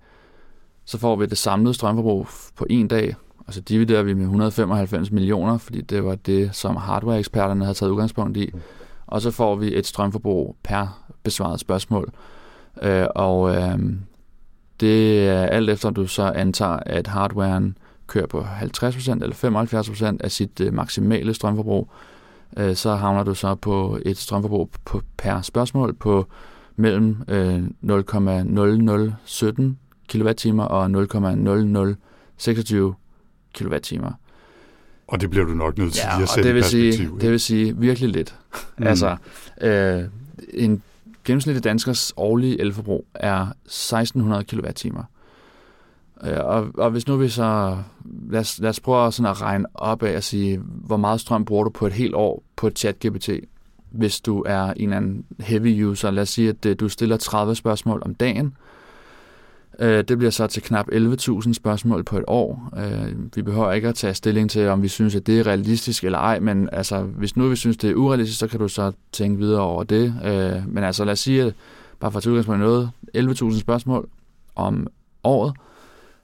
så 0.86 0.98
får 0.98 1.16
vi 1.16 1.26
det 1.26 1.38
samlede 1.38 1.74
strømforbrug 1.74 2.28
på 2.56 2.66
en 2.70 2.88
dag, 2.88 3.16
og 3.48 3.54
så 3.54 3.62
dividerer 3.62 4.04
vi 4.04 4.14
med 4.14 4.24
195 4.24 5.12
millioner, 5.12 5.58
fordi 5.58 5.82
det 5.82 6.04
var 6.04 6.16
det, 6.16 6.56
som 6.56 6.76
hardware-eksperterne 6.76 7.66
havde 7.66 7.78
taget 7.78 7.92
udgangspunkt 7.92 8.38
i, 8.38 8.54
og 9.08 9.22
så 9.22 9.32
får 9.32 9.56
vi 9.56 9.78
et 9.78 9.88
strømforbrug 9.88 10.56
per 10.64 11.06
besvaret 11.24 11.60
spørgsmål. 11.60 12.14
Øh, 12.82 13.06
og 13.16 13.56
øh, 13.56 13.80
det 14.80 15.28
er 15.30 15.46
alt 15.46 15.70
efter, 15.70 15.90
du 15.90 16.08
så 16.08 16.24
antager, 16.24 16.80
at 16.86 17.08
hardwaren 17.08 17.78
kører 18.08 18.28
på 18.28 18.40
50% 18.42 19.12
eller 19.12 20.16
75% 20.16 20.18
af 20.20 20.32
sit 20.32 20.62
øh, 20.62 20.74
maksimale 20.74 21.34
strømforbrug, 21.34 21.92
øh, 22.58 22.76
så 22.76 22.96
havner 22.96 23.24
du 23.24 23.34
så 23.34 23.56
på 23.56 24.00
et 24.06 24.18
strømforbrug 24.18 24.70
på, 24.86 25.02
per 25.18 25.42
spørgsmål 25.42 25.94
på 25.94 26.28
mellem 26.76 27.24
øh, 27.28 27.58
0,0017 27.58 27.62
kWh 30.10 30.60
og 30.60 30.86
0,0026 30.86 30.92
kWh. 33.56 34.12
Og 35.08 35.22
det 35.22 35.30
bliver 35.30 35.46
du 35.46 35.54
nok 35.54 35.78
nødt 35.78 35.94
til 35.94 36.02
ja, 36.06 36.16
lige 36.16 36.24
at 36.24 36.30
sætte 36.30 36.48
det 36.48 36.56
vil 36.56 36.62
perspektiv. 36.62 36.94
sige, 36.94 37.10
det 37.22 37.32
vil 37.32 37.40
sige 37.40 37.78
virkelig 37.78 38.10
lidt. 38.10 38.36
Mm. 38.78 38.88
Altså, 38.88 39.18
øh, 39.62 40.04
en 40.54 40.84
gennemsnitlig 41.26 41.64
danskers 41.64 42.14
årlige 42.18 42.62
elforbrug 42.62 43.06
er 43.14 43.48
1600 43.66 44.44
kWh. 44.44 45.04
Øh, 46.24 46.38
og, 46.44 46.68
og 46.78 46.92
hvis 46.92 47.08
nu 47.08 47.16
vi 47.16 47.30
så, 47.30 47.78
lad 48.30 48.40
os, 48.40 48.60
lad 48.60 48.70
os 48.70 48.80
prøve 48.80 49.12
sådan 49.12 49.32
at 49.32 49.42
regne 49.42 49.66
op 49.74 50.04
af 50.04 50.12
at 50.12 50.24
sige, 50.24 50.62
hvor 50.64 50.98
meget 50.98 51.22
strøm 51.22 51.46
bruger 51.46 51.64
du 51.64 51.70
på 51.70 51.88
et 51.88 51.94
helt 51.94 52.16
år 52.16 52.44
på 52.56 52.68
et 52.68 52.86
chat-GPT, 52.86 53.30
hvis 53.92 54.22
du 54.22 54.44
er 54.48 54.64
en 54.64 54.74
eller 54.84 54.98
anden 54.98 55.26
heavy 55.40 55.84
user. 55.86 56.12
Lad 56.12 56.24
os 56.24 56.30
sige, 56.30 56.50
at 56.50 56.66
øh, 56.66 56.76
du 56.80 56.90
stiller 56.90 57.18
30 57.18 57.56
spørgsmål 57.56 58.02
om 58.06 58.16
dagen, 58.16 58.54
øh, 59.80 60.04
det 60.04 60.18
bliver 60.18 60.32
så 60.32 60.48
til 60.48 60.64
knap 60.64 60.88
11.000 60.92 61.54
spørgsmål 61.54 62.04
på 62.04 62.18
et 62.18 62.24
år. 62.28 62.74
Vi 63.36 63.42
behøver 63.42 63.72
ikke 63.72 63.88
at 63.88 63.96
tage 63.96 64.14
stilling 64.14 64.50
til, 64.50 64.68
om 64.68 64.82
vi 64.82 64.88
synes, 64.88 65.16
at 65.16 65.28
det 65.28 65.40
er 65.40 65.48
realistisk 65.48 66.04
eller 66.04 66.20
ej, 66.20 66.40
men 66.40 66.70
altså, 66.72 67.02
hvis 67.02 67.38
nu 67.38 67.48
vi 67.48 67.56
synes, 67.56 67.78
det 67.78 67.90
er 67.90 67.96
urealistisk, 67.96 68.40
så 68.40 68.48
kan 68.48 68.60
du 68.60 68.68
så 68.68 68.92
tænke 69.12 69.38
videre 69.38 69.62
over 69.62 69.84
det. 69.84 70.14
Men 70.68 70.84
altså, 70.84 71.06
lad 71.06 71.12
os 71.12 71.20
sige, 71.20 71.44
at 71.44 71.54
bare 72.00 72.12
for 72.12 72.18
at 72.18 72.24
tage 72.24 72.32
udgangspunkt 72.32 72.60
noget, 72.60 72.92
11.000 73.18 73.60
spørgsmål 73.60 74.10
om 74.56 74.88
året 75.24 75.54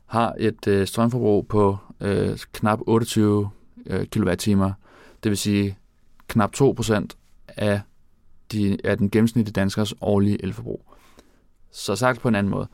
har 0.05 0.35
et 0.39 0.89
strømforbrug 0.89 1.47
på 1.47 1.77
øh, 2.01 2.37
knap 2.53 2.79
28 2.87 3.49
øh, 3.85 4.05
kWh. 4.05 4.71
Det 5.23 5.29
vil 5.29 5.37
sige 5.37 5.77
knap 6.27 6.51
2% 6.61 7.07
af, 7.47 7.81
de, 8.51 8.77
af 8.83 8.97
den 8.97 9.09
gennemsnitlige 9.09 9.53
danskers 9.53 9.93
årlige 10.01 10.43
elforbrug. 10.43 10.85
Så 11.71 11.95
sagt 11.95 12.21
på 12.21 12.27
en 12.27 12.35
anden 12.35 12.51
måde. 12.51 12.67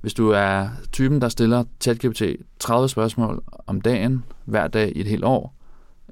Hvis 0.00 0.14
du 0.14 0.30
er 0.30 0.68
typen, 0.92 1.20
der 1.20 1.28
stiller 1.28 1.64
ChatGPT 1.80 2.22
30 2.58 2.88
spørgsmål 2.88 3.42
om 3.66 3.80
dagen, 3.80 4.24
hver 4.44 4.68
dag 4.68 4.92
i 4.96 5.00
et 5.00 5.06
helt 5.06 5.24
år, 5.24 5.54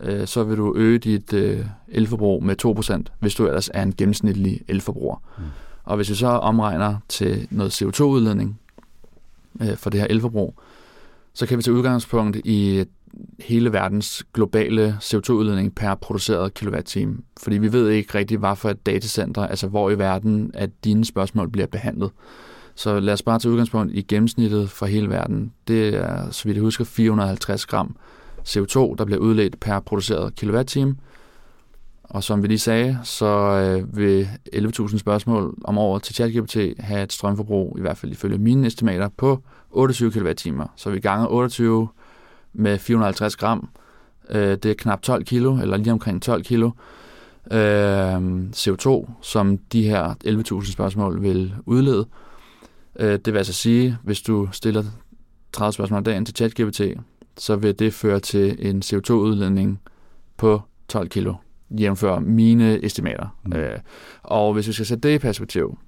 øh, 0.01 0.27
så 0.27 0.45
vil 0.45 0.57
du 0.57 0.75
øge 0.77 0.99
dit 0.99 1.33
øh, 1.33 1.67
elforbrug 1.89 2.45
med 2.45 2.65
2%, 3.11 3.17
hvis 3.21 3.35
du 3.35 3.47
ellers 3.47 3.71
er 3.75 3.83
en 3.83 3.95
gennemsnitlig 3.95 4.61
elforbruger. 4.69 5.17
Mm. 5.39 5.45
Og 5.85 5.97
hvis 5.97 6.11
vi 6.11 6.15
så 6.15 6.27
omregner 6.27 6.97
til 7.09 7.49
noget 7.51 7.83
CO2-udledning 7.83 8.61
øh, 9.61 9.77
for 9.77 9.91
det 9.91 10.01
her 10.01 10.07
elforbrug, 10.11 10.59
så 11.35 11.47
kan 11.47 11.59
vi 11.59 11.63
tage 11.63 11.75
udgangspunkt 11.75 12.37
i 12.45 12.85
hele 13.41 13.73
verdens 13.73 14.25
globale 14.35 14.99
CO2-udledning 15.03 15.75
per 15.75 15.95
produceret 15.95 16.55
kilowatt-time. 16.55 17.19
Fordi 17.43 17.59
vi 17.59 17.73
ved 17.73 17.91
ikke 17.91 18.19
rigtig, 18.19 18.39
hvad 18.39 18.57
for 18.57 18.71
et 18.71 18.87
datacenter, 18.87 19.47
altså 19.47 19.67
hvor 19.67 19.91
i 19.91 19.99
verden, 19.99 20.51
at 20.55 20.71
dine 20.85 21.05
spørgsmål 21.05 21.51
bliver 21.51 21.67
behandlet. 21.67 22.11
Så 22.75 23.01
lad 23.01 23.13
os 23.13 23.23
bare 23.23 23.39
tage 23.39 23.53
udgangspunkt 23.53 23.95
i 23.95 24.03
gennemsnittet 24.03 24.71
for 24.71 24.87
hele 24.87 25.09
verden. 25.09 25.53
Det 25.69 25.95
er, 25.95 26.31
så 26.31 26.45
vidt 26.45 26.55
jeg 26.55 26.63
husker, 26.63 26.85
450 26.85 27.67
gram 27.67 27.97
CO2, 28.49 28.95
der 28.99 29.05
bliver 29.05 29.21
udledt 29.21 29.61
per 29.61 29.81
produceret 29.81 30.35
kilowatt-time. 30.35 30.97
Og 32.09 32.25
som 32.25 32.43
vi 32.43 32.49
lige 32.49 32.59
sagde, 32.59 32.99
så 33.03 33.27
øh, 33.27 33.97
vil 33.97 34.29
11.000 34.55 34.99
spørgsmål 34.99 35.55
om 35.65 35.79
året 35.79 36.03
til 36.03 36.15
ChatGPT 36.15 36.57
have 36.79 37.03
et 37.03 37.13
strømforbrug, 37.13 37.77
i 37.79 37.81
hvert 37.81 37.97
fald 37.97 38.13
ifølge 38.13 38.39
mine 38.39 38.67
estimater, 38.67 39.09
på 39.17 39.43
28 39.71 40.11
kWh. 40.11 40.67
Så 40.77 40.91
vi 40.91 41.01
ganger 41.01 41.27
28 41.27 41.89
med 42.53 42.79
450 42.79 43.37
gram. 43.37 43.69
Øh, 44.31 44.51
det 44.51 44.67
er 44.67 44.75
knap 44.75 45.03
12 45.03 45.25
kilo, 45.25 45.59
eller 45.63 45.77
lige 45.77 45.93
omkring 45.93 46.23
12 46.23 46.45
kilo 46.45 46.71
øh, 47.51 48.17
CO2, 48.57 49.11
som 49.23 49.59
de 49.59 49.83
her 49.83 50.15
11.000 50.63 50.73
spørgsmål 50.73 51.23
vil 51.23 51.55
udlede. 51.67 52.07
Øh, 52.99 53.13
det 53.13 53.33
vil 53.33 53.39
altså 53.39 53.53
sige, 53.53 53.99
hvis 54.03 54.21
du 54.23 54.49
stiller 54.53 54.85
30 55.53 55.73
spørgsmål 55.73 55.99
om 55.99 56.05
dagen 56.05 56.25
til 56.25 56.35
ChatGPT, 56.35 56.81
så 57.39 57.57
vil 57.57 57.79
det 57.79 57.95
føre 57.95 58.21
til 58.21 58.69
en 58.69 58.83
CO2-udledning 58.85 59.81
på 60.37 60.63
12 60.89 61.09
kilo, 61.09 61.35
jævnfør 61.71 62.19
mine 62.19 62.85
estimater. 62.85 63.37
Mm. 63.45 63.53
Øh, 63.53 63.79
og 64.23 64.55
hvis 64.55 64.69
vi 64.69 64.73
skal 64.73 64.87
sætte 64.87 65.09
det 65.09 65.15
i 65.15 65.19
perspektiv, 65.19 65.79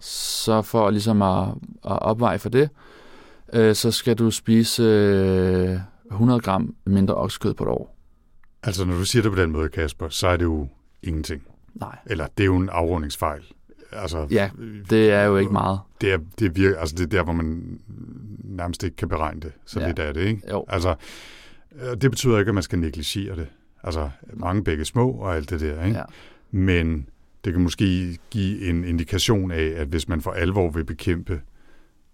så 0.00 0.62
for 0.62 0.90
ligesom 0.90 1.22
at, 1.22 1.48
at 1.84 2.02
opveje 2.02 2.38
for 2.38 2.48
det, 2.48 2.68
øh, 3.52 3.74
så 3.74 3.90
skal 3.90 4.18
du 4.18 4.30
spise 4.30 4.82
øh, 4.82 5.78
100 6.10 6.40
gram 6.40 6.74
mindre 6.86 7.14
oksekød 7.14 7.54
på 7.54 7.64
et 7.64 7.70
år. 7.70 7.96
Altså 8.62 8.84
når 8.84 8.94
du 8.94 9.04
siger 9.04 9.22
det 9.22 9.32
på 9.32 9.40
den 9.40 9.50
måde, 9.50 9.68
Kasper, 9.68 10.08
så 10.08 10.28
er 10.28 10.36
det 10.36 10.44
jo 10.44 10.68
ingenting. 11.02 11.42
Nej. 11.74 11.98
Eller 12.06 12.26
det 12.38 12.44
er 12.44 12.46
jo 12.46 12.56
en 12.56 12.68
afrundingsfejl. 12.68 13.42
Altså, 13.92 14.26
ja, 14.30 14.50
det 14.90 15.10
er 15.10 15.22
jo 15.22 15.36
ikke 15.36 15.52
meget. 15.52 15.80
Det 16.00 16.12
er, 16.12 16.18
det, 16.38 16.56
virker, 16.56 16.78
altså 16.78 16.94
det 16.94 17.02
er 17.02 17.06
der, 17.06 17.22
hvor 17.22 17.32
man 17.32 17.78
nærmest 18.44 18.82
ikke 18.82 18.96
kan 18.96 19.08
beregne 19.08 19.40
det. 19.40 19.52
Så 19.66 19.80
ja. 19.80 19.86
vidt 19.86 19.98
er 19.98 20.12
det, 20.12 20.20
ikke? 20.20 20.42
Jo. 20.50 20.64
Altså, 20.68 20.94
øh, 21.82 21.96
det 22.00 22.10
betyder 22.10 22.38
ikke, 22.38 22.48
at 22.48 22.54
man 22.54 22.62
skal 22.62 22.78
negligere 22.78 23.36
det. 23.36 23.46
Altså, 23.84 24.10
mange 24.34 24.64
begge 24.64 24.84
små 24.84 25.10
og 25.10 25.36
alt 25.36 25.50
det 25.50 25.60
der, 25.60 25.84
ikke? 25.84 25.98
Ja. 25.98 26.04
Men 26.50 27.08
det 27.44 27.52
kan 27.52 27.62
måske 27.62 28.18
give 28.30 28.68
en 28.68 28.84
indikation 28.84 29.50
af, 29.50 29.72
at 29.76 29.88
hvis 29.88 30.08
man 30.08 30.20
for 30.20 30.30
alvor 30.30 30.70
vil 30.70 30.84
bekæmpe 30.84 31.40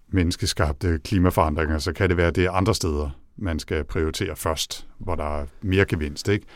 menneskeskabte 0.08 0.98
klimaforandringer, 1.04 1.78
så 1.78 1.92
kan 1.92 2.08
det 2.08 2.16
være, 2.16 2.26
at 2.26 2.36
det 2.36 2.44
er 2.44 2.50
andre 2.50 2.74
steder, 2.74 3.10
man 3.36 3.58
skal 3.58 3.84
prioritere 3.84 4.36
først, 4.36 4.88
hvor 4.98 5.14
der 5.14 5.40
er 5.40 5.46
mere 5.62 5.84
gevinst. 5.84 6.28
Ikke? 6.28 6.46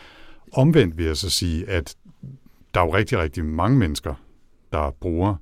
Omvendt 0.52 0.98
vil 0.98 1.06
jeg 1.06 1.16
så 1.16 1.30
sige, 1.30 1.68
at 1.68 1.96
der 2.74 2.80
er 2.80 2.84
jo 2.84 2.94
rigtig, 2.94 3.18
rigtig 3.18 3.44
mange 3.44 3.78
mennesker, 3.78 4.14
der 4.72 4.90
bruger 4.90 5.36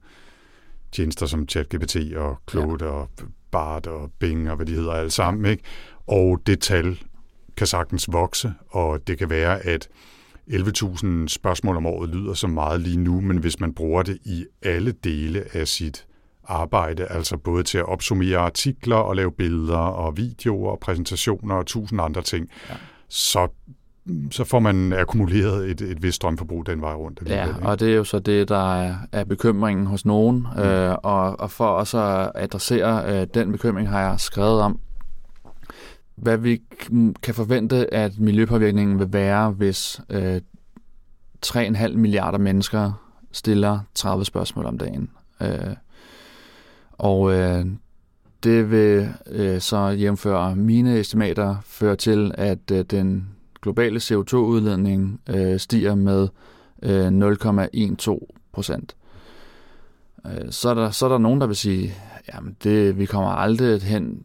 tjenester 0.92 1.26
som 1.26 1.48
ChatGPT 1.48 1.96
og 2.16 2.38
Claude 2.50 2.84
ja. 2.84 2.90
og 2.90 3.08
Bart 3.50 3.86
og 3.86 4.10
Bing 4.18 4.50
og 4.50 4.56
hvad 4.56 4.66
de 4.66 4.74
hedder 4.74 4.92
alle 4.92 5.10
sammen. 5.10 5.50
Ikke? 5.50 5.62
Og 6.06 6.42
det 6.46 6.60
tal 6.60 6.98
kan 7.56 7.66
sagtens 7.66 8.12
vokse, 8.12 8.54
og 8.68 9.06
det 9.06 9.18
kan 9.18 9.30
være, 9.30 9.66
at 9.66 9.88
11.000 10.50 11.28
spørgsmål 11.28 11.76
om 11.76 11.86
året 11.86 12.10
lyder 12.10 12.34
så 12.34 12.46
meget 12.46 12.80
lige 12.80 12.96
nu, 12.96 13.20
men 13.20 13.36
hvis 13.38 13.60
man 13.60 13.74
bruger 13.74 14.02
det 14.02 14.18
i 14.24 14.44
alle 14.62 14.92
dele 14.92 15.44
af 15.52 15.68
sit 15.68 16.06
arbejde, 16.44 17.06
altså 17.06 17.36
både 17.36 17.62
til 17.62 17.78
at 17.78 17.84
opsummere 17.84 18.38
artikler 18.38 18.96
og 18.96 19.16
lave 19.16 19.32
billeder 19.32 19.76
og 19.76 20.16
videoer 20.16 20.70
og 20.70 20.78
præsentationer 20.78 21.54
og 21.54 21.66
tusind 21.66 22.00
andre 22.00 22.22
ting, 22.22 22.48
ja. 22.70 22.74
så 23.08 23.48
så 24.30 24.44
får 24.44 24.58
man 24.58 24.92
akkumuleret 24.92 25.70
et, 25.70 25.80
et 25.80 26.02
vist 26.02 26.16
strømforbrug 26.16 26.66
den 26.66 26.80
vej 26.80 26.94
rundt. 26.94 27.22
Ja, 27.26 27.46
ikke? 27.46 27.60
og 27.62 27.80
det 27.80 27.92
er 27.92 27.96
jo 27.96 28.04
så 28.04 28.18
det, 28.18 28.48
der 28.48 28.74
er, 28.74 28.94
er 29.12 29.24
bekymringen 29.24 29.86
hos 29.86 30.04
nogen. 30.04 30.46
Mm. 30.56 30.62
Øh, 30.62 30.96
og, 31.02 31.40
og 31.40 31.50
for 31.50 31.66
også 31.66 31.98
at 31.98 32.30
adressere 32.34 33.20
øh, 33.20 33.26
den 33.34 33.52
bekymring, 33.52 33.88
har 33.88 34.00
jeg 34.00 34.20
skrevet 34.20 34.60
om, 34.60 34.80
hvad 36.22 36.36
vi 36.36 36.62
kan 37.22 37.34
forvente, 37.34 37.94
at 37.94 38.18
miljøpåvirkningen 38.18 38.98
vil 38.98 39.12
være, 39.12 39.50
hvis 39.50 40.00
øh, 40.10 40.40
3,5 41.46 41.88
milliarder 41.96 42.38
mennesker 42.38 42.92
stiller 43.32 43.80
30 43.94 44.24
spørgsmål 44.24 44.66
om 44.66 44.78
dagen. 44.78 45.10
Øh, 45.40 45.76
og 46.92 47.32
øh, 47.32 47.66
det 48.42 48.70
vil 48.70 49.08
øh, 49.26 49.60
så 49.60 49.88
jævnføre 49.88 50.56
mine 50.56 50.98
estimater 50.98 51.56
føre 51.64 51.96
til, 51.96 52.32
at 52.34 52.70
øh, 52.72 52.84
den 52.84 53.28
globale 53.62 53.98
CO2-udledning 53.98 55.20
øh, 55.28 55.60
stiger 55.60 55.94
med 55.94 56.28
øh, 56.82 57.08
0,12 58.08 58.26
procent. 58.52 58.96
Øh, 60.26 60.50
så, 60.50 60.68
er 60.68 60.74
der, 60.74 60.90
så 60.90 61.06
er 61.06 61.10
der 61.10 61.18
nogen, 61.18 61.40
der 61.40 61.46
vil 61.46 61.56
sige, 61.56 61.94
jamen 62.34 62.56
det, 62.64 62.98
vi 62.98 63.06
kommer 63.06 63.30
aldrig 63.30 63.82
hen, 63.82 64.24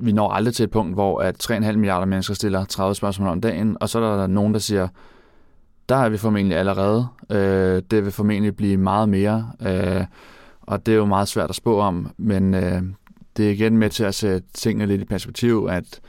vi 0.00 0.12
når 0.12 0.30
aldrig 0.30 0.54
til 0.54 0.64
et 0.64 0.70
punkt, 0.70 0.94
hvor 0.94 1.20
at 1.20 1.50
3,5 1.50 1.72
milliarder 1.72 2.06
mennesker 2.06 2.34
stiller 2.34 2.64
30 2.64 2.94
spørgsmål 2.94 3.28
om 3.28 3.40
dagen, 3.40 3.76
og 3.80 3.88
så 3.88 3.98
er 3.98 4.16
der 4.16 4.26
nogen, 4.26 4.54
der 4.54 4.60
siger, 4.60 4.88
der 5.88 5.96
er 5.96 6.08
vi 6.08 6.16
formentlig 6.16 6.56
allerede. 6.58 7.06
Øh, 7.30 7.82
det 7.90 8.04
vil 8.04 8.12
formentlig 8.12 8.56
blive 8.56 8.76
meget 8.76 9.08
mere, 9.08 9.52
øh, 9.62 10.04
og 10.60 10.86
det 10.86 10.92
er 10.92 10.96
jo 10.96 11.06
meget 11.06 11.28
svært 11.28 11.50
at 11.50 11.56
spå 11.56 11.80
om, 11.80 12.10
men 12.16 12.54
øh, 12.54 12.82
det 13.36 13.46
er 13.46 13.50
igen 13.50 13.78
med 13.78 13.90
til 13.90 14.04
at 14.04 14.14
sætte 14.14 14.48
tingene 14.54 14.86
lidt 14.86 15.02
i 15.02 15.04
perspektiv, 15.04 15.68
at 15.70 16.00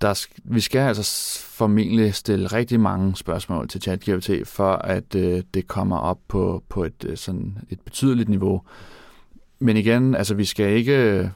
der, 0.00 0.26
vi 0.44 0.60
skal 0.60 0.78
altså 0.78 1.38
formentlig 1.40 2.14
stille 2.14 2.46
rigtig 2.46 2.80
mange 2.80 3.16
spørgsmål 3.16 3.68
til 3.68 3.82
ChatGPT, 3.82 4.30
for 4.44 4.72
at 4.72 5.14
øh, 5.14 5.42
det 5.54 5.66
kommer 5.66 5.98
op 5.98 6.18
på, 6.28 6.62
på 6.68 6.84
et, 6.84 7.04
øh, 7.06 7.16
sådan 7.16 7.58
et 7.70 7.80
betydeligt 7.80 8.28
niveau. 8.28 8.62
Men 9.58 9.76
igen, 9.76 10.14
altså 10.14 10.34
vi 10.34 10.44
skal 10.44 10.72
ikke... 10.72 11.30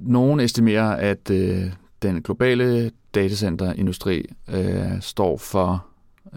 Nogen 0.00 0.40
estimerer, 0.40 0.90
at 0.90 1.30
øh, 1.30 1.72
den 2.02 2.22
globale 2.22 2.90
datacenterindustri 3.14 4.24
øh, 4.48 5.00
står 5.00 5.36
for, 5.36 5.86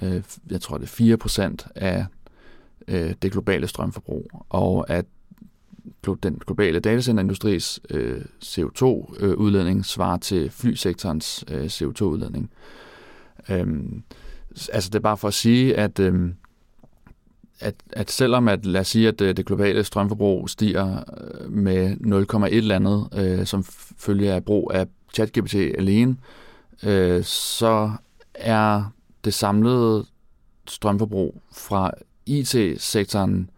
øh, 0.01 0.23
jeg 0.49 0.61
tror 0.61 0.77
det 0.77 0.99
er 0.99 1.17
4% 1.65 1.67
af 1.75 2.05
øh, 2.87 3.13
det 3.21 3.31
globale 3.31 3.67
strømforbrug, 3.67 4.31
og 4.49 4.89
at 4.89 5.05
den 6.23 6.41
globale 6.45 6.79
datacenterindustris 6.79 7.79
øh, 7.89 8.21
CO2-udledning 8.45 9.77
øh, 9.77 9.83
svarer 9.83 10.17
til 10.17 10.49
flysektorens 10.49 11.45
øh, 11.51 11.65
CO2-udledning. 11.65 12.49
Øhm, 13.49 14.03
altså 14.73 14.89
det 14.89 14.95
er 14.95 14.99
bare 14.99 15.17
for 15.17 15.27
at 15.27 15.33
sige, 15.33 15.77
at, 15.77 15.99
øhm, 15.99 16.35
at, 17.59 17.75
at 17.91 18.11
selvom 18.11 18.47
at, 18.47 18.65
lad 18.65 18.81
os 18.81 18.87
sige, 18.87 19.07
at 19.07 19.21
øh, 19.21 19.37
det 19.37 19.45
globale 19.45 19.83
strømforbrug 19.83 20.49
stiger 20.49 20.97
øh, 20.97 21.51
med 21.51 21.97
0,1 22.45 22.45
eller 22.55 22.75
andet, 22.75 23.07
øh, 23.15 23.45
som 23.45 23.63
følge 23.97 24.33
af 24.33 24.45
brug 24.45 24.71
af 24.73 24.87
ChatGPT 25.13 25.55
alene, 25.55 26.15
øh, 26.83 27.23
så 27.23 27.91
er 28.33 28.83
det 29.25 29.33
samlede 29.33 30.05
strømforbrug 30.67 31.41
fra 31.51 31.91
IT-sektoren 32.25 33.49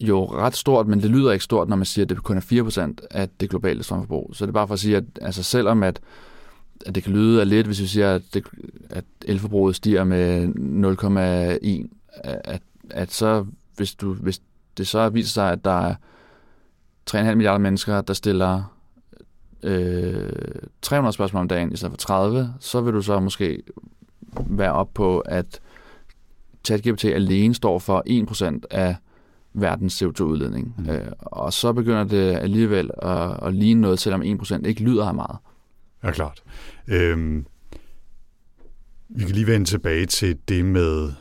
jo 0.00 0.24
ret 0.24 0.56
stort, 0.56 0.86
men 0.86 1.02
det 1.02 1.10
lyder 1.10 1.32
ikke 1.32 1.44
stort, 1.44 1.68
når 1.68 1.76
man 1.76 1.86
siger, 1.86 2.04
at 2.04 2.08
det 2.08 2.22
kun 2.22 2.36
er 2.36 2.94
4% 3.00 3.06
af 3.10 3.28
det 3.40 3.50
globale 3.50 3.82
strømforbrug. 3.82 4.30
Så 4.32 4.46
det 4.46 4.50
er 4.50 4.52
bare 4.52 4.66
for 4.66 4.74
at 4.74 4.80
sige, 4.80 4.96
at 4.96 5.04
altså 5.20 5.42
selvom 5.42 5.82
at, 5.82 6.00
at 6.86 6.94
det 6.94 7.02
kan 7.02 7.12
lyde 7.12 7.40
af 7.40 7.48
lidt, 7.48 7.66
hvis 7.66 7.80
vi 7.80 7.86
siger, 7.86 8.14
at, 8.14 8.22
det, 8.34 8.44
at 8.90 9.04
elforbruget 9.24 9.76
stiger 9.76 10.04
med 10.04 10.48
0,1, 11.82 11.88
at, 12.44 12.62
at 12.90 13.12
så 13.12 13.46
hvis, 13.76 13.94
du, 13.94 14.14
hvis 14.14 14.40
det 14.76 14.88
så 14.88 15.08
viser 15.08 15.30
sig, 15.30 15.52
at 15.52 15.64
der 15.64 15.70
er 15.70 15.94
3,5 17.10 17.34
milliarder 17.34 17.58
mennesker, 17.58 18.00
der 18.00 18.14
stiller 18.14 18.74
øh, 19.62 20.32
300 20.82 21.12
spørgsmål 21.12 21.40
om 21.40 21.48
dagen 21.48 21.72
i 21.72 21.76
stedet 21.76 21.92
for 21.92 21.96
30, 21.96 22.54
så 22.60 22.80
vil 22.80 22.92
du 22.94 23.02
så 23.02 23.20
måske 23.20 23.62
være 24.46 24.72
op 24.72 24.94
på, 24.94 25.18
at 25.18 25.60
ChatGPT 26.64 27.04
alene 27.04 27.54
står 27.54 27.78
for 27.78 28.02
1% 28.54 28.60
af 28.70 28.96
verdens 29.52 30.02
CO2-udledning. 30.02 30.74
Mm. 30.78 30.90
Øh, 30.90 31.12
og 31.18 31.52
så 31.52 31.72
begynder 31.72 32.04
det 32.04 32.36
alligevel 32.36 32.90
at, 33.02 33.46
at 33.46 33.54
ligne 33.54 33.80
noget, 33.80 33.98
selvom 33.98 34.22
1% 34.22 34.64
ikke 34.64 34.82
lyder 34.82 35.06
af 35.06 35.14
meget. 35.14 35.36
Ja, 36.04 36.10
klart. 36.10 36.42
Øhm, 36.88 37.46
vi 39.08 39.24
kan 39.24 39.34
lige 39.34 39.46
vende 39.46 39.66
tilbage 39.66 40.06
til 40.06 40.38
det 40.48 40.64
med 40.64 41.12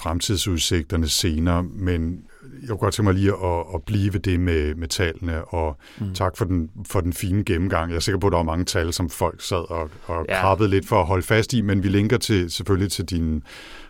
fremtidsudsigterne 0.00 1.08
senere, 1.08 1.62
men 1.62 2.22
jeg 2.60 2.68
kunne 2.68 2.78
godt 2.78 2.94
tænke 2.94 3.06
mig 3.12 3.14
lige 3.14 3.32
at, 3.32 3.64
at 3.74 3.82
blive 3.86 4.12
ved 4.12 4.20
det 4.20 4.40
med, 4.40 4.74
med 4.74 4.88
tallene, 4.88 5.44
og 5.44 5.76
mm. 6.00 6.14
tak 6.14 6.36
for 6.36 6.44
den, 6.44 6.70
for 6.86 7.00
den 7.00 7.12
fine 7.12 7.44
gennemgang. 7.44 7.90
Jeg 7.90 7.96
er 7.96 8.00
sikker 8.00 8.18
på, 8.18 8.26
at 8.26 8.30
der 8.30 8.36
var 8.38 8.44
mange 8.44 8.64
tal, 8.64 8.92
som 8.92 9.10
folk 9.10 9.42
sad 9.42 9.70
og, 9.70 9.90
og 10.06 10.26
Ja. 10.28 10.40
krabbede 10.40 10.68
lidt 10.68 10.88
for 10.88 11.00
at 11.00 11.06
holde 11.06 11.22
fast 11.22 11.52
i, 11.52 11.60
men 11.60 11.82
vi 11.82 11.88
linker 11.88 12.18
til, 12.18 12.50
selvfølgelig 12.50 12.92
til 12.92 13.04
dine 13.04 13.40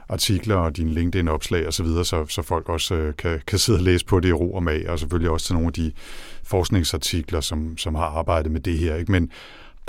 artikler 0.09 0.57
og 0.57 0.77
dine 0.77 0.90
LinkedIn-opslag 0.92 1.66
osv., 1.66 1.73
så, 1.73 1.83
videre, 1.83 2.05
så, 2.05 2.27
så 2.29 2.42
folk 2.42 2.68
også 2.68 2.94
øh, 2.94 3.16
kan, 3.16 3.40
kan 3.46 3.59
sidde 3.59 3.79
og 3.79 3.83
læse 3.83 4.07
på 4.07 4.20
det 4.20 4.29
i 4.29 4.33
ro 4.33 4.55
og 4.55 4.62
mag, 4.62 4.88
og 4.88 4.99
selvfølgelig 4.99 5.31
også 5.31 5.46
til 5.46 5.55
nogle 5.55 5.66
af 5.66 5.73
de 5.73 5.92
forskningsartikler, 6.44 7.40
som, 7.40 7.79
som 7.79 7.94
har 7.94 8.05
arbejdet 8.05 8.53
med 8.53 8.61
det 8.61 8.79
her. 8.79 8.96
Ikke? 8.96 9.12
Men 9.12 9.31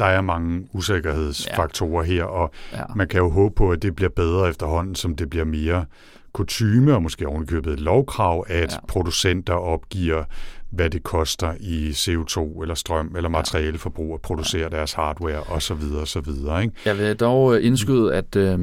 der 0.02 0.08
er 0.08 0.22
mange 0.22 0.68
usikkerhedsfaktorer 0.74 2.04
her, 2.04 2.24
og 2.24 2.52
Ja. 2.74 2.84
man 2.96 3.08
kan 3.08 3.20
jo 3.20 3.30
håbe 3.30 3.56
på, 3.56 3.72
at 3.72 3.82
det 3.82 3.96
bliver 3.96 4.10
bedre 4.10 4.50
efterhånden, 4.50 4.96
som 4.96 5.16
det 5.16 5.30
bliver 5.30 5.46
mere 5.46 5.86
kutyme 6.34 6.94
og 6.96 7.04
måske 7.04 7.28
ovenikøbet 7.28 7.74
et 7.74 7.80
lovkrav, 7.80 8.46
at 8.48 8.56
Ja. 8.56 8.62
ja. 8.62 8.86
producenter 8.88 9.54
opgiver, 9.54 10.24
hvad 10.70 10.90
det 10.90 11.04
koster 11.04 11.54
i 11.60 11.90
CO2 11.92 12.62
eller 12.62 12.76
strøm 12.76 13.14
eller 13.16 13.30
materialeforbrug 13.30 14.14
at 14.14 14.22
producere 14.22 14.62
ja. 14.62 14.70
deres 14.78 14.94
hardware 14.94 15.40
osv. 15.40 15.82
osv. 16.02 16.28
Ikke? 16.62 16.72
Jeg 16.86 16.98
vil 16.98 17.16
dog 17.16 17.62
indskyde, 17.62 18.14
at 18.16 18.36
øh, 18.36 18.60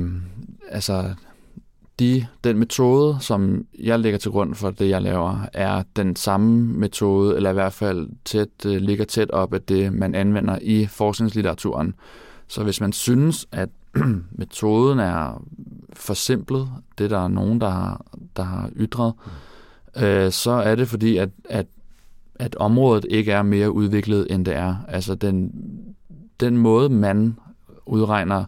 altså, 0.70 1.14
de, 1.98 2.26
den 2.44 2.58
metode, 2.58 3.16
som 3.20 3.66
jeg 3.78 3.98
lægger 3.98 4.18
til 4.18 4.30
grund 4.30 4.54
for 4.54 4.70
det, 4.70 4.88
jeg 4.88 5.02
laver, 5.02 5.46
er 5.52 5.82
den 5.96 6.16
samme 6.16 6.64
metode, 6.64 7.36
eller 7.36 7.50
i 7.50 7.52
hvert 7.52 7.72
fald 7.72 8.08
tæt, 8.24 8.66
øh, 8.66 8.76
ligger 8.76 9.04
tæt 9.04 9.30
op 9.30 9.54
af 9.54 9.62
det, 9.62 9.92
man 9.92 10.14
anvender 10.14 10.58
i 10.62 10.86
forskningslitteraturen. 10.86 11.94
Så 12.48 12.62
hvis 12.62 12.80
man 12.80 12.92
synes, 12.92 13.46
at 13.52 13.68
metoden 14.30 14.98
er 14.98 15.42
forsimplet, 15.92 16.68
det 16.98 17.10
der 17.10 17.18
er 17.18 17.28
nogen, 17.28 17.60
der 17.60 17.70
har, 17.70 18.06
der 18.36 18.42
har 18.42 18.70
ytret, 18.76 19.12
øh, 19.96 20.32
så 20.32 20.50
er 20.50 20.74
det 20.74 20.88
fordi, 20.88 21.16
at, 21.16 21.30
at, 21.44 21.66
at 22.34 22.56
området 22.56 23.06
ikke 23.10 23.32
er 23.32 23.42
mere 23.42 23.72
udviklet, 23.72 24.26
end 24.30 24.44
det 24.44 24.54
er. 24.54 24.76
Altså 24.88 25.14
den, 25.14 25.52
den 26.40 26.56
måde, 26.56 26.88
man 26.88 27.36
udregner 27.86 28.44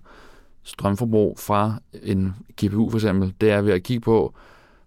strømforbrug 0.62 1.38
fra 1.38 1.80
en 2.02 2.34
GPU 2.64 2.90
for 2.90 2.98
eksempel, 2.98 3.34
det 3.40 3.50
er 3.50 3.60
ved 3.60 3.72
at 3.72 3.82
kigge 3.82 4.00
på, 4.00 4.34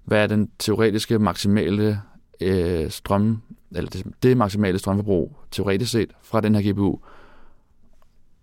hvad 0.04 0.24
er 0.24 0.28
den 0.28 0.50
teoretiske 0.60 1.20
maksimale 1.20 2.02
øh, 2.42 2.90
strøm, 2.90 3.42
eller 3.76 3.90
det, 3.90 4.06
det 4.24 4.38
maksimale 4.38 4.80
strømforbrug 4.80 5.38
teoretisk 5.52 5.92
set 5.92 6.12
fra 6.22 6.42
den 6.42 6.56
her 6.56 6.72
GPU. 6.72 7.00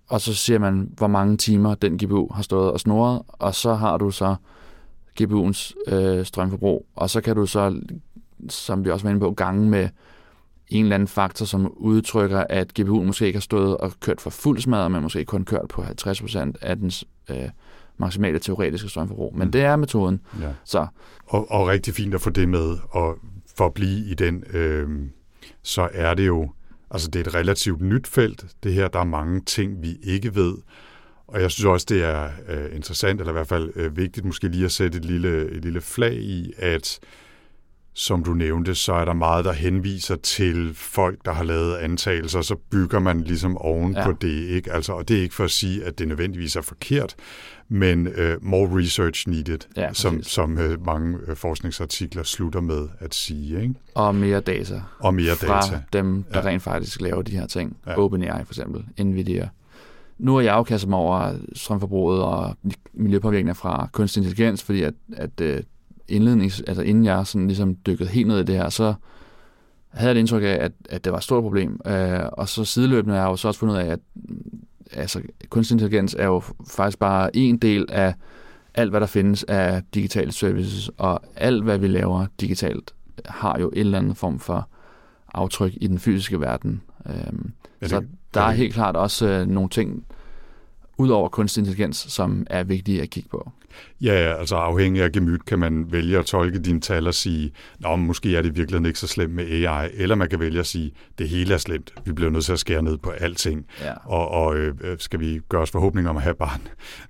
Og 0.09 0.21
så 0.21 0.35
ser 0.35 0.59
man, 0.59 0.93
hvor 0.97 1.07
mange 1.07 1.37
timer 1.37 1.75
den 1.75 1.99
GPU 1.99 2.33
har 2.33 2.43
stået 2.43 2.73
og 2.73 2.81
snoret, 2.81 3.23
og 3.29 3.55
så 3.55 3.75
har 3.75 3.97
du 3.97 4.11
så 4.11 4.37
GPU'ens 5.21 5.93
øh, 5.95 6.27
strømforbrug, 6.27 6.87
og 6.97 7.11
så 7.11 7.21
kan 7.21 7.37
du 7.37 7.47
så, 7.47 7.81
som 8.49 8.85
vi 8.85 8.91
også 8.91 9.05
var 9.05 9.11
inde 9.11 9.21
på, 9.21 9.33
gange 9.33 9.69
med 9.69 9.89
en 10.69 10.85
eller 10.85 10.95
anden 10.95 11.09
faktor, 11.09 11.47
som 11.47 11.73
udtrykker, 11.77 12.45
at 12.49 12.81
GPU'en 12.81 13.03
måske 13.03 13.27
ikke 13.27 13.37
har 13.37 13.41
stået 13.41 13.77
og 13.77 13.93
kørt 14.01 14.21
for 14.21 14.31
fuld 14.31 14.61
smadret, 14.61 14.91
men 14.91 15.03
måske 15.03 15.25
kun 15.25 15.45
kørt 15.45 15.69
på 15.69 15.83
50% 15.83 16.53
af 16.61 16.77
dens 16.77 17.05
øh, 17.31 17.49
maksimale 17.99 18.39
teoretiske 18.39 18.89
strømforbrug. 18.89 19.37
Men 19.37 19.47
Mm. 19.47 19.53
det 19.53 19.61
er 19.61 19.77
metoden. 19.77 20.21
Ja. 20.41 20.49
Så 20.65 20.87
Og, 21.27 21.51
og 21.51 21.67
rigtig 21.69 21.95
fint 21.95 22.15
at 22.15 22.21
få 22.21 22.31
det 22.31 22.49
med, 22.49 22.77
og 22.91 23.19
for 23.57 23.67
at 23.67 23.75
blive 23.75 24.07
i 24.11 24.15
den, 24.15 24.45
øh, 24.53 24.89
så 25.63 25.89
er 25.93 26.15
det 26.15 26.27
jo, 26.27 26.51
altså 26.91 27.11
det 27.11 27.21
er 27.21 27.25
et 27.31 27.35
relativt 27.35 27.81
nyt 27.81 28.07
felt, 28.07 28.45
det 28.63 28.73
her, 28.73 28.89
der 28.89 28.99
er 29.01 29.05
mange 29.05 29.41
ting, 29.41 29.83
vi 29.83 29.97
ikke 30.03 30.35
ved, 30.35 30.55
og 31.27 31.41
jeg 31.41 31.51
synes 31.51 31.65
også, 31.67 31.87
det 31.89 32.05
er 32.05 32.29
øh, 32.49 32.77
interessant, 32.77 33.21
eller 33.21 33.33
i 33.33 33.33
hvert 33.33 33.47
fald 33.47 33.73
øh, 33.77 33.97
vigtigt 33.97 34.27
måske 34.27 34.49
lige 34.49 34.65
at 34.65 34.73
sætte 34.73 34.99
et 34.99 35.05
lille, 35.05 35.51
et 35.51 35.63
lille 35.65 35.81
flag 35.81 36.15
i, 36.15 36.53
at 36.59 36.99
som 37.95 38.25
du 38.25 38.35
nævnte, 38.35 38.75
så 38.75 38.93
er 38.93 39.05
der 39.05 39.13
meget, 39.13 39.45
der 39.45 39.53
henviser 39.53 40.17
til 40.17 40.71
folk, 40.75 41.19
der 41.25 41.33
har 41.33 41.45
lavet 41.45 41.75
antagelser, 41.77 42.43
så 42.43 42.55
bygger 42.71 42.99
man 42.99 43.21
ligesom 43.21 43.57
oven 43.59 43.93
Ja. 43.93 44.05
på 44.05 44.13
det. 44.13 44.49
Ikke? 44.49 44.73
Altså, 44.73 44.93
og 44.93 45.09
det 45.09 45.19
er 45.19 45.23
ikke 45.23 45.35
for 45.35 45.45
at 45.45 45.51
sige, 45.51 45.85
at 45.85 45.99
det 45.99 46.09
nødvendigvis 46.09 46.57
er 46.57 46.61
forkert, 46.61 47.15
men 47.69 48.07
uh, 48.07 48.15
more 48.41 48.79
research 48.81 49.29
needed, 49.29 49.59
Ja, 49.77 49.93
som, 49.93 50.17
præcis. 50.17 50.33
som 50.33 50.53
uh, 50.59 50.87
mange 50.87 51.19
uh, 51.31 51.37
forskningsartikler 51.37 52.23
slutter 52.23 52.61
med 52.61 52.89
at 52.99 53.15
sige. 53.15 53.63
Ikke? 53.63 53.75
og 53.95 54.15
mere 54.15 54.41
data 54.41 54.83
Og 54.99 55.15
mere 55.15 55.37
fra 55.37 55.61
data. 55.61 55.83
dem, 55.93 56.23
der 56.23 56.39
Ja. 56.41 56.47
rent 56.47 56.63
faktisk 56.63 57.01
laver 57.01 57.23
de 57.23 57.33
her 57.33 57.47
ting. 57.47 57.77
Ja. 57.87 57.99
OpenAI 57.99 58.45
for 58.45 58.53
eksempel, 58.53 58.85
Nvidia. 59.05 59.49
Nu 60.19 60.35
har 60.35 60.41
jeg 60.41 60.53
jo 60.55 60.63
kastet 60.63 60.91
mig 60.91 60.99
over 60.99 61.35
strømforbruget 61.55 62.23
og 62.23 62.57
miljøpåvirkninger 62.95 63.55
fra 63.55 63.89
kunstig 63.93 64.21
intelligens, 64.23 64.63
fordi 64.63 64.83
at, 64.83 64.95
at 65.17 65.41
øh, 65.41 65.63
indlednings, 66.11 66.61
altså 66.67 66.83
inden 66.83 67.05
jeg 67.05 67.27
sådan 67.27 67.47
ligesom 67.47 67.77
dykkede 67.87 68.09
helt 68.09 68.29
ned 68.29 68.41
i 68.41 68.45
det 68.45 68.57
her, 68.57 68.69
så 68.69 68.95
havde 69.91 70.09
jeg 70.09 70.15
det 70.15 70.21
indtryk 70.21 70.43
af, 70.43 70.47
at, 70.61 70.73
at 70.91 71.05
det 71.05 71.13
var 71.13 71.19
et 71.19 71.25
stort 71.25 71.43
problem. 71.43 71.81
Øh, 71.87 72.21
og 72.33 72.49
så 72.49 72.65
sideløbende 72.65 73.15
har 73.17 73.23
jeg 73.23 73.31
jo 73.31 73.37
så 73.37 73.49
også 73.49 73.61
fundet 73.61 73.75
ud 73.75 73.81
af, 73.81 73.87
at 73.87 73.99
altså, 74.93 75.23
kunstig 75.49 75.75
intelligens 75.75 76.17
er 76.19 76.25
jo 76.27 76.43
faktisk 76.71 76.99
bare 76.99 77.37
en 77.37 77.57
del 77.59 77.87
af 77.89 78.15
alt, 78.75 78.91
hvad 78.91 79.01
der 79.01 79.07
findes 79.07 79.45
af 79.45 79.83
digitale 79.95 80.33
services, 80.33 80.91
og 80.99 81.21
alt, 81.37 81.65
hvad 81.65 81.79
vi 81.79 81.87
laver 81.89 82.27
digitalt, 82.41 82.95
har 83.25 83.59
jo 83.61 83.69
en 83.69 83.79
eller 83.79 83.99
anden 83.99 84.15
form 84.15 84.39
for 84.39 84.69
aftryk 85.35 85.73
i 85.81 85.87
den 85.87 85.99
fysiske 85.99 86.41
verden. 86.41 86.83
Øhm, 87.07 87.53
Ja, 87.83 87.89
så 87.89 88.01
det- 88.01 88.09
der 88.35 88.41
er 88.41 88.49
det- 88.49 88.57
helt 88.57 88.75
klart 88.75 88.97
også 88.97 89.27
øh, 89.29 89.47
nogle 89.47 89.69
ting, 89.69 90.05
ud 90.99 91.09
over 91.09 91.29
kunstig 91.29 91.61
intelligens, 91.61 91.97
som 91.97 92.47
er 92.51 92.63
vigtige 92.63 93.03
at 93.03 93.11
kigge 93.11 93.29
på. 93.29 93.51
Ja, 94.01 94.13
altså 94.39 94.57
afhængig 94.57 95.03
af 95.03 95.13
gemyt 95.13 95.45
kan 95.45 95.59
man 95.59 95.87
vælge 95.93 96.19
at 96.19 96.27
tolke 96.27 96.59
dine 96.59 96.81
tal 96.81 97.07
og 97.07 97.15
sige, 97.15 97.53
Nå, 97.79 97.97
måske 97.97 98.37
er 98.37 98.43
det 98.43 98.57
virkelig 98.57 98.87
ikke 98.87 98.99
så 98.99 99.07
slemt 99.07 99.35
med 99.35 99.45
AI, 99.67 99.89
eller 99.95 100.15
man 100.15 100.29
kan 100.29 100.41
vælge 100.41 100.61
at 100.61 100.67
sige, 100.67 100.93
det 101.19 101.29
hele 101.29 101.55
er 101.55 101.59
slemt, 101.59 101.93
vi 102.05 102.13
bliver 102.13 102.31
nødt 102.31 102.45
til 102.45 102.53
at 102.53 102.59
skære 102.59 102.83
ned 102.83 102.99
på 102.99 103.11
alting, 103.11 103.67
Ja. 103.83 103.93
og, 104.05 104.29
og 104.29 104.57
øh, 104.57 104.75
skal 104.99 105.21
vi 105.21 105.41
gøre 105.49 105.63
os 105.63 105.71
forhåbninger 105.71 106.11
om 106.11 106.17
at 106.17 106.23
have 106.23 106.35
bare 106.35 106.59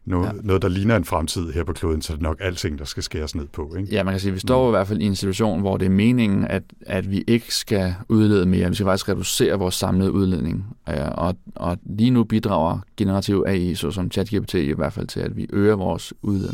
noget, 0.05 0.27
ja. 0.27 0.33
Ja. 0.35 0.41
noget, 0.43 0.63
der 0.63 0.69
ligner 0.69 0.97
en 0.97 1.05
fremtid 1.05 1.53
her 1.53 1.65
på 1.65 1.73
kloden, 1.73 2.03
så 2.03 2.13
er 2.13 2.15
det 2.17 2.23
nok 2.23 2.37
alting, 2.41 2.79
der 2.79 2.85
skal 2.85 3.03
skæres 3.03 3.35
ned 3.35 3.47
på. 3.53 3.75
Ikke? 3.79 3.89
Ja, 3.93 4.03
man 4.03 4.13
kan 4.13 4.21
sige, 4.21 4.31
at 4.31 4.35
vi 4.35 4.41
står 4.41 4.69
i 4.69 4.71
hvert 4.71 4.87
fald 4.89 5.01
i 5.01 5.05
en 5.05 5.17
situation, 5.17 5.61
hvor 5.61 5.77
det 5.77 5.87
er 5.87 5.91
meningen, 5.91 6.45
at, 6.45 6.63
at 6.87 7.11
vi 7.11 7.25
ikke 7.27 7.55
skal 7.55 7.95
udlede 8.09 8.47
mere. 8.47 8.69
Vi 8.69 8.75
skal 8.75 8.85
faktisk 8.87 9.09
reducere 9.09 9.59
vores 9.59 9.75
samlede 9.75 10.13
udledning. 10.13 10.67
Øh, 10.89 10.95
Og, 11.15 11.37
og 11.55 11.79
lige 11.97 12.11
nu 12.11 12.25
bidrager 12.25 12.79
generativ 12.97 13.45
AI, 13.47 13.75
såsom 13.75 14.11
ChatGPT, 14.11 14.55
i 14.55 14.73
hvert 14.73 14.93
fald 14.93 15.07
til, 15.07 15.21
at 15.21 15.37
vi 15.37 15.47
øger 15.53 15.77
vores 15.77 16.13
udledning. 16.23 16.50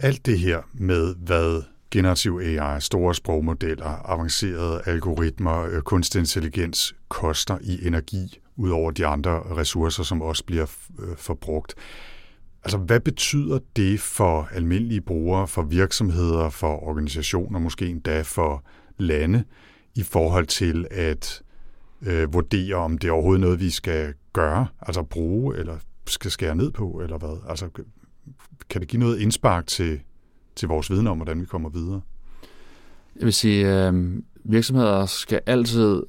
Alt 0.00 0.26
det 0.26 0.38
her 0.38 0.62
med, 0.72 1.14
hvad 1.14 1.62
generativ 1.90 2.40
AI, 2.44 2.80
store 2.80 3.14
sprogmodeller, 3.14 4.10
avancerede 4.10 4.82
algoritmer, 4.86 5.62
øh, 5.62 5.82
kunstig 5.82 6.18
intelligens 6.18 6.94
koster 7.08 7.58
i 7.60 7.86
energi, 7.86 8.40
ud 8.56 8.70
over 8.70 8.90
de 8.90 9.06
andre 9.06 9.42
ressourcer, 9.56 10.02
som 10.02 10.22
også 10.22 10.44
bliver 10.44 10.66
øh, 10.98 11.16
forbrugt. 11.16 11.74
Altså, 12.64 12.78
hvad 12.78 13.00
betyder 13.00 13.58
det 13.76 14.00
for 14.00 14.48
almindelige 14.52 15.00
brugere, 15.00 15.48
for 15.48 15.62
virksomheder, 15.62 16.50
for 16.50 16.82
organisationer, 16.82 17.58
måske 17.58 17.86
endda 17.86 18.22
for 18.22 18.64
lande, 18.98 19.44
i 19.94 20.02
forhold 20.02 20.46
til 20.46 20.86
at 20.90 21.42
øh, 22.02 22.32
vurdere, 22.32 22.74
om 22.74 22.98
det 22.98 23.08
er 23.08 23.12
overhovedet 23.12 23.40
noget, 23.40 23.60
vi 23.60 23.70
skal 23.70 24.14
gøre, 24.32 24.66
altså 24.80 25.02
bruge, 25.02 25.56
eller 25.56 25.78
skal 26.06 26.30
skære 26.30 26.56
ned 26.56 26.70
på, 26.70 27.00
eller 27.02 27.18
hvad? 27.18 27.38
Altså, 27.48 27.68
kan 28.68 28.80
det 28.80 28.88
give 28.88 29.00
noget 29.00 29.18
indspark 29.18 29.66
til, 29.66 30.00
til 30.56 30.68
vores 30.68 30.90
viden 30.90 31.06
om, 31.06 31.18
hvordan 31.18 31.40
vi 31.40 31.46
kommer 31.46 31.68
videre? 31.68 32.00
Jeg 33.16 33.24
vil 33.24 33.32
sige, 33.32 33.86
øh, 33.86 34.14
virksomheder 34.44 35.06
skal 35.06 35.40
altid 35.46 36.02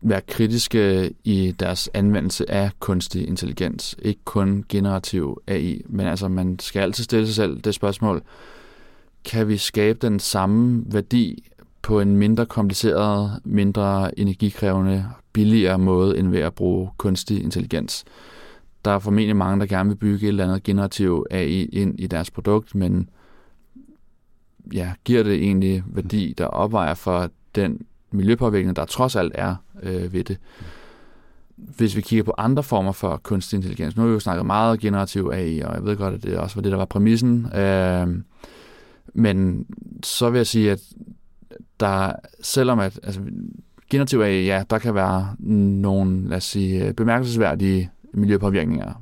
være 0.00 0.20
kritiske 0.20 1.12
i 1.24 1.54
deres 1.58 1.90
anvendelse 1.94 2.50
af 2.50 2.70
kunstig 2.80 3.28
intelligens. 3.28 3.96
Ikke 4.02 4.20
kun 4.24 4.64
generativ 4.68 5.42
AI, 5.46 5.82
men 5.88 6.06
altså 6.06 6.28
man 6.28 6.58
skal 6.58 6.80
altid 6.80 7.04
stille 7.04 7.26
sig 7.26 7.34
selv 7.34 7.60
det 7.60 7.74
spørgsmål, 7.74 8.22
kan 9.24 9.48
vi 9.48 9.56
skabe 9.56 9.98
den 10.02 10.18
samme 10.18 10.84
værdi 10.86 11.51
på 11.82 12.00
en 12.00 12.16
mindre 12.16 12.46
kompliceret, 12.46 13.40
mindre 13.44 14.18
energikrævende, 14.18 15.06
billigere 15.32 15.78
måde, 15.78 16.18
end 16.18 16.28
ved 16.28 16.40
at 16.40 16.54
bruge 16.54 16.90
kunstig 16.96 17.42
intelligens. 17.42 18.04
Der 18.84 18.90
er 18.90 18.98
formentlig 18.98 19.36
mange, 19.36 19.60
der 19.60 19.66
gerne 19.66 19.88
vil 19.88 19.96
bygge 19.96 20.26
et 20.26 20.28
eller 20.28 20.44
andet 20.44 20.62
generativ 20.62 21.26
AI 21.30 21.64
ind 21.64 22.00
i 22.00 22.06
deres 22.06 22.30
produkt, 22.30 22.74
men 22.74 23.08
ja, 24.72 24.92
giver 25.04 25.22
det 25.22 25.34
egentlig 25.34 25.82
værdi, 25.86 26.34
der 26.38 26.46
opvejer 26.46 26.94
for 26.94 27.30
den 27.54 27.86
miljøpåvirkning, 28.10 28.76
der 28.76 28.84
trods 28.84 29.16
alt 29.16 29.32
er 29.34 29.54
øh, 29.82 30.12
ved 30.12 30.24
det. 30.24 30.38
Hvis 31.56 31.96
vi 31.96 32.00
kigger 32.00 32.24
på 32.24 32.34
andre 32.38 32.62
former 32.62 32.92
for 32.92 33.16
kunstig 33.16 33.56
intelligens, 33.56 33.96
nu 33.96 34.02
har 34.02 34.08
vi 34.08 34.12
jo 34.12 34.20
snakket 34.20 34.46
meget 34.46 34.80
generativ 34.80 35.30
AI, 35.34 35.60
og 35.60 35.74
jeg 35.74 35.84
ved 35.84 35.96
godt, 35.96 36.14
at 36.14 36.22
det 36.22 36.38
også 36.38 36.56
var 36.56 36.62
det, 36.62 36.72
der 36.72 36.78
var 36.78 36.84
præmissen, 36.84 37.56
øh, 37.56 38.08
men 39.14 39.66
så 40.02 40.30
vil 40.30 40.38
jeg 40.38 40.46
sige, 40.46 40.70
at 40.70 40.80
der, 41.82 42.12
selvom 42.42 42.78
at, 42.78 43.00
altså, 43.02 43.20
generativ 43.90 44.20
AI, 44.20 44.44
ja, 44.44 44.64
der 44.70 44.78
kan 44.78 44.94
være 44.94 45.36
nogle, 45.38 46.28
lad 46.28 46.36
os 46.36 46.44
sige, 46.44 46.84
øh, 46.84 46.94
bemærkelsesværdige 46.94 47.90
miljøpåvirkninger. 48.14 48.92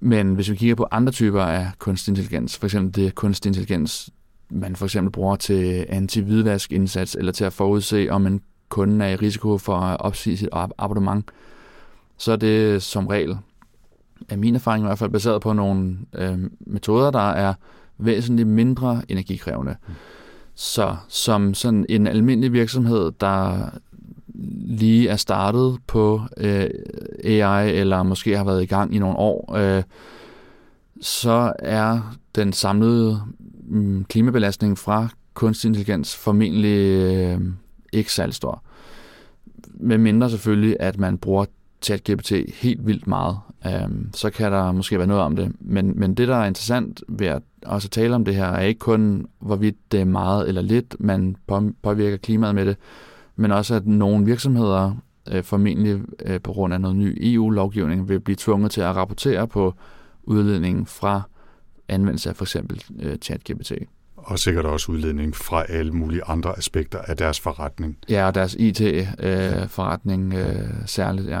Men 0.00 0.34
hvis 0.34 0.50
vi 0.50 0.56
kigger 0.56 0.74
på 0.74 0.86
andre 0.90 1.12
typer 1.12 1.42
af 1.42 1.70
kunstig 1.78 2.12
intelligens, 2.12 2.58
for 2.58 2.66
eksempel 2.66 3.04
det 3.04 3.14
kunstig 3.14 3.48
intelligens, 3.48 4.10
man 4.50 4.76
for 4.76 4.86
eksempel 4.86 5.12
bruger 5.12 5.36
til 5.36 5.86
anti-hvidvaskindsats, 5.88 7.14
eller 7.14 7.32
til 7.32 7.44
at 7.44 7.52
forudse, 7.52 8.08
om 8.10 8.26
en 8.26 8.40
kunde 8.68 9.04
er 9.04 9.08
i 9.08 9.16
risiko 9.16 9.58
for 9.58 9.76
at 9.76 10.00
opsige 10.00 10.36
sit 10.36 10.48
abonnement, 10.78 11.30
så 12.18 12.32
er 12.32 12.36
det 12.36 12.82
som 12.82 13.06
regel, 13.06 13.36
af 14.28 14.38
min 14.38 14.54
erfaring 14.54 14.84
i 14.84 14.86
hvert 14.86 14.98
fald, 14.98 15.10
baseret 15.10 15.42
på 15.42 15.52
nogle 15.52 15.98
øh, 16.14 16.38
metoder, 16.60 17.10
der 17.10 17.30
er 17.30 17.54
væsentligt 17.98 18.48
mindre 18.48 19.02
energikrævende. 19.08 19.76
Mm. 19.88 19.94
Så 20.58 20.96
som 21.08 21.54
sådan 21.54 21.86
en 21.88 22.06
almindelig 22.06 22.52
virksomhed, 22.52 23.12
der 23.20 23.68
lige 24.66 25.08
er 25.08 25.16
startet 25.16 25.78
på 25.86 26.20
øh, 26.36 26.70
AI, 27.24 27.70
eller 27.70 28.02
måske 28.02 28.36
har 28.36 28.44
været 28.44 28.62
i 28.62 28.66
gang 28.66 28.94
i 28.94 28.98
nogle 28.98 29.16
år, 29.16 29.54
øh, 29.56 29.82
så 31.00 31.52
er 31.58 32.16
den 32.34 32.52
samlede 32.52 33.20
øh, 33.70 34.04
klimabelastning 34.04 34.78
fra 34.78 35.08
kunstig 35.34 35.68
intelligens 35.68 36.16
formentlig 36.16 36.78
øh, 36.78 37.40
ikke 37.92 38.12
særlig 38.12 38.34
stor. 38.34 38.62
Med 39.74 39.98
mindre 39.98 40.30
selvfølgelig, 40.30 40.76
at 40.80 40.98
man 40.98 41.18
bruger 41.18 41.44
ChatGPT 41.82 42.32
helt 42.54 42.86
vildt 42.86 43.06
meget. 43.06 43.38
Øhm, 43.66 44.10
så 44.14 44.30
kan 44.30 44.52
der 44.52 44.72
måske 44.72 44.98
være 44.98 45.06
noget 45.06 45.22
om 45.22 45.36
det. 45.36 45.52
Men, 45.60 45.92
men 46.00 46.14
det, 46.14 46.28
der 46.28 46.36
er 46.36 46.46
interessant 46.46 47.02
ved 47.08 47.26
at 47.26 47.42
også 47.66 47.88
tale 47.88 48.14
om 48.14 48.24
det 48.24 48.34
her, 48.34 48.46
er 48.46 48.62
ikke 48.62 48.78
kun, 48.78 49.26
hvorvidt 49.38 49.92
det 49.92 50.00
er 50.00 50.04
meget 50.04 50.48
eller 50.48 50.62
lidt, 50.62 50.96
man 50.98 51.36
på- 51.46 51.70
påvirker 51.82 52.16
klimaet 52.16 52.54
med 52.54 52.66
det, 52.66 52.76
men 53.36 53.52
også, 53.52 53.74
at 53.74 53.86
nogle 53.86 54.24
virksomheder 54.24 54.94
øh, 55.32 55.44
formentlig 55.44 56.00
øh, 56.22 56.40
på 56.40 56.52
grund 56.52 56.74
af 56.74 56.80
noget 56.80 56.96
ny 56.96 57.18
EU-lovgivning 57.20 58.08
vil 58.08 58.20
blive 58.20 58.36
tvunget 58.38 58.70
til 58.70 58.80
at 58.80 58.96
rapportere 58.96 59.48
på 59.48 59.74
udledningen 60.22 60.86
fra 60.86 61.22
anvendelse 61.88 62.30
af 62.30 62.36
for 62.36 62.44
eksempel 62.44 62.82
øh, 63.00 63.16
ChatGPT. 63.16 63.72
Og 64.16 64.38
sikkert 64.38 64.64
også 64.64 64.92
udledning 64.92 65.36
fra 65.36 65.64
alle 65.68 65.92
mulige 65.92 66.24
andre 66.26 66.58
aspekter 66.58 66.98
af 66.98 67.16
deres 67.16 67.40
forretning. 67.40 67.98
Ja, 68.08 68.26
og 68.26 68.34
deres 68.34 68.54
IT-forretning 68.58 70.34
øh, 70.34 70.68
særligt, 70.86 71.28
ja. 71.28 71.40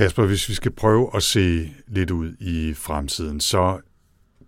Kasper, 0.00 0.26
hvis 0.26 0.48
vi 0.48 0.54
skal 0.54 0.70
prøve 0.70 1.10
at 1.14 1.22
se 1.22 1.72
lidt 1.88 2.10
ud 2.10 2.32
i 2.40 2.74
fremtiden, 2.74 3.40
så 3.40 3.78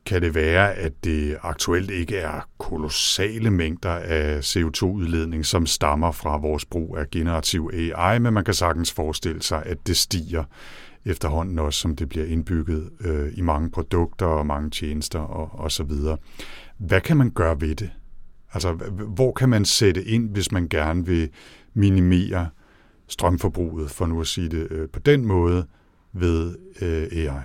kan 0.07 0.23
det 0.23 0.35
være, 0.35 0.75
at 0.75 0.93
det 1.05 1.37
aktuelt 1.43 1.91
ikke 1.91 2.17
er 2.17 2.49
kolossale 2.59 3.51
mængder 3.51 3.91
af 3.91 4.41
CO2-udledning, 4.41 5.47
som 5.47 5.67
stammer 5.67 6.12
fra 6.12 6.37
vores 6.37 6.65
brug 6.65 6.97
af 6.99 7.11
generativ 7.11 7.71
AI, 7.73 8.19
men 8.19 8.35
man 8.35 8.45
kan 8.45 8.55
sagtens 8.55 8.93
forestille 8.93 9.43
sig, 9.43 9.62
at 9.67 9.87
det 9.87 9.97
stiger 9.97 10.45
efterhånden 11.05 11.59
også, 11.59 11.81
som 11.81 11.97
det 11.97 12.09
bliver 12.09 12.27
indbygget 12.27 12.91
øh, 13.01 13.33
i 13.35 13.41
mange 13.41 13.71
produkter 13.71 14.27
og 14.27 14.47
mange 14.47 14.71
tjenester 14.71 15.19
og, 15.19 15.61
og 15.61 15.73
så 15.73 15.83
videre. 15.83 16.17
Hvad 16.79 17.01
kan 17.01 17.17
man 17.17 17.31
gøre 17.31 17.61
ved 17.61 17.75
det? 17.75 17.91
Altså, 18.53 18.73
hvor 19.15 19.33
kan 19.33 19.49
man 19.49 19.65
sætte 19.65 20.05
ind, 20.05 20.31
hvis 20.31 20.53
man 20.53 20.69
gerne 20.69 21.07
vil 21.07 21.29
minimere 21.75 22.49
strømforbruget, 23.12 23.90
for 23.90 24.07
nu 24.07 24.20
at 24.20 24.27
sige 24.27 24.48
det 24.48 24.66
øh, 24.70 24.88
på 24.88 24.98
den 24.98 25.27
måde, 25.27 25.66
ved 26.12 26.57
øh, 26.83 27.03
AI? 27.12 27.40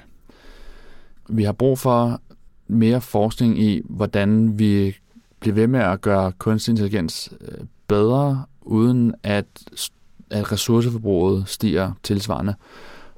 Vi 1.29 1.43
har 1.43 1.51
brug 1.51 1.79
for 1.79 2.21
mere 2.67 3.01
forskning 3.01 3.59
i, 3.59 3.81
hvordan 3.85 4.59
vi 4.59 4.95
bliver 5.39 5.55
ved 5.55 5.67
med 5.67 5.79
at 5.79 6.01
gøre 6.01 6.31
kunstig 6.31 6.71
intelligens 6.71 7.33
øh, 7.41 7.65
bedre, 7.87 8.45
uden 8.61 9.15
at, 9.23 9.45
at 10.31 10.51
ressourceforbruget 10.51 11.43
stiger 11.47 11.91
tilsvarende. 12.03 12.55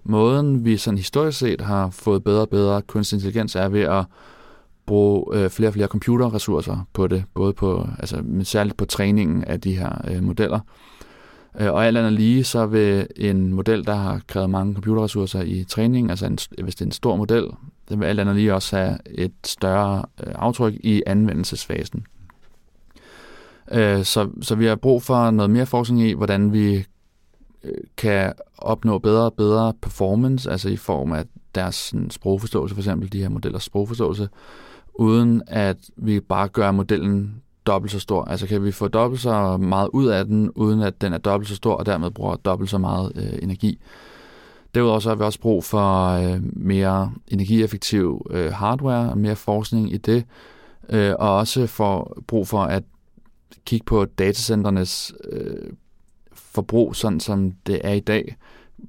Måden, 0.03 0.65
vi 0.65 0.77
sådan 0.77 0.97
historisk 0.97 1.39
set 1.39 1.62
har 1.62 1.89
fået 1.89 2.23
bedre 2.23 2.41
og 2.41 2.49
bedre 2.49 2.81
kunstig 2.81 3.15
intelligens, 3.15 3.55
er 3.55 3.69
ved 3.69 3.81
at 3.81 4.05
bruge 4.85 5.38
øh, 5.38 5.49
flere 5.49 5.69
og 5.69 5.73
flere 5.73 5.88
computerressourcer 5.88 6.88
på 6.93 7.07
det, 7.07 7.23
både 7.33 7.53
på, 7.53 7.88
altså, 7.99 8.21
men 8.23 8.45
særligt 8.45 8.77
på 8.77 8.85
træningen 8.85 9.43
af 9.43 9.62
de 9.62 9.77
her 9.77 10.01
øh, 10.12 10.23
modeller. 10.23 10.59
Øh, 11.60 11.74
og 11.74 11.86
alt 11.86 11.98
andet 11.98 12.13
lige, 12.13 12.43
så 12.43 12.65
vil 12.65 13.08
en 13.15 13.54
model, 13.54 13.86
der 13.86 13.95
har 13.95 14.22
krævet 14.28 14.50
mange 14.50 14.74
computerressourcer 14.74 15.41
i 15.41 15.63
træning, 15.63 16.10
altså 16.10 16.26
en, 16.26 16.38
hvis 16.63 16.76
det 16.76 16.82
er 16.82 16.86
en 16.86 16.91
stor 16.91 17.15
model, 17.15 17.48
den 17.89 18.00
vil 18.00 18.06
alt 18.06 18.19
andet 18.19 18.36
lige 18.36 18.54
også 18.54 18.78
have 18.78 18.98
et 19.06 19.34
større 19.45 20.06
øh, 20.24 20.34
aftryk 20.36 20.74
i 20.74 21.04
anvendelsesfasen. 21.08 22.06
Øh, 23.72 24.04
så, 24.04 24.30
så 24.41 24.56
vi 24.56 24.65
har 24.65 24.76
brug 24.76 25.04
for 25.04 25.32
noget 25.32 25.50
mere 25.50 25.65
forskning 25.65 26.02
i, 26.02 26.13
hvordan 26.13 26.54
vi 26.54 26.86
kan 27.98 28.34
opnå 28.58 28.98
bedre 28.98 29.26
og 29.26 29.34
bedre 29.34 29.74
performance, 29.82 30.52
altså 30.52 30.69
i 30.69 30.76
form 30.76 31.12
af 31.12 31.26
deres 31.56 31.76
sådan, 31.76 32.10
sprogforståelse, 32.10 32.76
for 32.76 32.82
eksempel 32.82 33.13
de 33.13 33.22
her 33.22 33.30
modellers 33.30 33.63
sprogforståelse, 33.63 34.30
uden 34.93 35.41
at 35.48 35.78
vi 35.98 36.19
bare 36.19 36.48
gør 36.48 36.72
modellen 36.72 37.41
dobbelt 37.71 37.91
så 37.91 37.99
stor. 37.99 38.25
Altså 38.25 38.47
kan 38.47 38.63
vi 38.63 38.71
få 38.71 38.88
dobbelt 38.88 39.21
så 39.21 39.58
meget 39.58 39.89
ud 39.93 40.08
af 40.08 40.25
den, 40.25 40.51
uden 40.55 40.82
at 40.82 41.01
den 41.01 41.13
er 41.13 41.17
dobbelt 41.17 41.49
så 41.49 41.55
stor, 41.55 41.73
og 41.73 41.86
dermed 41.86 42.12
bruger 42.12 42.36
dobbelt 42.36 42.69
så 42.69 42.77
meget 42.77 43.12
øh, 43.15 43.43
energi. 43.43 43.79
Derudover 44.75 44.99
så 44.99 45.10
har 45.10 45.15
vi 45.15 45.23
også 45.23 45.39
brug 45.39 45.63
for 45.63 46.08
øh, 46.08 46.39
mere 46.53 47.12
energieffektiv 47.28 48.28
øh, 48.30 48.51
hardware, 48.51 49.15
mere 49.15 49.36
forskning 49.36 49.93
i 49.93 49.97
det, 49.97 50.26
øh, 50.89 51.13
og 51.20 51.38
også 51.38 51.67
for 51.67 52.17
brug 52.28 52.47
for 52.47 52.63
at 52.63 52.84
kigge 53.65 53.86
på 53.86 54.05
datacenternes 54.05 55.13
øh, 55.32 55.74
forbrug, 56.34 56.95
sådan 56.95 57.20
som 57.20 57.51
det 57.67 57.82
er 57.84 57.93
i 57.93 57.99
dag, 57.99 58.38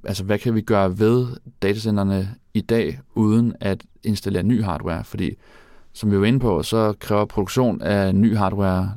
altså 0.03 0.23
hvad 0.23 0.39
kan 0.39 0.55
vi 0.55 0.61
gøre 0.61 0.99
ved 0.99 1.27
datacenterne 1.61 2.35
i 2.53 2.61
dag, 2.61 2.99
uden 3.15 3.53
at 3.59 3.83
installere 4.03 4.43
ny 4.43 4.63
hardware? 4.63 5.03
Fordi, 5.03 5.35
som 5.93 6.11
vi 6.11 6.19
var 6.19 6.25
inde 6.25 6.39
på, 6.39 6.63
så 6.63 6.93
kræver 6.99 7.25
produktion 7.25 7.81
af 7.81 8.15
ny 8.15 8.37
hardware, 8.37 8.93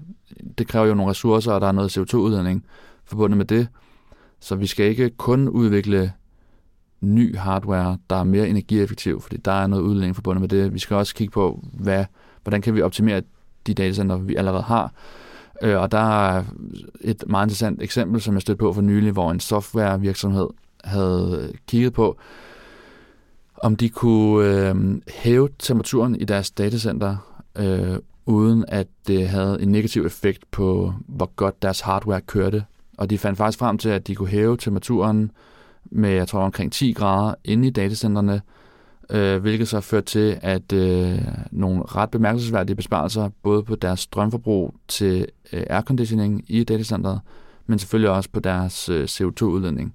det 0.58 0.68
kræver 0.68 0.86
jo 0.86 0.94
nogle 0.94 1.10
ressourcer, 1.10 1.52
og 1.52 1.60
der 1.60 1.66
er 1.66 1.72
noget 1.72 1.98
CO2-udledning 1.98 2.64
forbundet 3.04 3.36
med 3.38 3.44
det. 3.44 3.68
Så 4.40 4.54
vi 4.56 4.66
skal 4.66 4.86
ikke 4.86 5.10
kun 5.10 5.48
udvikle 5.48 6.12
ny 7.00 7.36
hardware, 7.36 7.98
der 8.10 8.16
er 8.16 8.24
mere 8.24 8.48
energieffektiv, 8.48 9.20
fordi 9.20 9.36
der 9.36 9.52
er 9.52 9.66
noget 9.66 9.82
udledning 9.82 10.14
forbundet 10.14 10.40
med 10.40 10.48
det. 10.48 10.74
Vi 10.74 10.78
skal 10.78 10.96
også 10.96 11.14
kigge 11.14 11.32
på, 11.32 11.64
hvad, 11.72 12.04
hvordan 12.42 12.62
kan 12.62 12.74
vi 12.74 12.82
optimere 12.82 13.22
de 13.66 13.74
datacenter, 13.74 14.16
vi 14.16 14.36
allerede 14.36 14.62
har. 14.62 14.92
Øh, 15.62 15.80
og 15.80 15.92
der 15.92 16.26
er 16.28 16.44
et 17.00 17.24
meget 17.26 17.46
interessant 17.46 17.82
eksempel, 17.82 18.20
som 18.20 18.34
jeg 18.34 18.42
stødte 18.42 18.58
på 18.58 18.72
for 18.72 18.82
nylig, 18.82 19.12
hvor 19.12 19.30
en 19.30 19.40
softwarevirksomhed 19.40 20.48
havde 20.84 21.52
kigget 21.68 21.92
på, 21.92 22.18
om 23.64 23.76
de 23.76 23.88
kunne 23.88 24.68
øh, 24.68 25.00
hæve 25.08 25.48
temperaturen 25.58 26.16
i 26.16 26.24
deres 26.24 26.50
datacenter, 26.50 27.16
øh, 27.58 27.98
uden 28.26 28.64
at 28.68 28.86
det 29.06 29.28
havde 29.28 29.62
en 29.62 29.68
negativ 29.68 30.06
effekt 30.06 30.50
på, 30.50 30.92
hvor 31.06 31.30
godt 31.36 31.62
deres 31.62 31.80
hardware 31.80 32.20
kørte. 32.20 32.64
Og 32.98 33.10
de 33.10 33.18
fandt 33.18 33.38
faktisk 33.38 33.58
frem 33.58 33.78
til, 33.78 33.88
at 33.88 34.06
de 34.06 34.14
kunne 34.14 34.28
hæve 34.28 34.56
temperaturen 34.56 35.30
med, 35.84 36.10
jeg 36.10 36.28
tror, 36.28 36.40
omkring 36.40 36.72
10 36.72 36.92
grader 36.92 37.34
inde 37.44 37.68
i 37.68 37.70
datacenterne, 37.70 38.42
øh, 39.10 39.40
hvilket 39.40 39.68
så 39.68 39.80
førte 39.80 40.06
til, 40.06 40.38
at 40.42 40.72
øh, 40.72 41.18
nogle 41.50 41.82
ret 41.82 42.10
bemærkelsesværdige 42.10 42.76
besparelser, 42.76 43.30
både 43.42 43.62
på 43.62 43.74
deres 43.74 44.00
strømforbrug 44.00 44.74
til 44.88 45.26
øh, 45.52 45.62
airconditioning 45.70 46.44
i 46.48 46.64
datacenteret, 46.64 47.20
men 47.66 47.78
selvfølgelig 47.78 48.10
også 48.10 48.30
på 48.32 48.40
deres 48.40 48.88
øh, 48.88 49.04
CO2-udledning. 49.04 49.94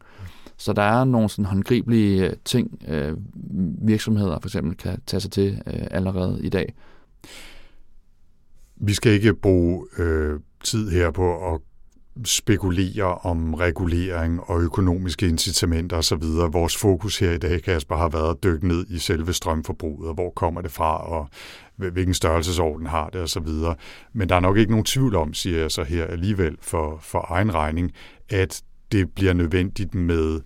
Så 0.60 0.74
der 0.74 0.82
er 0.82 1.04
nogle 1.04 1.30
sådan 1.30 1.46
håndgribelige 1.46 2.28
øh, 2.28 2.34
ting, 2.46 2.82
øh, 2.88 3.18
virksomheder 3.88 4.40
for 4.40 4.48
eksempel 4.48 4.78
kan 4.78 5.02
tage 5.06 5.22
sig 5.22 5.32
til 5.32 5.62
øh, 5.68 5.88
allerede 5.92 6.40
i 6.44 6.50
dag. 6.50 6.74
Vi 8.76 8.94
skal 8.94 9.12
ikke 9.12 9.34
bruge 9.34 9.86
øh, 9.98 10.40
tid 10.64 10.90
her 10.90 11.12
på 11.12 11.54
at 11.54 11.62
spekulere 12.26 13.16
om 13.16 13.54
regulering 13.54 14.40
og 14.44 14.62
økonomiske 14.62 15.28
incitamenter 15.28 15.98
osv. 15.98 16.24
Vores 16.52 16.78
fokus 16.78 17.20
her 17.20 17.32
i 17.32 17.38
dag, 17.38 17.64
Kasper, 17.64 17.96
har 17.96 18.10
været 18.10 18.30
at 18.30 18.44
dykke 18.44 18.68
ned 18.68 18.86
i 18.90 18.98
selve 18.98 19.34
strømforbruget, 19.34 20.08
og 20.08 20.14
hvor 20.14 20.30
kommer 20.30 20.62
det 20.62 20.72
fra, 20.72 21.12
og 21.12 21.30
hvilken 21.76 22.14
størrelsesorden 22.14 22.88
har 22.88 23.10
det 23.10 23.22
osv. 23.22 23.48
Men 24.14 24.30
der 24.30 24.36
er 24.36 24.40
nok 24.40 24.58
ikke 24.58 24.72
nogen 24.72 24.86
tvivl 24.86 25.16
om, 25.16 25.34
siger 25.34 25.60
jeg 25.60 25.72
så 25.72 25.84
her 25.84 26.06
alligevel 26.06 26.58
for, 26.62 27.00
for 27.02 27.26
egen 27.30 27.54
regning, 27.54 27.92
at 28.30 28.64
det 28.92 29.12
bliver 29.12 29.34
nødvendigt 29.34 29.96
med 29.96 30.42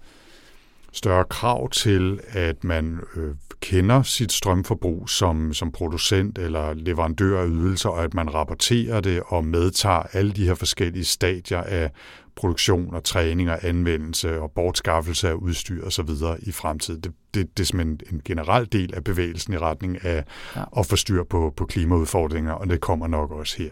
større 0.94 1.26
krav 1.30 1.70
til, 1.70 2.20
at 2.28 2.64
man 2.64 3.00
øh, 3.16 3.36
kender 3.62 4.04
sit 4.04 4.32
strømforbrug 4.32 5.10
som, 5.10 5.54
som 5.54 5.72
producent 5.72 6.38
eller 6.38 6.74
leverandør 6.74 7.42
af 7.42 7.48
ydelser, 7.48 7.90
og 7.90 8.04
at 8.04 8.14
man 8.14 8.34
rapporterer 8.34 9.02
det 9.02 9.22
og 9.26 9.46
medtager 9.46 10.04
alle 10.14 10.32
de 10.32 10.46
her 10.46 10.54
forskellige 10.54 11.06
stadier 11.06 11.62
af 11.62 11.92
produktion 12.36 12.94
og 12.94 13.04
træning 13.04 13.52
og 13.52 13.60
anvendelse 13.66 14.40
og 14.40 14.52
bortskaffelse 14.52 15.30
af 15.30 15.34
udstyr 15.34 15.86
osv. 15.86 16.10
i 16.40 16.52
fremtiden. 16.52 17.02
Det, 17.02 17.12
det, 17.34 17.58
det 17.58 17.64
er 17.64 17.66
simpelthen 17.66 18.16
en 18.16 18.22
generel 18.26 18.68
del 18.72 18.96
af 18.96 19.04
bevægelsen 19.04 19.54
i 19.54 19.58
retning 19.58 20.06
af 20.06 20.24
ja. 20.56 20.64
at 20.78 20.86
få 20.86 20.96
styr 20.96 21.24
på, 21.24 21.54
på 21.58 21.66
klimaudfordringer, 21.66 22.52
og 22.52 22.70
det 22.70 22.82
kommer 22.82 23.08
nok 23.08 23.32
også 23.32 23.58
her. 23.58 23.70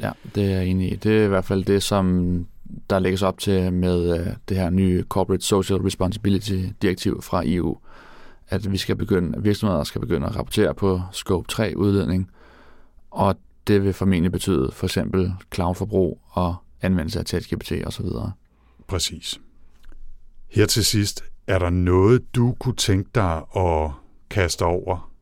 Ja, 0.00 0.10
det 0.34 0.44
er 0.44 0.50
jeg 0.50 0.66
enig 0.66 0.92
i. 0.92 0.96
Det 0.96 1.20
er 1.20 1.24
i 1.24 1.28
hvert 1.28 1.44
fald 1.44 1.64
det, 1.64 1.82
som 1.82 2.46
der 2.90 2.98
lægges 2.98 3.22
op 3.22 3.38
til 3.38 3.72
med 3.72 4.20
øh, 4.20 4.26
det 4.48 4.56
her 4.56 4.70
nye 4.70 5.04
Corporate 5.08 5.44
Social 5.44 5.78
Responsibility-direktiv 5.78 7.22
fra 7.22 7.42
EU, 7.46 7.78
at 8.48 8.72
vi 8.72 8.76
skal 8.76 8.96
begynde, 8.96 9.42
virksomheder 9.42 9.84
skal 9.84 10.00
begynde 10.00 10.26
at 10.26 10.36
rapportere 10.36 10.74
på 10.74 11.00
Scope 11.12 11.48
3 11.48 11.76
udledning, 11.76 12.30
og 13.10 13.36
det 13.66 13.84
vil 13.84 13.92
formentlig 13.92 14.32
betyde 14.32 14.70
for 14.72 14.86
eksempel 14.86 15.32
cloud-forbrug 15.54 16.20
og 16.30 16.56
anvendelse 16.82 17.18
af 17.18 17.24
ChatGPT 17.24 17.72
osv. 17.86 18.06
Præcis. 18.86 19.40
Her 20.50 20.66
til 20.66 20.84
sidst, 20.84 21.24
er 21.46 21.58
der 21.58 21.70
noget, 21.70 22.34
du 22.34 22.54
kunne 22.60 22.76
tænke 22.76 23.10
dig 23.14 23.42
at 23.56 23.90
kaste 24.30 24.62
over 24.64 25.13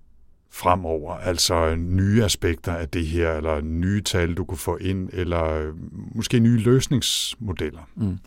fremover? 0.52 1.14
Altså 1.14 1.54
øh, 1.54 1.78
nye 1.78 2.24
aspekter 2.24 2.72
af 2.72 2.88
det 2.88 3.06
her, 3.06 3.32
eller 3.32 3.60
nye 3.60 4.02
tal, 4.02 4.34
du 4.34 4.44
kunne 4.44 4.58
få 4.58 4.76
ind, 4.76 5.08
eller 5.12 5.44
øh, 5.44 5.74
måske 6.14 6.40
nye 6.40 6.58
løsningsmodeller? 6.58 7.80
Mm. 7.94 8.18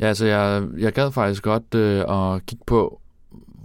Ja, 0.00 0.06
altså 0.06 0.26
jeg, 0.26 0.68
jeg 0.78 0.92
gad 0.92 1.12
faktisk 1.12 1.42
godt 1.42 1.74
øh, 1.74 2.04
at 2.08 2.46
kigge 2.46 2.64
på, 2.66 3.00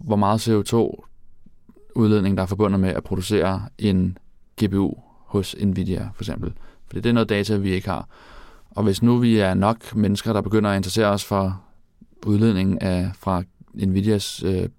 hvor 0.04 0.16
meget 0.16 0.48
CO2-udledning, 0.48 2.38
der 2.38 2.44
er 2.44 2.48
forbundet 2.48 2.80
med 2.80 2.90
at 2.90 3.04
producere 3.04 3.62
en 3.78 4.18
GPU 4.64 4.94
hos 5.26 5.56
Nvidia, 5.64 6.10
for 6.16 6.24
eksempel. 6.24 6.54
Fordi 6.88 7.02
det 7.02 7.10
er 7.10 7.14
noget 7.14 7.30
data, 7.30 7.56
vi 7.56 7.72
ikke 7.72 7.90
har. 7.90 8.08
Og 8.70 8.84
hvis 8.84 9.04
nu 9.04 9.18
vi 9.18 9.38
er 9.38 9.54
nok 9.54 9.96
mennesker, 9.96 10.34
der 10.34 10.42
begynder 10.42 10.70
at 10.70 10.78
interessere 10.78 11.08
os 11.08 11.26
for 11.26 11.62
udledningen 12.26 12.80
af, 12.80 13.12
fra 13.20 13.44
Nvidias 13.74 14.44
øh, 14.44 14.70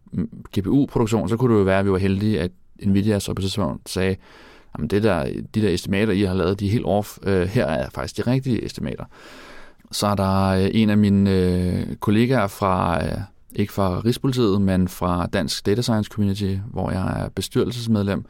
GPU-produktion, 0.58 1.28
så 1.28 1.36
kunne 1.36 1.52
det 1.54 1.58
jo 1.60 1.64
være, 1.64 1.78
at 1.78 1.84
vi 1.84 1.90
var 1.90 1.98
heldige, 1.98 2.40
at 2.40 2.50
Nvidias 2.84 3.22
så 3.22 3.76
sagde, 3.86 4.16
at 4.74 4.90
det 4.90 5.02
der, 5.02 5.24
de 5.54 5.62
der 5.62 5.68
estimater, 5.68 6.12
I 6.12 6.22
har 6.22 6.34
lavet, 6.34 6.60
de 6.60 6.66
er 6.66 6.70
helt 6.70 6.84
off. 6.84 7.18
Øh, 7.22 7.48
her 7.48 7.66
er 7.66 7.90
faktisk 7.90 8.16
de 8.16 8.30
rigtige 8.30 8.64
estimater. 8.64 9.04
Så 9.92 10.06
er 10.06 10.14
der 10.14 10.46
øh, 10.46 10.70
en 10.72 10.90
af 10.90 10.98
mine 10.98 11.30
øh, 11.30 11.96
kollegaer 11.96 12.46
fra, 12.46 13.04
øh, 13.04 13.18
ikke 13.52 13.72
fra 13.72 14.00
Rigspolitiet, 14.04 14.62
men 14.62 14.88
fra 14.88 15.26
Dansk 15.26 15.66
Data 15.66 15.82
Science 15.82 16.10
Community, 16.12 16.56
hvor 16.72 16.90
jeg 16.90 17.22
er 17.24 17.28
bestyrelsesmedlem. 17.28 18.24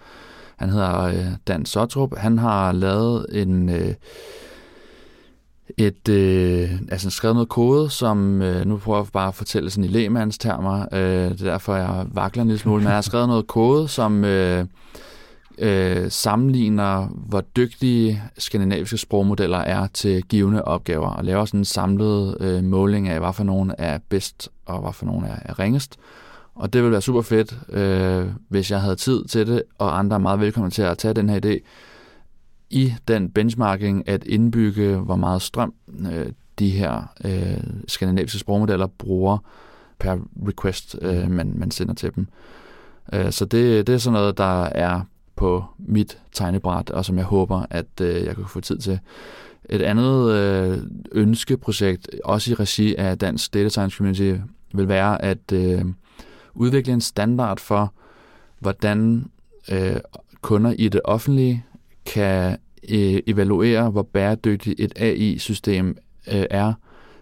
Han 0.56 0.68
hedder 0.68 1.02
øh, 1.02 1.26
Dan 1.48 1.64
Sotrup. 1.64 2.16
Han 2.16 2.38
har 2.38 2.72
lavet 2.72 3.26
en... 3.42 3.68
Øh, 3.68 3.94
et, 5.78 6.08
øh, 6.08 6.70
altså 6.90 7.10
skrevet 7.10 7.36
noget 7.36 7.48
kode, 7.48 7.90
som 7.90 8.42
øh, 8.42 8.66
nu 8.66 8.76
prøver 8.76 8.98
jeg 8.98 9.06
bare 9.12 9.28
at 9.28 9.34
fortælle 9.34 9.70
sådan 9.70 9.84
i 9.84 9.88
lægemands 9.88 10.38
termer, 10.38 10.86
øh, 10.92 11.00
det 11.00 11.40
er 11.40 11.50
derfor, 11.50 11.74
jeg 11.74 12.06
vakler 12.12 12.42
en 12.42 12.48
lille 12.48 12.60
smule, 12.60 12.80
men 12.80 12.86
jeg 12.88 12.96
har 12.96 13.02
skrevet 13.02 13.28
noget 13.28 13.46
kode, 13.46 13.88
som 13.88 14.24
øh, 14.24 14.64
øh, 15.58 16.10
sammenligner, 16.10 17.06
hvor 17.06 17.40
dygtige 17.40 18.22
skandinaviske 18.38 18.98
sprogmodeller 18.98 19.58
er 19.58 19.86
til 19.86 20.22
givende 20.22 20.64
opgaver, 20.64 21.08
og 21.08 21.24
laver 21.24 21.44
sådan 21.44 21.60
en 21.60 21.64
samlet 21.64 22.36
øh, 22.40 22.64
måling 22.64 23.08
af, 23.08 23.20
hvad 23.20 23.32
for 23.32 23.44
nogen 23.44 23.72
er 23.78 23.98
bedst, 24.08 24.48
og 24.66 24.80
hvad 24.80 24.92
for 24.92 25.06
nogen 25.06 25.24
er, 25.24 25.36
er 25.44 25.58
ringest. 25.58 25.98
Og 26.54 26.72
det 26.72 26.82
ville 26.82 26.92
være 26.92 27.00
super 27.00 27.22
fedt, 27.22 27.58
øh, 27.68 28.26
hvis 28.48 28.70
jeg 28.70 28.80
havde 28.80 28.96
tid 28.96 29.24
til 29.24 29.46
det, 29.46 29.62
og 29.78 29.98
andre 29.98 30.14
er 30.14 30.20
meget 30.20 30.40
velkommen 30.40 30.70
til 30.70 30.82
at 30.82 30.98
tage 30.98 31.14
den 31.14 31.28
her 31.28 31.40
idé 31.44 31.58
i 32.70 32.94
den 33.08 33.30
benchmarking 33.30 34.08
at 34.08 34.24
indbygge, 34.24 34.96
hvor 34.96 35.16
meget 35.16 35.42
strøm 35.42 35.74
øh, 36.12 36.32
de 36.58 36.70
her 36.70 37.12
øh, 37.24 37.64
skandinaviske 37.88 38.38
sprogmodeller 38.38 38.86
bruger 38.86 39.38
per 39.98 40.16
request, 40.48 40.96
øh, 41.02 41.30
man, 41.30 41.52
man 41.56 41.70
sender 41.70 41.94
til 41.94 42.14
dem. 42.14 42.26
Øh, 43.12 43.32
så 43.32 43.44
det, 43.44 43.86
det 43.86 43.94
er 43.94 43.98
sådan 43.98 44.12
noget, 44.12 44.38
der 44.38 44.64
er 44.64 45.00
på 45.36 45.64
mit 45.78 46.18
tegnebræt, 46.32 46.90
og 46.90 47.04
som 47.04 47.16
jeg 47.16 47.24
håber, 47.24 47.66
at 47.70 48.00
øh, 48.00 48.24
jeg 48.24 48.36
kan 48.36 48.44
få 48.46 48.60
tid 48.60 48.78
til. 48.78 48.98
Et 49.68 49.82
andet 49.82 50.30
øh, 50.30 50.78
ønskeprojekt, 51.12 52.08
også 52.24 52.50
i 52.50 52.54
regi 52.54 52.94
af 52.94 53.18
Dansk 53.18 53.54
Data 53.54 53.68
Science 53.68 53.96
Community, 53.96 54.34
vil 54.74 54.88
være 54.88 55.24
at 55.24 55.52
øh, 55.52 55.84
udvikle 56.54 56.92
en 56.92 57.00
standard 57.00 57.60
for, 57.60 57.92
hvordan 58.58 59.30
øh, 59.72 59.96
kunder 60.40 60.74
i 60.78 60.88
det 60.88 61.00
offentlige 61.04 61.64
kan 62.10 62.56
øh, 62.88 63.20
evaluere, 63.26 63.90
hvor 63.90 64.02
bæredygtigt 64.02 64.80
et 64.80 64.92
AI-system 64.96 65.96
øh, 66.32 66.44
er, 66.50 66.72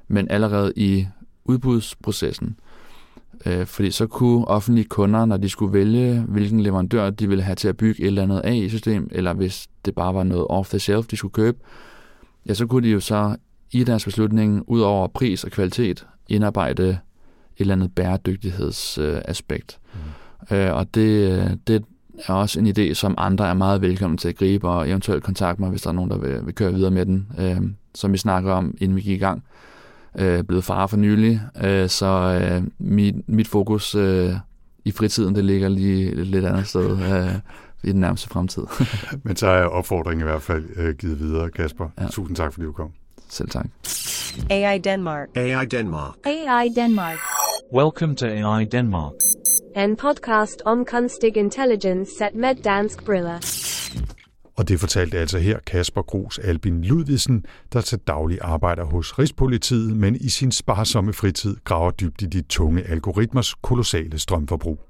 men 0.08 0.30
allerede 0.30 0.72
i 0.76 1.06
udbudsprocessen. 1.44 2.58
Øh, 3.46 3.66
fordi 3.66 3.90
så 3.90 4.06
kunne 4.06 4.48
offentlige 4.48 4.84
kunder, 4.84 5.24
når 5.24 5.36
de 5.36 5.48
skulle 5.48 5.72
vælge, 5.72 6.20
hvilken 6.20 6.60
leverandør 6.60 7.10
de 7.10 7.28
ville 7.28 7.44
have 7.44 7.54
til 7.54 7.68
at 7.68 7.76
bygge 7.76 8.02
et 8.02 8.06
eller 8.06 8.22
andet 8.22 8.40
AI-system, 8.44 9.08
eller 9.12 9.32
hvis 9.32 9.68
det 9.84 9.94
bare 9.94 10.14
var 10.14 10.22
noget 10.22 10.46
off-the-shelf, 10.50 11.06
de 11.06 11.16
skulle 11.16 11.32
købe, 11.32 11.58
ja, 12.46 12.54
så 12.54 12.66
kunne 12.66 12.88
de 12.88 12.92
jo 12.92 13.00
så 13.00 13.36
i 13.72 13.84
deres 13.84 14.04
beslutning, 14.04 14.64
ud 14.66 14.80
over 14.80 15.08
pris 15.08 15.44
og 15.44 15.50
kvalitet, 15.50 16.06
indarbejde 16.28 16.88
et 16.88 16.98
eller 17.56 17.74
andet 17.74 17.94
bæredygtighedsaspekt. 17.94 19.78
Mm. 20.50 20.56
Øh, 20.56 20.74
og 20.74 20.94
det, 20.94 21.58
det, 21.66 21.84
er 22.26 22.32
også 22.32 22.60
en 22.60 22.66
idé, 22.66 22.94
som 22.94 23.14
andre 23.18 23.48
er 23.48 23.54
meget 23.54 23.82
velkommen 23.82 24.18
til 24.18 24.28
at 24.28 24.36
gribe, 24.36 24.68
og 24.68 24.88
eventuelt 24.88 25.24
kontakte 25.24 25.62
mig, 25.62 25.70
hvis 25.70 25.82
der 25.82 25.88
er 25.88 25.94
nogen, 25.94 26.10
der 26.10 26.18
vil, 26.18 26.46
vil 26.46 26.54
køre 26.54 26.72
videre 26.72 26.90
med 26.90 27.06
den. 27.06 27.26
Øh, 27.38 27.60
som 27.94 28.12
vi 28.12 28.18
snakker 28.18 28.52
om, 28.52 28.74
inden 28.80 28.96
vi 28.96 29.00
gik 29.00 29.16
i 29.16 29.24
gang. 29.24 29.44
Øh, 30.18 30.44
blevet 30.44 30.64
far 30.64 30.86
for 30.86 30.96
nylig, 30.96 31.40
øh, 31.64 31.88
så 31.88 32.40
øh, 32.42 32.62
mit, 32.78 33.28
mit 33.28 33.48
fokus 33.48 33.94
øh, 33.94 34.32
i 34.84 34.90
fritiden, 34.90 35.34
det 35.34 35.44
ligger 35.44 35.68
lige 35.68 36.12
et 36.12 36.26
lidt 36.26 36.44
andet 36.44 36.66
sted 36.66 36.90
øh, 36.90 37.34
i 37.82 37.92
den 37.92 38.00
nærmeste 38.00 38.28
fremtid. 38.28 38.62
Men 39.24 39.36
så 39.36 39.46
er 39.46 39.64
opfordringen 39.64 40.26
i 40.26 40.30
hvert 40.30 40.42
fald 40.42 40.64
øh, 40.76 40.94
givet 40.94 41.18
videre, 41.18 41.50
Kasper. 41.50 41.88
Ja. 42.00 42.06
Tusind 42.06 42.36
tak, 42.36 42.52
fordi 42.52 42.66
du 42.66 42.72
kom. 42.72 42.90
Selv 43.28 43.48
tak. 43.48 43.66
AI 44.50 44.78
Denmark. 44.78 45.28
AI 45.34 45.66
Denmark. 45.66 46.14
AI 46.24 46.68
Denmark. 46.76 47.18
Welcome 47.74 48.16
to 48.16 48.26
AI 48.26 48.64
Denmark. 48.64 49.12
En 49.78 49.96
podcast 49.96 50.62
om 50.64 50.84
kunstig 50.84 51.36
intelligens 51.36 52.08
set 52.08 52.34
med 52.34 52.54
dansk 52.54 53.04
briller. 53.04 53.38
Og 54.56 54.68
det 54.68 54.80
fortalte 54.80 55.18
altså 55.18 55.38
her 55.38 55.58
Kasper 55.66 56.02
Gros 56.02 56.38
Albin 56.38 56.84
Ludvigsen, 56.84 57.44
der 57.72 57.80
til 57.80 57.98
daglig 57.98 58.38
arbejder 58.40 58.84
hos 58.84 59.18
Rigspolitiet, 59.18 59.96
men 59.96 60.16
i 60.16 60.28
sin 60.28 60.52
sparsomme 60.52 61.12
fritid 61.12 61.56
graver 61.64 61.90
dybt 61.90 62.22
i 62.22 62.26
de 62.26 62.42
tunge 62.42 62.82
algoritmers 62.82 63.54
kolossale 63.54 64.18
strømforbrug. 64.18 64.80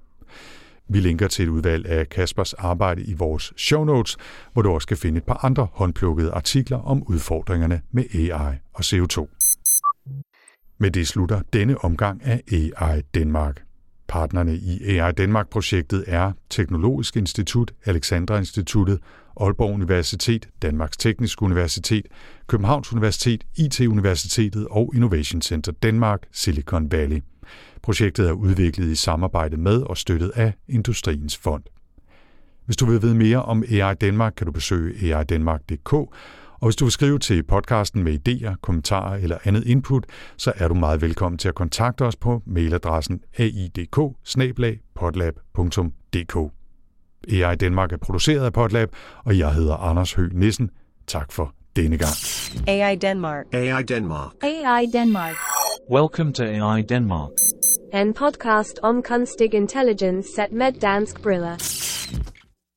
Vi 0.89 1.01
linker 1.01 1.29
til 1.29 1.45
et 1.45 1.49
udvalg 1.49 1.87
af 1.87 2.09
Kaspers 2.09 2.53
arbejde 2.53 3.03
i 3.03 3.15
vores 3.15 3.53
show 3.57 3.85
notes, 3.85 4.17
hvor 4.53 4.63
du 4.63 4.71
også 4.71 4.89
kan 4.89 4.97
finde 4.97 5.19
et 5.19 5.25
par 5.25 5.45
andre 5.45 5.69
håndplukkede 5.73 6.31
artikler 6.31 6.79
om 6.79 7.03
udfordringerne 7.03 7.81
med 7.91 8.05
AI 8.15 8.57
og 8.75 8.81
CO2. 8.81 9.27
Med 10.79 10.91
det 10.91 11.09
slutter 11.09 11.43
denne 11.53 11.85
omgang 11.85 12.25
af 12.25 12.43
AI 12.53 13.01
Danmark. 13.15 13.68
Partnerne 14.09 14.57
i 14.57 14.99
AI 14.99 15.13
Danmark-projektet 15.13 16.05
er 16.07 16.33
Teknologisk 16.51 17.17
Institut, 17.17 17.73
Alexandra 17.85 18.39
Instituttet, 18.39 18.99
Aalborg 19.41 19.75
Universitet, 19.75 20.49
Danmarks 20.63 20.97
Tekniske 20.97 21.43
Universitet, 21.43 22.07
Københavns 22.47 22.93
Universitet, 22.93 23.45
IT-universitetet 23.57 24.67
og 24.71 24.93
Innovation 24.95 25.43
Center 25.43 25.73
Danmark, 25.73 26.23
Silicon 26.33 26.93
Valley. 26.93 27.23
Projektet 27.83 28.29
er 28.29 28.33
udviklet 28.33 28.87
i 28.87 28.95
samarbejde 28.95 29.57
med 29.57 29.83
og 29.83 29.97
støttet 29.97 30.33
af 30.35 30.53
Industriens 30.69 31.37
Fond. 31.37 31.63
Hvis 32.65 32.77
du 32.77 32.87
vil 32.87 33.03
vide 33.03 33.15
mere 33.15 33.43
om 33.43 33.65
AI 33.71 33.95
Danmark, 33.95 34.33
kan 34.37 34.47
du 34.47 34.53
besøge 34.53 35.17
aidanmark.dk, 35.17 36.15
og 36.61 36.67
hvis 36.67 36.77
du 36.77 36.85
vil 36.85 36.93
skrive 36.93 37.19
til 37.19 37.43
podcasten 37.43 38.03
med 38.03 38.29
idéer, 38.29 38.55
kommentarer 38.61 39.15
eller 39.17 39.39
andet 39.45 39.65
input, 39.67 40.07
så 40.37 40.53
er 40.57 40.69
du 40.69 40.75
meget 40.75 41.03
velkommen 41.03 41.39
til 41.39 41.49
at 41.49 41.55
kontakte 41.55 42.03
os 42.03 42.17
på 42.17 42.43
mailadressen 42.47 43.21
aidk 43.39 43.99
AI 47.33 47.55
Danmark 47.57 47.93
er 47.93 47.97
produceret 47.97 48.45
af 48.45 48.53
Podlab, 48.53 48.89
og 49.25 49.39
jeg 49.39 49.55
hedder 49.55 49.75
Anders 49.75 50.13
Høgh 50.13 50.35
Nissen. 50.35 50.71
Tak 51.07 51.33
for 51.33 51.55
denne 51.77 51.99
gang. 51.99 52.15
AI 52.67 52.97
Denmark. 52.97 53.45
AI 53.53 53.83
Denmark. 53.83 54.33
AI 54.43 54.87
Denmark. 54.93 55.35
Welcome 55.91 56.33
to 56.33 56.45
AI 56.45 56.83
Denmark. 56.83 57.31
En 57.95 58.15
podcast 58.15 58.79
om 58.83 59.03
kunstig 59.03 59.55
intelligens 59.55 60.27
set 60.37 60.53
med 60.53 60.73
dansk 60.73 61.23
briller. 61.23 61.57